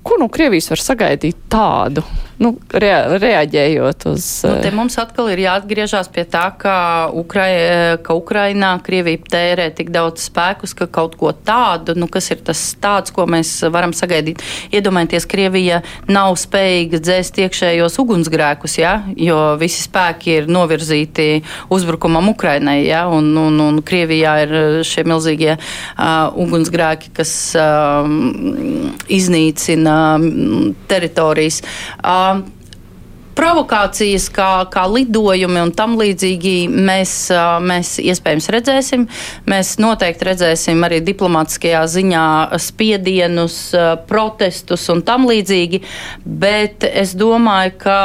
Ko 0.00 0.16
no 0.16 0.30
Krievijas 0.32 0.70
var 0.72 0.80
sagaidīt 0.80 1.46
tādu? 1.52 2.04
Nu, 2.40 2.54
rea 2.72 3.18
reaģējot 3.20 4.06
uz. 4.10 4.26
Nu, 4.48 4.54
te 4.64 4.72
mums 4.74 4.96
atkal 5.00 5.28
ir 5.32 5.42
jāatgriežas 5.44 6.08
pie 6.12 6.24
tā, 6.28 6.46
ka, 6.60 6.74
Ukrai, 7.16 7.50
ka 8.04 8.16
Ukrainā 8.16 8.72
Krievija 8.84 9.20
tērē 9.34 9.68
tik 9.76 9.92
daudz 9.92 10.24
spēkus, 10.30 10.74
ka 10.76 10.88
kaut 10.90 11.18
ko 11.20 11.34
tādu, 11.34 11.94
nu, 12.00 12.08
kas 12.10 12.30
ir 12.32 12.40
tas 12.46 12.62
tāds, 12.80 13.12
ko 13.14 13.26
mēs 13.30 13.52
varam 13.72 13.92
sagaidīt. 13.96 14.40
Iedomājieties, 14.72 15.28
Krievija 15.30 15.82
nav 16.08 16.38
spējīga 16.40 17.02
dzēst 17.04 17.42
iekšējos 17.44 18.00
ugunsgrēkus, 18.02 18.78
ja? 18.80 18.94
jo 19.20 19.38
visi 19.60 19.84
spēki 19.84 20.38
ir 20.40 20.50
novirzīti 20.50 21.28
uzbrukumam 21.72 22.32
Ukrainai, 22.32 22.80
ja? 22.86 23.04
un, 23.12 23.34
un, 23.36 23.60
un 23.66 23.82
Krievijā 23.84 24.36
ir 24.46 24.56
šie 24.86 25.04
milzīgie 25.08 25.52
uh, 25.58 26.32
ugunsgrēki, 26.40 27.12
kas 27.20 27.34
uh, 27.58 28.08
iznīcina 29.12 29.96
teritorijas. 30.88 31.60
Uh, 32.00 32.29
provokācijas, 33.40 34.26
kā, 34.34 34.48
kā 34.72 34.84
lidojumi 34.90 35.62
un 35.62 35.72
tam 35.76 35.96
līdzīgi 36.00 36.54
mēs, 36.68 37.14
mēs 37.64 37.94
iespējams 38.02 38.50
redzēsim. 38.52 39.06
Mēs 39.50 39.76
noteikti 39.80 40.28
redzēsim 40.28 40.84
arī 40.86 41.00
diplomātiskajā 41.06 41.82
ziņā 41.94 42.26
spiedienus, 42.60 43.58
protestus 44.10 44.88
un 44.92 45.04
tam 45.06 45.28
līdzīgi, 45.30 45.82
bet 46.24 46.86
es 46.90 47.16
domāju, 47.18 47.76
ka. 47.86 47.98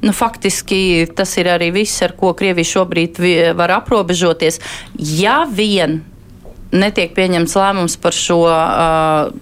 Nu, 0.00 0.14
faktiski 0.16 1.10
tas 1.12 1.34
ir 1.36 1.50
arī 1.52 1.66
viss, 1.74 2.00
ar 2.00 2.14
ko 2.16 2.30
Krievija 2.32 2.70
šobrīd 2.70 3.18
var 3.52 3.74
aprobežoties. 3.74 4.56
Ja 4.96 5.42
vien 5.44 5.98
netiek 6.72 7.12
pieņemts 7.12 7.56
lēmums 7.60 7.98
par 8.00 8.16
šo 8.16 8.38
uh, 8.46 9.34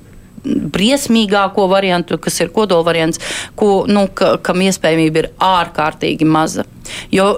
briesmīgāko 0.45 1.69
variantu, 1.71 2.19
kas 2.23 2.41
ir 2.43 2.53
kodola 2.55 2.87
variants, 2.87 3.21
ko, 3.59 3.85
nu, 3.89 4.07
ka, 4.15 4.37
kam 4.45 4.63
iespējamība 4.65 5.25
ir 5.25 5.31
ārkārtīgi 5.45 6.29
maza. 6.29 6.67
Jo 7.13 7.33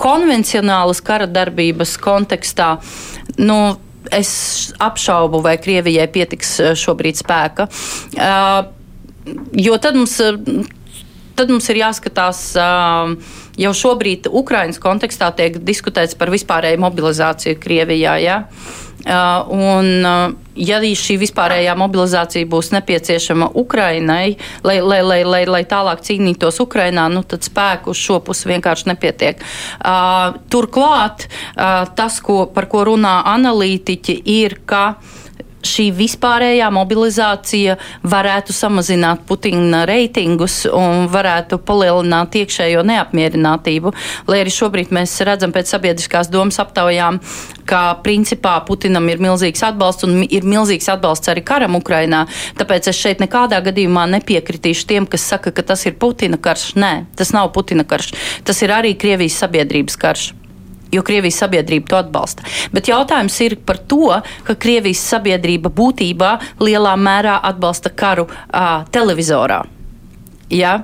konvencionālas 0.00 1.02
kara 1.04 1.26
darbības 1.30 1.96
kontekstā, 2.00 2.76
nu, 3.40 3.58
es 4.12 4.30
apšaubu, 4.82 5.40
vai 5.44 5.56
Krievijai 5.60 6.06
pietiks 6.12 6.56
eh, 6.60 6.72
šobrīd 6.78 7.20
spēka. 7.20 7.68
Uh, 8.14 8.72
jo 9.56 9.76
tad 9.80 9.96
mums 9.96 10.18
tad 11.34 11.50
mums 11.50 11.66
ir 11.72 11.80
jāskatās, 11.82 12.40
jau 13.58 13.72
šobrīd 13.74 14.28
Ukraiņas 14.30 14.80
kontekstā 14.82 15.30
tiek 15.36 15.58
diskutēts 15.66 16.16
par 16.18 16.32
vispārēju 16.34 16.82
mobilizāciju 16.84 17.58
Krievijā. 17.62 18.16
Ja? 18.22 18.38
Un, 19.04 19.88
ja 20.56 20.78
šī 20.80 21.16
vispārējā 21.20 21.74
mobilizācija 21.76 22.48
būs 22.48 22.70
nepieciešama 22.72 23.50
Ukrainai, 23.60 24.36
lai, 24.64 24.78
lai, 24.80 25.00
lai, 25.04 25.20
lai, 25.28 25.42
lai 25.44 25.62
tālāk 25.68 26.00
cīnītos 26.06 26.60
Ukrainā, 26.64 27.10
nu, 27.12 27.20
tad 27.28 27.44
spēku 27.44 27.92
uz 27.92 28.00
šo 28.00 28.20
pusi 28.24 28.48
vienkārši 28.48 28.88
nepietiek. 28.94 29.44
Turklāt 30.52 31.28
tas, 31.98 32.20
ko, 32.24 32.44
par 32.48 32.70
ko 32.72 32.86
runā 32.88 33.18
analītiķi, 33.34 34.22
ir, 34.38 34.58
ka 34.64 34.86
šī 35.68 35.88
vispārējā 35.96 36.68
mobilizācija 36.74 37.76
varētu 38.06 38.54
samazināt 38.56 39.24
Putina 39.28 39.84
reitingus 39.88 40.62
un 40.70 41.08
varētu 41.12 41.58
palielināt 41.64 42.36
iekšējo 42.40 42.84
neapmierinātību. 42.88 43.94
Lai 44.30 44.42
arī 44.42 44.52
šobrīd 44.54 44.92
mēs 44.94 45.16
redzam 45.26 45.54
pēc 45.54 45.72
sabiedriskās 45.74 46.30
domas 46.32 46.60
aptaujām, 46.62 47.20
ka 47.68 47.82
principā 48.04 48.56
Putinam 48.68 49.08
ir 49.12 49.22
milzīgs 49.24 49.64
atbalsts 49.66 50.06
un 50.06 50.22
ir 50.24 50.46
milzīgs 50.48 50.90
atbalsts 50.92 51.32
arī 51.32 51.44
karam 51.46 51.78
Ukrainā. 51.80 52.24
Tāpēc 52.60 52.92
es 52.92 53.00
šeit 53.00 53.24
nekādā 53.24 53.60
gadījumā 53.64 54.06
nepiekritīšu 54.18 54.88
tiem, 54.92 55.10
kas 55.10 55.26
saka, 55.32 55.54
ka 55.54 55.66
tas 55.74 55.86
ir 55.88 55.98
Putina 56.00 56.40
karš. 56.40 56.72
Nē, 56.80 56.94
tas 57.16 57.34
nav 57.36 57.52
Putina 57.56 57.86
karš. 57.88 58.12
Tas 58.44 58.62
ir 58.64 58.74
arī 58.74 58.94
Krievijas 58.98 59.40
sabiedrības 59.44 60.00
karš 60.00 60.32
jo 60.94 61.04
Krievijas 61.06 61.42
sabiedrība 61.44 61.90
to 61.90 62.00
atbalsta. 62.00 62.46
Bet 62.74 62.90
jautājums 62.90 63.36
ir 63.44 63.58
par 63.66 63.82
to, 63.90 64.10
ka 64.46 64.58
Krievijas 64.58 65.04
sabiedrība 65.14 65.72
būtībā 65.74 66.34
lielā 66.62 66.96
mērā 67.00 67.38
atbalsta 67.52 67.92
karu 67.94 68.28
uh, 68.30 68.82
televizorā. 68.94 69.64
Ja? 70.52 70.74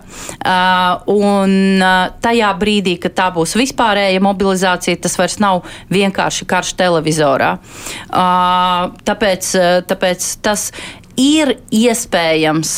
Uh, 0.41 1.03
un 1.13 1.83
uh, 1.83 2.11
tajā 2.23 2.49
brīdī, 2.59 2.97
kad 3.01 3.15
tā 3.17 3.29
būs 3.35 3.55
vispārēja 3.59 4.23
mobilizācija, 4.25 4.99
tas 5.05 5.17
vairs 5.21 5.37
nav 5.43 5.63
vienkārši 5.93 6.49
karš 6.49 6.73
televizorā. 6.81 7.53
Uh, 8.09 8.89
tāpēc, 9.07 9.53
tāpēc 9.91 10.31
tas 10.45 10.71
ir 11.21 11.53
iespējams 11.75 12.73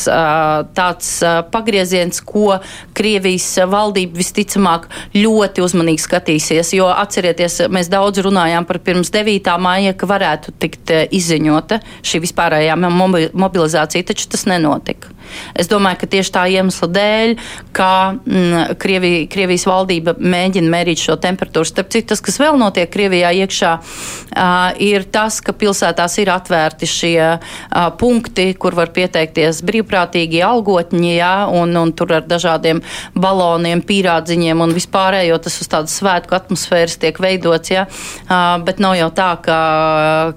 tāds 0.77 1.11
pagrieziens, 1.55 2.19
ko 2.27 2.59
Krievijas 2.97 3.49
valdība 3.71 4.19
visticamāk 4.19 4.89
ļoti 5.15 5.63
uzmanīgi 5.65 6.03
skatīsies. 6.03 6.75
Jo 6.77 6.91
atcerieties, 6.93 7.63
mēs 7.73 7.91
daudz 7.93 8.23
runājām 8.27 8.67
par 8.69 8.83
pirms 8.85 9.13
9. 9.15 9.55
māja, 9.63 9.95
ka 9.95 10.11
varētu 10.11 10.57
tikt 10.63 10.95
izziņota 11.15 11.81
šī 12.03 12.23
vispārējā 12.27 12.77
mobilizācija, 12.83 14.11
taču 14.11 14.31
tas 14.35 14.47
nenotika. 14.51 15.15
Es 15.59 15.71
domāju, 15.71 16.03
ka 16.03 16.11
tieši 16.15 16.33
tā 16.35 16.45
iemesla 16.53 16.89
dēļ, 16.93 17.35
ka 17.77 17.91
mm, 18.15 18.77
Krievi, 18.83 19.13
Krievijas 19.33 19.67
valdība 19.69 20.15
mēģina 20.19 20.73
mērīt 20.73 21.03
šo 21.03 21.17
temperatūru. 21.23 21.69
Starp 21.69 21.93
citu, 21.95 22.13
tas, 22.13 22.23
kas 22.25 22.39
vēl 22.43 22.59
notiek 22.61 22.91
Krievijā 22.93 23.33
iekšā, 23.43 23.73
uh, 23.79 24.83
ir 24.83 25.07
tas, 25.13 25.41
ka 25.45 25.55
pilsētās 25.57 26.19
ir 26.23 26.33
atvērti 26.33 26.89
šie 26.89 27.17
uh, 27.33 27.89
punkti, 27.99 28.51
kur 28.59 28.77
var 28.79 28.93
pieteikties 28.95 29.63
brīvprātīgi 29.67 30.43
algotņi, 30.47 31.13
jā, 31.17 31.35
un, 31.53 31.75
un 31.79 31.95
tur 31.97 32.17
ar 32.19 32.27
dažādiem 32.29 32.83
baloniem, 33.15 33.85
pīrādziņiem 33.87 34.65
un 34.65 34.75
vispārējo 34.77 35.39
tas 35.43 35.61
uz 35.63 35.71
tādas 35.73 35.97
svētku 36.01 36.37
atmosfēras 36.39 36.99
tiek 37.03 37.21
veidots, 37.23 37.73
jā, 37.75 37.87
uh, 37.89 38.59
bet 38.65 38.83
nav 38.83 38.97
jau 38.99 39.11
tā, 39.17 39.31
ka, 39.45 39.61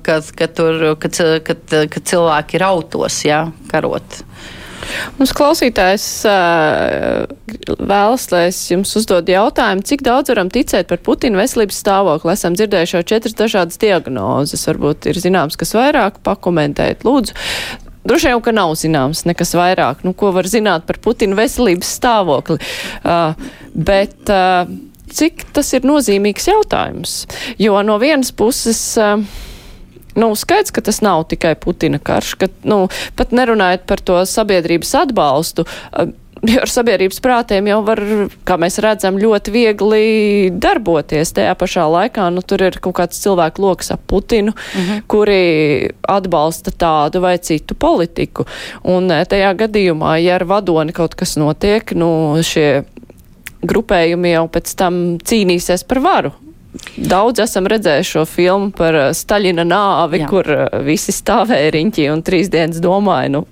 ka, 0.06 0.20
ka 0.36 0.52
tur, 0.56 0.86
ka, 1.02 1.12
ka, 1.46 1.58
ka 1.92 2.06
cilvēki 2.12 2.60
ir 2.60 2.68
autos, 2.68 3.24
jā, 3.28 3.46
karot. 3.72 4.24
Mums 5.20 5.34
klausītājs 5.36 6.08
vēlas, 7.80 8.28
lai 8.32 8.44
es 8.50 8.60
jums 8.72 8.92
uzdod 9.00 9.30
jautājumu, 9.32 9.86
cik 9.88 10.04
daudz 10.06 10.32
varam 10.34 10.52
ticēt 10.54 10.90
par 10.92 11.02
Putina 11.06 11.40
veselības 11.42 11.80
stāvokli. 11.84 12.34
Esam 12.36 12.58
dzirdējuši 12.58 12.98
jau 12.98 13.04
četras 13.14 13.38
dažādas 13.40 13.82
diagnozes. 13.82 14.66
Varbūt 14.70 15.10
ir 15.12 15.22
zināms, 15.22 15.58
kas 15.60 15.76
vairāk 15.78 16.22
pakomentēt. 16.26 17.06
Lūdzu. 17.08 17.36
Droši 18.06 18.30
vien, 18.30 18.42
ka 18.46 18.54
nav 18.54 18.76
zināms 18.78 19.24
nekas 19.26 19.56
vairāk, 19.58 20.04
nu, 20.06 20.14
ko 20.14 20.30
var 20.36 20.46
zināt 20.46 20.86
par 20.86 21.00
Putina 21.02 21.38
veselības 21.40 21.96
stāvokli. 21.98 22.60
Uh, 23.02 23.34
bet 23.74 24.30
uh, 24.30 24.70
cik 25.10 25.48
tas 25.56 25.74
ir 25.74 25.88
nozīmīgs 25.90 26.52
jautājums? 26.52 27.24
Jo 27.58 27.82
no 27.88 27.98
vienas 28.02 28.30
puses. 28.36 28.82
Uh, 29.02 29.26
Nu, 30.16 30.32
skaidrs, 30.36 30.72
ka 30.72 30.82
tas 30.82 31.02
nav 31.04 31.26
tikai 31.32 31.56
Putina 31.60 32.00
karš, 32.00 32.36
ka, 32.40 32.52
nu, 32.64 32.86
pat 33.20 33.34
nerunājot 33.36 33.84
par 33.90 34.04
to 34.04 34.22
sabiedrības 34.30 34.94
atbalstu, 35.04 35.66
jo 36.46 36.62
ar 36.62 36.70
sabiedrības 36.70 37.20
prātiem 37.24 37.68
jau 37.70 37.80
var, 37.86 38.02
kā 38.48 38.58
mēs 38.62 38.78
redzam, 38.84 39.18
ļoti 39.22 39.54
viegli 39.54 40.06
darboties. 40.62 41.34
Tajā 41.36 41.56
pašā 41.60 41.86
laikā 41.92 42.28
nu, 42.34 42.44
tur 42.46 42.66
ir 42.68 42.80
kaut 42.84 42.98
kāds 43.00 43.22
cilvēku 43.24 43.64
lokus 43.66 43.92
ap 43.96 44.04
Putinu, 44.08 44.52
mm 44.52 44.82
-hmm. 44.82 45.04
kuri 45.08 45.92
atbalsta 46.02 46.72
tādu 46.72 47.22
vai 47.22 47.38
citu 47.38 47.76
politiku. 47.76 48.46
Un 48.84 49.10
tajā 49.10 49.54
gadījumā, 49.56 50.18
ja 50.24 50.36
ar 50.36 50.44
vadoni 50.44 50.94
kaut 50.94 51.16
kas 51.16 51.36
notiek, 51.38 51.92
nu, 51.92 52.38
šie 52.42 52.84
grupējumi 53.64 54.32
jau 54.32 54.48
pēc 54.48 54.76
tam 54.76 55.18
cīnīsies 55.18 55.88
par 55.88 56.00
varu. 56.00 56.32
Daudz 56.96 57.42
esam 57.44 57.68
redzējuši 57.68 58.14
šo 58.16 58.24
filmu 58.30 58.72
par 58.76 58.96
uh, 58.96 59.10
Staļina 59.16 59.66
nāvi, 59.68 60.22
Jā. 60.24 60.30
kur 60.32 60.48
uh, 60.48 60.66
visi 60.86 61.12
stāvēja 61.16 61.74
riņķī 61.76 62.08
un 62.14 62.24
trīs 62.26 62.52
dienas 62.54 62.80
domāja, 62.84 63.34
nu, 63.36 63.44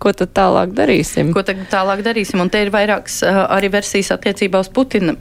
ko 0.00 0.14
tad 0.16 0.32
tālāk 0.36 0.72
darīsim? 0.76 1.34
Ko 1.36 1.44
tad 1.44 1.60
tālāk 1.72 2.00
darīsim? 2.06 2.40
Un 2.40 2.48
te 2.52 2.62
ir 2.64 2.72
vairākas 2.72 3.20
uh, 3.26 3.44
arī 3.58 3.68
versijas 3.76 4.14
attiecībā 4.16 4.62
uz 4.64 4.72
Putina 4.72 5.16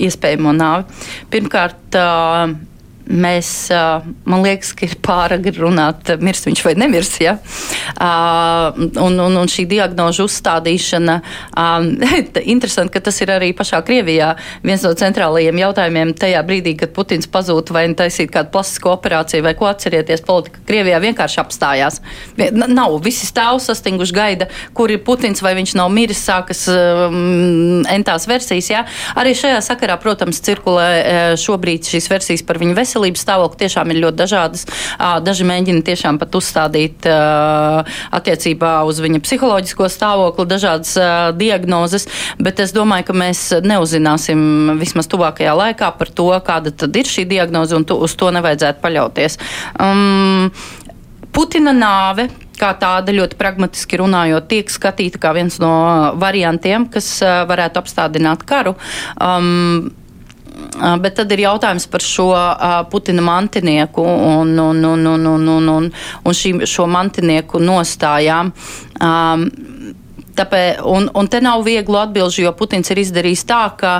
iespējamo 0.00 0.54
nāvi. 0.56 1.00
Pirmkārt, 1.32 1.98
mēs, 3.10 3.50
man 4.28 4.44
liekas, 4.44 4.72
ka 4.76 4.86
ir 4.86 4.96
pāragri 5.04 5.52
runāt, 5.58 6.12
mirs 6.22 6.44
viņš 6.46 6.62
vai 6.64 6.74
nemirs. 6.78 7.12
Ja? 7.22 7.36
Un, 8.00 9.18
un, 9.18 9.38
un 9.42 9.50
šī 9.50 9.66
diagnožu 9.70 10.26
uzstādīšana, 10.28 11.16
interesanti, 12.54 12.94
ka 12.94 13.02
tas 13.10 13.20
ir 13.24 13.34
arī 13.34 13.50
pašā 13.56 13.82
Krievijā 13.86 14.32
viens 14.64 14.84
no 14.86 14.92
centrālajiem 14.98 15.60
jautājumiem 15.60 16.14
tajā 16.18 16.42
brīdī, 16.46 16.76
kad 16.80 16.94
Putins 16.96 17.28
pazūd 17.30 17.72
vai 17.74 17.86
taisīt 17.98 18.32
kādu 18.34 18.52
plastisko 18.54 18.94
operāciju 18.94 19.44
vai 19.46 19.54
ko 19.58 19.68
atcerieties, 19.70 20.24
politika 20.26 20.62
Krievijā 20.68 21.00
vienkārši 21.02 21.42
apstājās. 21.42 22.00
Nav, 22.54 22.96
visi 23.04 23.28
stāv 23.28 23.58
sastinguši 23.64 24.16
gaida, 24.16 24.50
kur 24.76 24.92
ir 24.92 25.02
Putins 25.04 25.42
vai 25.42 25.56
viņš 25.58 25.74
nav 25.80 25.90
miris, 25.94 26.22
sākas 26.30 26.66
um, 26.70 27.82
entās 27.90 28.28
versijas. 28.30 28.70
Ja? 28.70 28.84
Arī 29.18 29.34
šajā 29.36 29.60
sakarā, 29.64 29.98
protams, 30.00 30.42
cirkulē 30.44 31.36
šobrīd 31.40 31.88
šīs 31.90 32.10
versijas 32.12 32.46
par 32.46 32.60
viņu 32.60 32.76
veselību 32.78 32.99
veselības 33.00 33.24
stāvokli 33.24 33.60
tiešām 33.64 33.90
ir 33.90 34.00
ļoti 34.04 34.18
dažādas. 34.20 34.66
Daži 35.24 35.46
mēģina 35.48 35.82
tiešām 35.84 36.18
pat 36.20 36.34
uzstādīt 36.36 37.06
attiecībā 37.06 38.72
uz 38.88 39.00
viņa 39.00 39.20
psiholoģisko 39.24 39.88
stāvokli 39.88 40.46
dažādas 40.50 40.96
diagnozes, 41.36 42.06
bet 42.38 42.60
es 42.60 42.74
domāju, 42.76 43.08
ka 43.10 43.16
mēs 43.16 43.46
neuzzināsim 43.64 44.76
vismaz 44.80 45.08
tuvākajā 45.10 45.54
laikā 45.56 45.92
par 45.96 46.08
to, 46.12 46.30
kāda 46.44 46.72
tad 46.72 46.96
ir 46.96 47.08
šī 47.08 47.26
diagnoze, 47.28 47.76
un 47.76 47.84
tu, 47.84 47.96
uz 47.96 48.14
to 48.14 48.30
nevajadzētu 48.30 48.82
paļauties. 48.82 49.40
Um, 49.80 50.50
Putina 51.30 51.70
nāve 51.70 52.26
kā 52.60 52.72
tāda 52.76 53.14
ļoti 53.14 53.38
pragmatiski 53.40 54.00
runājot, 54.00 54.48
tiek 54.50 54.68
skatīta 54.68 55.20
kā 55.22 55.32
viens 55.36 55.56
no 55.62 55.70
variantiem, 56.20 56.88
kas 56.92 57.08
varētu 57.22 57.80
apstādināt 57.80 58.44
karu. 58.48 58.74
Um, 59.16 59.88
Bet 61.00 61.18
tad 61.18 61.32
ir 61.34 61.44
jautājums 61.44 61.86
par 61.90 62.04
šo 62.04 62.28
Putina 62.90 63.24
mantinieku 63.24 64.04
un, 64.04 64.54
un, 64.58 64.84
un, 64.84 65.06
un, 65.06 65.26
un, 65.34 65.48
un, 65.56 65.68
un, 65.74 65.90
un 66.24 66.36
šī, 66.36 66.54
šo 66.68 66.86
mantinieku 66.90 67.60
nostājām. 67.62 68.52
Um, 69.00 69.48
Tāpēc, 70.36 70.80
un, 70.86 71.08
un 71.16 71.28
te 71.30 71.40
nav 71.42 71.64
vieglu 71.66 71.98
atbilžu, 72.00 72.44
jo 72.44 72.52
Putins 72.56 72.90
ir 72.92 73.00
izdarījis 73.02 73.44
tā, 73.48 73.62
ka 73.80 73.92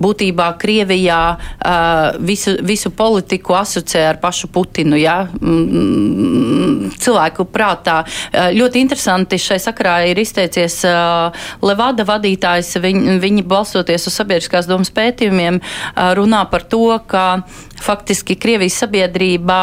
būtībā 0.00 0.50
Krievijā 0.60 1.20
uh, 1.34 2.18
visu, 2.20 2.56
visu 2.66 2.92
politiku 2.94 3.56
asociē 3.58 4.08
ar 4.12 4.20
pašu 4.22 4.50
Putinu. 4.52 4.98
Ja? 4.98 5.20
Mm, 5.40 6.92
cilvēku 6.98 7.46
prātā. 7.52 8.00
Ļoti 8.32 8.82
interesanti 8.82 9.38
šai 9.40 9.58
sakarā 9.62 9.98
ir 10.10 10.20
izteicies 10.20 10.80
uh, 10.88 11.34
Levada 11.64 12.06
vadītājs. 12.08 12.76
Viņ, 12.82 13.18
viņi 13.22 13.46
balstoties 13.48 14.08
uz 14.10 14.16
sabiedriskās 14.20 14.68
domas 14.70 14.92
pētījumiem 14.94 15.60
uh, 15.60 16.12
runā 16.18 16.44
par 16.50 16.66
to, 16.68 16.86
ka 17.08 17.42
faktiski 17.82 18.38
Krievijas 18.38 18.80
sabiedrībā 18.84 19.62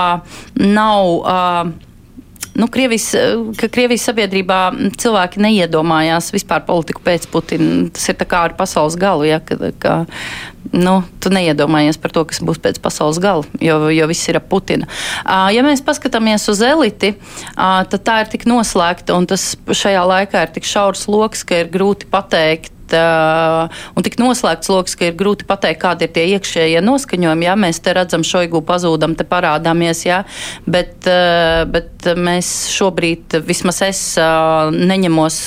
nav. 0.62 1.12
Uh, 1.22 1.85
nu, 2.56 2.68
Krievijas, 2.72 3.10
ka 3.60 3.70
Krievijas 3.72 4.08
sabiedrībā 4.08 4.60
cilvēki 5.00 5.42
neiedomājās 5.44 6.32
vispār 6.36 6.64
politiku 6.68 7.04
pēc 7.06 7.28
Putina. 7.32 7.88
Tas 7.94 8.10
ir 8.12 8.20
kā 8.24 8.46
ar 8.48 8.56
pasaules 8.58 8.98
galu, 9.00 9.28
ja, 9.28 9.42
ka, 9.44 9.72
ka 9.80 9.96
nu, 10.72 10.98
tu 11.24 11.32
neiedomājies 11.34 12.00
par 12.02 12.14
to, 12.16 12.26
kas 12.30 12.42
būs 12.44 12.62
pēc 12.64 12.80
pasaules 12.84 13.20
gala, 13.24 13.46
jo, 13.64 13.80
jo 13.94 14.08
viss 14.12 14.32
ir 14.32 14.40
ap 14.40 14.48
Putina. 14.52 14.88
Ja 15.54 15.66
mēs 15.66 15.84
paskatāmies 15.86 16.48
uz 16.52 16.64
eliti, 16.66 17.16
tad 17.56 18.00
tā 18.08 18.22
ir 18.24 18.32
tik 18.32 18.48
noslēgta 18.50 19.18
un 19.18 19.28
tas 19.30 19.54
šajā 19.68 20.06
laikā 20.12 20.46
ir 20.46 20.56
tik 20.56 20.68
šaurs 20.70 21.08
lokus, 21.12 21.44
ka 21.48 21.64
ir 21.64 21.72
grūti 21.74 22.10
pateikt 22.12 22.75
un 22.94 24.06
tik 24.06 24.18
noslēgts 24.22 24.70
lokus, 24.70 24.96
ka 25.00 25.10
ir 25.10 25.16
grūti 25.18 25.48
pateikt, 25.48 25.82
kādi 25.82 26.06
ir 26.06 26.14
tie 26.14 26.26
iekšējie 26.36 26.84
noskaņojumi. 26.86 27.48
Jā, 27.48 27.56
mēs 27.60 27.80
te 27.84 27.94
redzam, 27.96 28.26
šoigu 28.28 28.62
pazūdam, 28.68 29.16
te 29.18 29.26
parādāmies, 29.28 30.04
jā, 30.06 30.22
bet, 30.70 31.08
bet 31.72 32.10
mēs 32.20 32.52
šobrīd, 32.76 33.40
vismaz 33.48 33.82
es 33.88 34.02
neņemos 34.20 35.40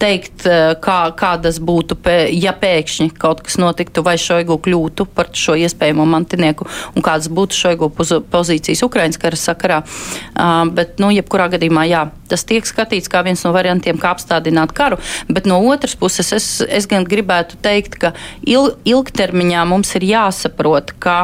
teikt, 0.00 0.46
kā, 0.84 0.98
kādas 1.18 1.58
būtu, 1.58 1.98
ja 2.36 2.54
pēkšņi 2.54 3.10
kaut 3.18 3.42
kas 3.46 3.58
notiktu, 3.60 4.04
vai 4.06 4.16
šoigu 4.20 4.60
kļūtu 4.64 5.08
par 5.14 5.32
šo 5.34 5.56
iespējamo 5.58 6.06
mantinieku, 6.08 6.68
un 6.94 7.04
kādas 7.04 7.30
būtu 7.32 7.58
šoigu 7.58 7.90
pozīcijas 8.30 8.84
Ukraiņas 8.86 9.20
kara 9.22 9.40
sakarā. 9.40 9.82
Bet, 10.74 10.98
nu, 11.02 11.10
jebkurā 11.14 11.48
gadījumā, 11.54 11.88
jā, 11.90 12.06
tas 12.30 12.44
tiek 12.48 12.66
skatīts 12.68 13.10
kā 13.10 13.22
viens 13.26 13.42
no 13.46 13.52
variantiem, 13.56 13.98
kā 14.00 14.12
apstādināt 14.14 14.74
karu, 14.76 15.00
bet 15.28 15.48
no 15.48 15.60
otras 15.70 15.96
puses 15.98 16.32
es, 16.36 16.48
es 16.68 16.88
gan 16.90 17.06
gribētu 17.08 17.58
teikt, 17.64 17.98
ka 18.02 18.14
il, 18.46 18.72
ilgtermiņā 18.88 19.64
mums 19.68 19.94
ir 19.98 20.08
jāsaprot, 20.12 20.94
ka 21.02 21.18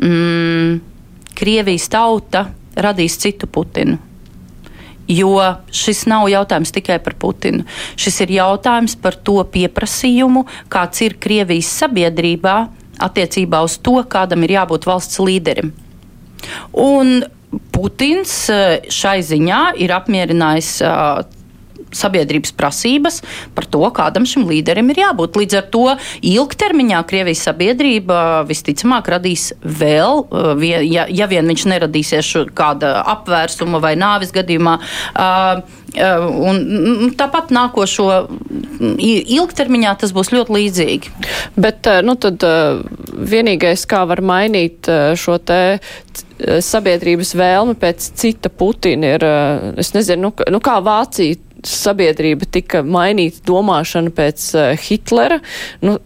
mm, 0.00 0.82
Krievijas 1.36 1.90
tauta 1.92 2.46
radīs 2.80 3.18
citu 3.20 3.48
Putinu. 3.52 3.98
Jo 5.06 5.36
šis 5.70 6.06
nav 6.10 6.26
jautājums 6.32 6.72
tikai 6.74 6.96
par 7.04 7.14
Putinu. 7.20 7.66
Šis 8.00 8.22
ir 8.24 8.32
jautājums 8.38 8.96
par 8.98 9.14
to 9.14 9.36
pieprasījumu, 9.52 10.46
kāds 10.72 11.04
ir 11.04 11.18
Krievijas 11.22 11.70
sabiedrībā 11.82 12.56
attiecībā 13.06 13.60
uz 13.66 13.76
to, 13.78 14.00
kādam 14.08 14.46
ir 14.46 14.56
jābūt 14.56 14.88
valsts 14.88 15.20
līderim. 15.22 15.74
Un 16.72 17.20
Putins 17.74 18.32
eh, 18.52 18.86
šai 18.92 19.20
ziņā 19.26 19.60
ir 19.84 19.92
apmierinājis 19.94 20.70
uh, 20.84 21.20
sabiedrības 21.96 22.54
prasības 22.56 23.20
par 23.56 23.68
to, 23.70 23.82
kādam 23.96 24.26
šim 24.28 24.46
līderim 24.48 24.90
ir 24.92 25.02
jābūt. 25.04 25.38
Līdz 25.40 25.58
ar 25.60 25.70
to 25.72 25.84
ilgtermiņā 26.26 27.02
Krievijas 27.08 27.44
sabiedrība 27.48 28.20
visticamāk 28.48 29.10
radīs 29.16 29.50
vēl, 29.62 30.24
uh, 30.26 30.66
ja, 30.66 31.06
ja 31.08 31.30
vien 31.30 31.48
viņš 31.48 31.66
neradīsies 31.72 32.32
kāda 32.56 32.98
apvērsuma 33.16 33.80
vai 33.82 33.94
nāvis 33.98 34.34
gadījumā. 34.36 34.78
Uh, 35.16 35.64
uh, 35.96 36.26
un 36.50 37.12
tāpat 37.16 37.52
nākošo 37.54 38.08
ilgtermiņā 38.98 39.96
tas 40.00 40.12
būs 40.16 40.32
ļoti 40.34 40.56
līdzīgi. 40.56 41.12
Bet 41.56 41.88
nu, 42.04 42.16
tad 42.20 42.42
vienīgais, 43.16 43.86
kā 43.88 44.04
var 44.08 44.22
mainīt 44.24 44.88
šo 45.18 45.38
te 45.38 45.60
sabiedrības 46.36 47.32
vēlmi 47.38 47.76
pēc 47.80 48.10
cita 48.20 48.52
Putina 48.52 49.14
ir, 49.16 49.26
es 49.80 49.94
nezinu, 49.96 50.28
nu, 50.28 50.48
nu 50.52 50.60
kā 50.64 50.76
Vācija 50.84 51.40
sabiedrība 51.70 52.48
tika 52.58 52.82
mainīta 52.86 53.42
domāšana 53.48 54.12
pēc 54.14 54.50
uh, 54.56 54.68
Hitlera. 54.86 55.40
Nu, 55.84 55.98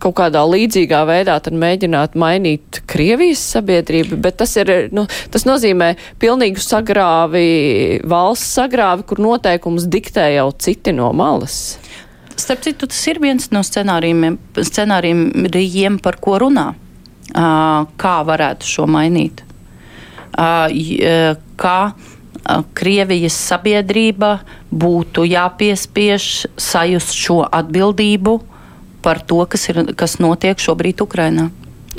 kaut 0.00 0.16
kādā 0.16 0.42
līdzīgā 0.48 1.02
veidā 1.08 1.36
tad 1.44 1.56
mēģināt 1.60 2.16
mainīt 2.18 2.80
Krievijas 2.90 3.42
sabiedrību, 3.54 4.18
bet 4.24 4.38
tas 4.40 4.54
ir, 4.60 4.72
nu, 4.96 5.06
tas 5.32 5.46
nozīmē 5.48 5.92
pilnīgu 6.22 6.62
sagrāvi, 6.64 8.00
valsts 8.08 8.54
sagrāvi, 8.58 9.06
kur 9.08 9.20
noteikums 9.22 9.88
diktē 9.92 10.30
jau 10.36 10.48
citi 10.56 10.94
no 10.96 11.10
malas. 11.16 11.76
Starp 12.40 12.64
citu, 12.64 12.88
tas 12.88 13.00
ir 13.10 13.20
viens 13.20 13.50
no 13.52 13.60
scenārijiem, 13.66 14.38
scenārijiem 14.56 16.00
par 16.00 16.16
ko 16.22 16.38
runā. 16.40 16.70
Kā 17.30 18.14
varētu 18.26 18.66
šo 18.66 18.86
mainīt? 18.90 19.44
Kā 21.60 21.76
Krievijas 22.74 23.36
sabiedrība 23.50 24.40
būtu 24.72 25.26
jāpiespiež 25.28 26.28
sajust 26.56 27.14
šo 27.14 27.42
atbildību 27.46 28.38
par 29.04 29.22
to, 29.24 29.42
kas, 29.48 29.68
ir, 29.72 29.82
kas 29.96 30.18
notiek 30.20 30.60
šobrīd 30.60 31.02
Ukrainā. 31.04 31.50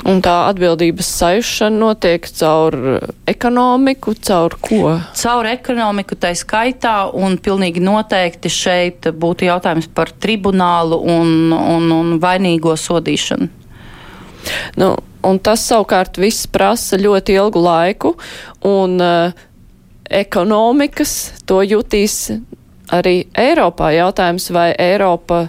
Un 0.08 0.18
tā 0.24 0.32
atbildības 0.48 1.06
sajūšana 1.20 1.78
notiek 1.78 2.24
caur 2.34 2.74
ekonomiku, 3.28 4.16
caur 4.24 4.56
ko? 4.64 4.96
Caur 5.20 5.46
ekonomiku 5.46 6.16
tā 6.18 6.32
skaitā, 6.34 7.04
un 7.14 7.36
pilnīgi 7.38 7.82
noteikti 7.84 8.50
šeit 8.50 9.06
būtu 9.14 9.46
jautājums 9.46 9.86
par 9.94 10.10
tribunālu 10.10 10.98
un, 11.12 11.52
un, 11.54 11.86
un 11.94 12.16
vainīgo 12.22 12.74
sodīšanu. 12.74 13.50
Nu, 14.80 14.90
un 15.22 15.38
tas 15.38 15.62
savukārt 15.68 16.18
viss 16.18 16.48
prasa 16.50 16.98
ļoti 16.98 17.38
ilgu 17.38 17.62
laiku, 17.62 18.16
un 18.66 18.98
uh, 18.98 19.44
ekonomikas 20.12 21.32
to 21.48 21.62
jutīs 21.64 22.30
arī 22.92 23.22
Eiropā. 23.38 23.92
Jautājums, 23.96 24.50
vai 24.54 24.70
Eiropa 24.78 25.46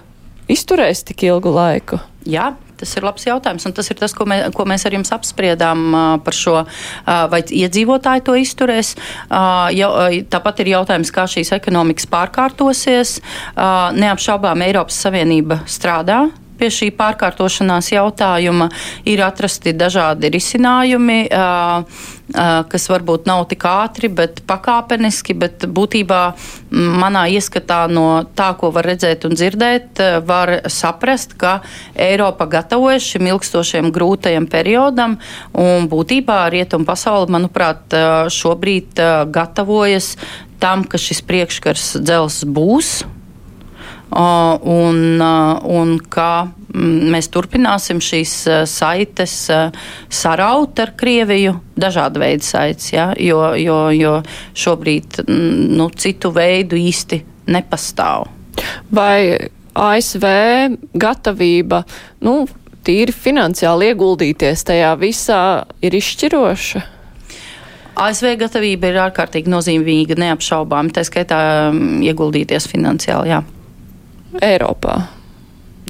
izturēs 0.52 1.04
tik 1.08 1.26
ilgu 1.28 1.54
laiku? 1.54 2.00
Jā, 2.24 2.54
Tas 2.84 2.98
ir 2.98 3.06
labs 3.06 3.24
jautājums, 3.24 3.64
un 3.64 3.72
tas 3.72 3.88
ir 3.94 3.96
tas, 3.96 4.12
ko, 4.12 4.26
mē, 4.28 4.42
ko 4.52 4.66
mēs 4.68 4.84
ar 4.84 4.92
jums 4.92 5.14
apspriedām 5.16 5.94
par 6.26 6.36
šo, 6.36 6.66
vai 7.32 7.40
iedzīvotāji 7.40 8.26
to 8.28 8.36
izturēs. 8.42 8.90
Jau, 9.78 9.92
tāpat 10.34 10.60
ir 10.66 10.74
jautājums, 10.74 11.14
kā 11.16 11.24
šīs 11.32 11.54
ekonomikas 11.56 12.10
pārkārtosies. 12.12 13.20
Neapšaubām 13.56 14.66
Eiropas 14.68 15.00
Savienība 15.06 15.62
strādā 15.64 16.26
pie 16.58 16.70
šī 16.74 16.90
pārkārtošanās 16.98 17.92
jautājuma 17.94 18.70
ir 19.10 19.24
atrasti 19.26 19.74
dažādi 19.78 20.32
risinājumi, 20.34 21.20
kas 22.74 22.88
varbūt 22.90 23.28
nav 23.30 23.44
tik 23.52 23.66
ātri, 23.68 24.10
bet 24.10 24.42
pakāpeniski, 24.48 25.36
bet 25.38 25.66
būtībā 25.68 26.22
manā 26.72 27.26
ieskatā 27.36 27.84
no 27.92 28.24
tā, 28.36 28.54
ko 28.60 28.72
var 28.76 28.88
redzēt 28.90 29.28
un 29.28 29.36
dzirdēt, 29.38 30.02
var 30.28 30.56
saprast, 30.72 31.36
ka 31.40 31.60
Eiropa 31.94 32.48
gatavojas 32.50 33.06
šim 33.14 33.28
ilgstošiem 33.34 33.92
grūtajam 33.94 34.48
periodam, 34.52 35.18
un 35.54 35.90
būtībā 35.92 36.46
rietumu 36.54 36.88
pasauli, 36.90 37.32
manuprāt, 37.36 37.94
šobrīd 38.34 39.04
gatavojas 39.34 40.16
tam, 40.64 40.88
ka 40.88 41.02
šis 41.02 41.20
priekškars 41.28 41.98
dzels 42.00 42.44
būs 42.48 43.02
un, 44.14 45.22
un 45.22 45.94
kā 46.12 46.32
mēs 46.74 47.30
turpināsim 47.34 48.02
šīs 48.02 48.34
saites 48.70 49.36
saraut 50.10 50.80
ar 50.82 50.94
Krieviju, 50.98 51.56
dažādu 51.80 52.24
veidu 52.24 52.48
saites, 52.48 52.92
ja? 52.94 53.12
jo, 53.18 53.42
jo, 53.60 53.78
jo 53.94 54.16
šobrīd 54.58 55.24
nu, 55.28 55.90
citu 55.96 56.34
veidu 56.34 56.80
īsti 56.80 57.22
nepastāv. 57.54 58.30
Vai 58.94 59.50
ASV 59.74 60.26
gatavība, 60.94 61.84
nu, 62.26 62.44
tīri 62.84 63.14
finansiāli 63.16 63.94
ieguldīties 63.94 64.66
tajā 64.68 64.94
visā 65.02 65.44
ir 65.82 65.96
izšķiroša? 65.98 66.84
ASV 68.04 68.32
gatavība 68.42 68.90
ir 68.90 69.02
ārkārtīgi 69.04 69.52
nozīmīga, 69.54 70.18
neapšaubām, 70.18 70.90
tā 70.94 71.04
skaitā 71.06 71.40
ieguldīties 72.02 72.66
finansiāli. 72.72 73.30
Jā. 73.30 73.44
Eiropā. 74.42 75.02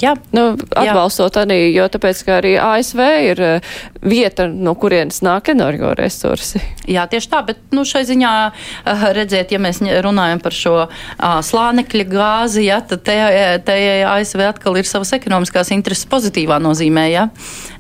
Jā, 0.01 0.15
nu, 0.33 0.55
atbalstot 0.73 1.35
jā. 1.37 1.43
arī, 1.45 1.57
jo 1.69 1.85
tāpēc, 1.93 2.21
ka 2.25 2.37
arī 2.39 2.53
ASV 2.57 3.01
ir 3.27 3.41
uh, 3.45 3.73
vieta, 4.01 4.47
no 4.49 4.73
kurienes 4.79 5.21
nāk 5.25 5.51
energoresursi. 5.53 6.61
Jā, 6.89 7.05
tieši 7.11 7.29
tā, 7.29 7.43
bet 7.45 7.61
nu, 7.75 7.85
šai 7.87 8.01
ziņā 8.09 8.31
uh, 8.49 9.05
redziet, 9.15 9.53
ja 9.53 9.61
mēs 9.61 9.83
runājam 10.03 10.41
par 10.43 10.57
šo 10.57 10.73
slānekļa 11.21 12.07
gāzi, 12.09 12.65
ja, 12.71 12.81
tad 12.81 13.05
te, 13.05 13.19
te 13.67 13.77
ASV 14.09 14.47
atkal 14.49 14.81
ir 14.81 14.89
savas 14.89 15.13
ekonomiskās 15.19 15.71
intereses 15.75 16.09
pozitīvā 16.09 16.57
nozīmē, 16.63 17.05
ja, 17.13 17.29
uh, 17.29 17.72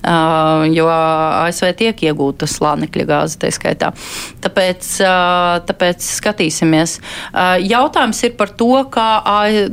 jo 0.73 0.87
ASV 0.89 1.71
tiek 1.79 2.03
iegūta 2.09 2.47
slānekļa 2.49 3.05
gāze, 3.07 3.39
tā 3.39 3.51
skaitā. 3.53 3.93
Tāpēc, 4.43 4.89
uh, 5.05 5.61
tāpēc 5.67 6.03
skatīsimies. 6.19 6.97
Uh, 7.31 7.55
jautājums 7.63 8.23
ir 8.27 8.35
par 8.39 8.51
to, 8.59 8.71
kā 8.91 9.09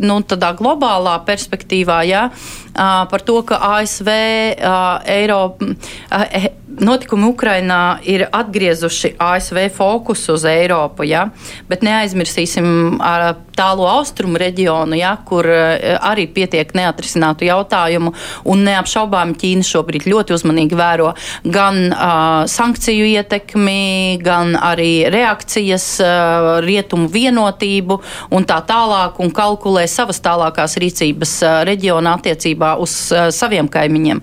nu, 0.00 0.20
tādā 0.22 0.52
globālā 0.58 1.18
perspektīvā, 1.26 2.02
ja, 2.08 2.28
par 2.74 3.24
to, 3.26 3.40
ka 3.46 3.60
ASV, 3.76 4.08
Eiropa, 5.10 5.74
notikumi 6.80 7.28
Ukrainā 7.30 7.98
ir 8.06 8.26
atgriezuši 8.32 9.14
ASV 9.18 9.58
fokusu 9.74 10.34
uz 10.38 10.44
Eiropu, 10.48 11.04
ja? 11.08 11.26
bet 11.68 11.82
neaizmirsīsim 11.86 13.00
tālo 13.58 13.88
austrumu 13.90 14.38
reģionu, 14.40 14.96
ja? 14.98 15.16
kur 15.26 15.46
arī 15.50 16.26
pietiek 16.30 16.70
neatrisinātu 16.76 17.48
jautājumu, 17.48 18.14
un 18.48 18.64
neapšaubām 18.68 19.34
Ķīna 19.40 19.66
šobrīd 19.66 20.06
ļoti 20.10 20.34
uzmanīgi 20.36 20.78
vēro 20.78 21.12
gan 21.44 21.82
uh, 21.90 22.46
sankciju 22.50 23.06
ietekmi, 23.10 24.18
gan 24.22 24.54
arī 24.56 25.08
reakcijas, 25.12 25.86
uh, 26.04 26.50
rietumu 26.64 27.10
vienotību 27.12 28.00
un 28.36 28.46
tā 28.48 28.60
tālāk, 28.68 29.20
un 29.22 29.32
kalkulē 29.34 29.86
savas 29.90 30.22
tālākās 30.24 30.78
rīcības 30.80 31.36
uh, 31.44 31.60
reģiona 31.68 32.16
attiecībā 32.60 32.76
uz 32.80 33.12
uh, 33.12 33.30
saviem 33.32 33.68
kaimiņiem. 33.68 34.20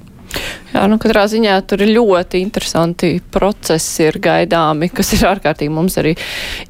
Jā, 0.73 0.83
nu 0.91 0.97
katrā 0.99 1.23
ziņā 1.31 1.55
tur 1.65 1.81
ir 1.81 1.93
ļoti 1.95 2.41
interesanti 2.43 3.21
procesi 3.31 4.03
ir 4.09 4.19
gaidāmi, 4.19 4.89
kas 4.91 5.13
ir 5.15 5.23
ārkārtīgi 5.25 5.71
mums 5.71 5.95
arī 5.97 6.13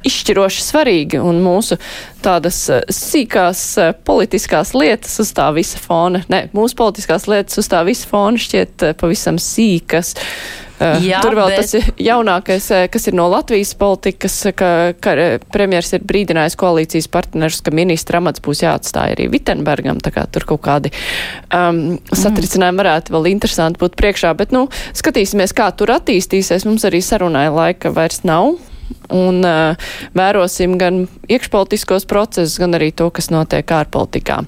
izšķiroši 0.06 0.62
svarīgi 0.62 1.18
un 1.18 1.42
mūsu 1.42 1.76
tādas 2.22 2.68
eh, 2.70 2.86
sīkās 2.86 3.64
eh, 3.82 3.90
politiskās 4.06 4.72
lietas 4.78 5.18
uz 5.20 5.34
tā 5.34 5.50
visa 5.52 5.82
fona, 5.82 6.22
ne, 6.30 6.46
mūsu 6.54 6.78
politiskās 6.78 7.26
lietas 7.28 7.58
uz 7.58 7.68
tā 7.68 7.82
visa 7.84 8.06
fona 8.08 8.38
šķiet 8.38 8.86
eh, 8.86 8.96
pavisam 8.96 9.42
sīkas. 9.42 10.14
Eh, 10.14 10.67
Jā, 10.78 11.18
Tur 11.24 11.34
vēl 11.38 11.50
bet... 11.50 11.72
tas 11.72 11.94
jaunākais, 11.98 12.68
eh, 12.74 12.84
kas 12.92 13.08
ir 13.10 13.16
no 13.18 13.26
Latvijas 13.32 13.72
politikas, 13.78 14.36
ka, 14.58 14.70
ka 15.02 15.14
eh, 15.18 15.34
premjers 15.52 15.90
ir 15.96 16.04
brīdinājis 16.06 16.58
koalīcijas 16.60 17.10
partnerus, 17.10 17.60
ka 17.66 17.74
ministra 17.74 18.20
amats 18.22 18.42
būs 18.44 18.62
jāatstāja 18.62 19.16
arī 19.16 19.28
Vitenbergam, 19.32 19.98
tā 20.04 20.12
kā 20.14 20.26
tur 20.30 20.46
kaut 20.48 20.62
kādi 20.68 20.92
um, 21.54 21.98
satricinājumi 22.14 22.82
varētu 22.82 23.14
vēl 23.16 23.30
interesanti 23.32 23.82
būt 23.82 23.98
priekšā, 23.98 24.32
bet, 24.38 24.54
nu, 24.54 24.68
skatīsimies, 24.98 25.56
kā 25.56 25.70
tur 25.74 25.96
attīstīsies. 25.98 26.66
Mums 26.68 26.86
arī 26.86 27.02
sarunāja 27.04 27.54
laika 27.54 27.92
vairs 27.94 28.22
nav 28.28 28.54
un 29.14 29.40
uh, 29.44 29.90
vērosim 30.16 30.76
gan 30.80 31.04
iekšpolitiskos 31.28 32.06
procesus, 32.08 32.58
gan 32.60 32.76
arī 32.76 32.90
to, 32.96 33.08
kas 33.14 33.30
notiek 33.32 33.68
ārpolitikā. 33.72 34.40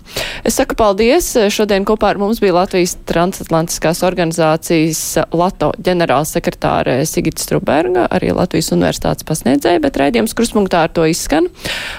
Es 0.46 0.58
saku 0.60 0.76
paldies. 0.78 1.32
Šodien 1.52 1.86
kopā 1.88 2.12
ar 2.12 2.20
mums 2.20 2.40
bija 2.42 2.56
Latvijas 2.58 2.96
transatlantiskās 3.08 4.02
organizācijas 4.06 5.02
LATO 5.36 5.72
ģenerālsekretāre 5.86 7.00
Sigita 7.08 7.42
Struberga, 7.44 8.06
arī 8.12 8.34
Latvijas 8.36 8.72
universitātes 8.76 9.26
pasniedzēja, 9.28 9.82
bet 9.84 9.98
raidījums 10.00 10.36
kruspunktā 10.36 10.84
ar 10.86 10.94
to 10.94 11.06
izskan. 11.08 11.48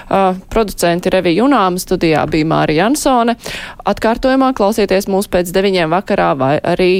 Uh, 0.08 0.38
producenti 0.52 1.12
Revija 1.12 1.42
Junāma 1.42 1.82
studijā 1.82 2.24
bija 2.30 2.48
Mārija 2.54 2.86
Jansone. 2.86 3.36
Atkārtojumā 3.88 4.52
klausieties 4.58 5.10
mūs 5.10 5.30
pēc 5.32 5.52
deviņiem 5.54 5.92
vakarā 5.92 6.32
vai 6.38 6.54
arī 6.58 6.92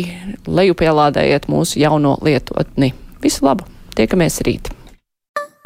lejupielādējiet 0.47 1.49
mūsu 1.53 1.83
jauno 1.83 2.19
lietotni. 2.23 2.93
Visu 3.23 3.47
labu! 3.47 3.69
Tiekamies 3.97 4.41
rīt! 4.47 4.73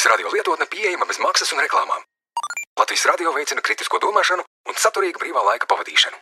Latvijas 0.00 0.16
radio 0.16 0.32
lietotne 0.32 0.66
pieejama 0.66 1.04
bez 1.04 1.18
maksas 1.20 1.50
un 1.52 1.60
reklāmām. 1.60 2.00
Latvijas 2.80 3.02
radio 3.04 3.34
veicina 3.36 3.60
kritisko 3.60 3.98
domāšanu 4.00 4.46
un 4.72 4.78
saturīgu 4.80 5.20
brīvā 5.20 5.42
laika 5.44 5.68
pavadīšanu. 5.68 6.16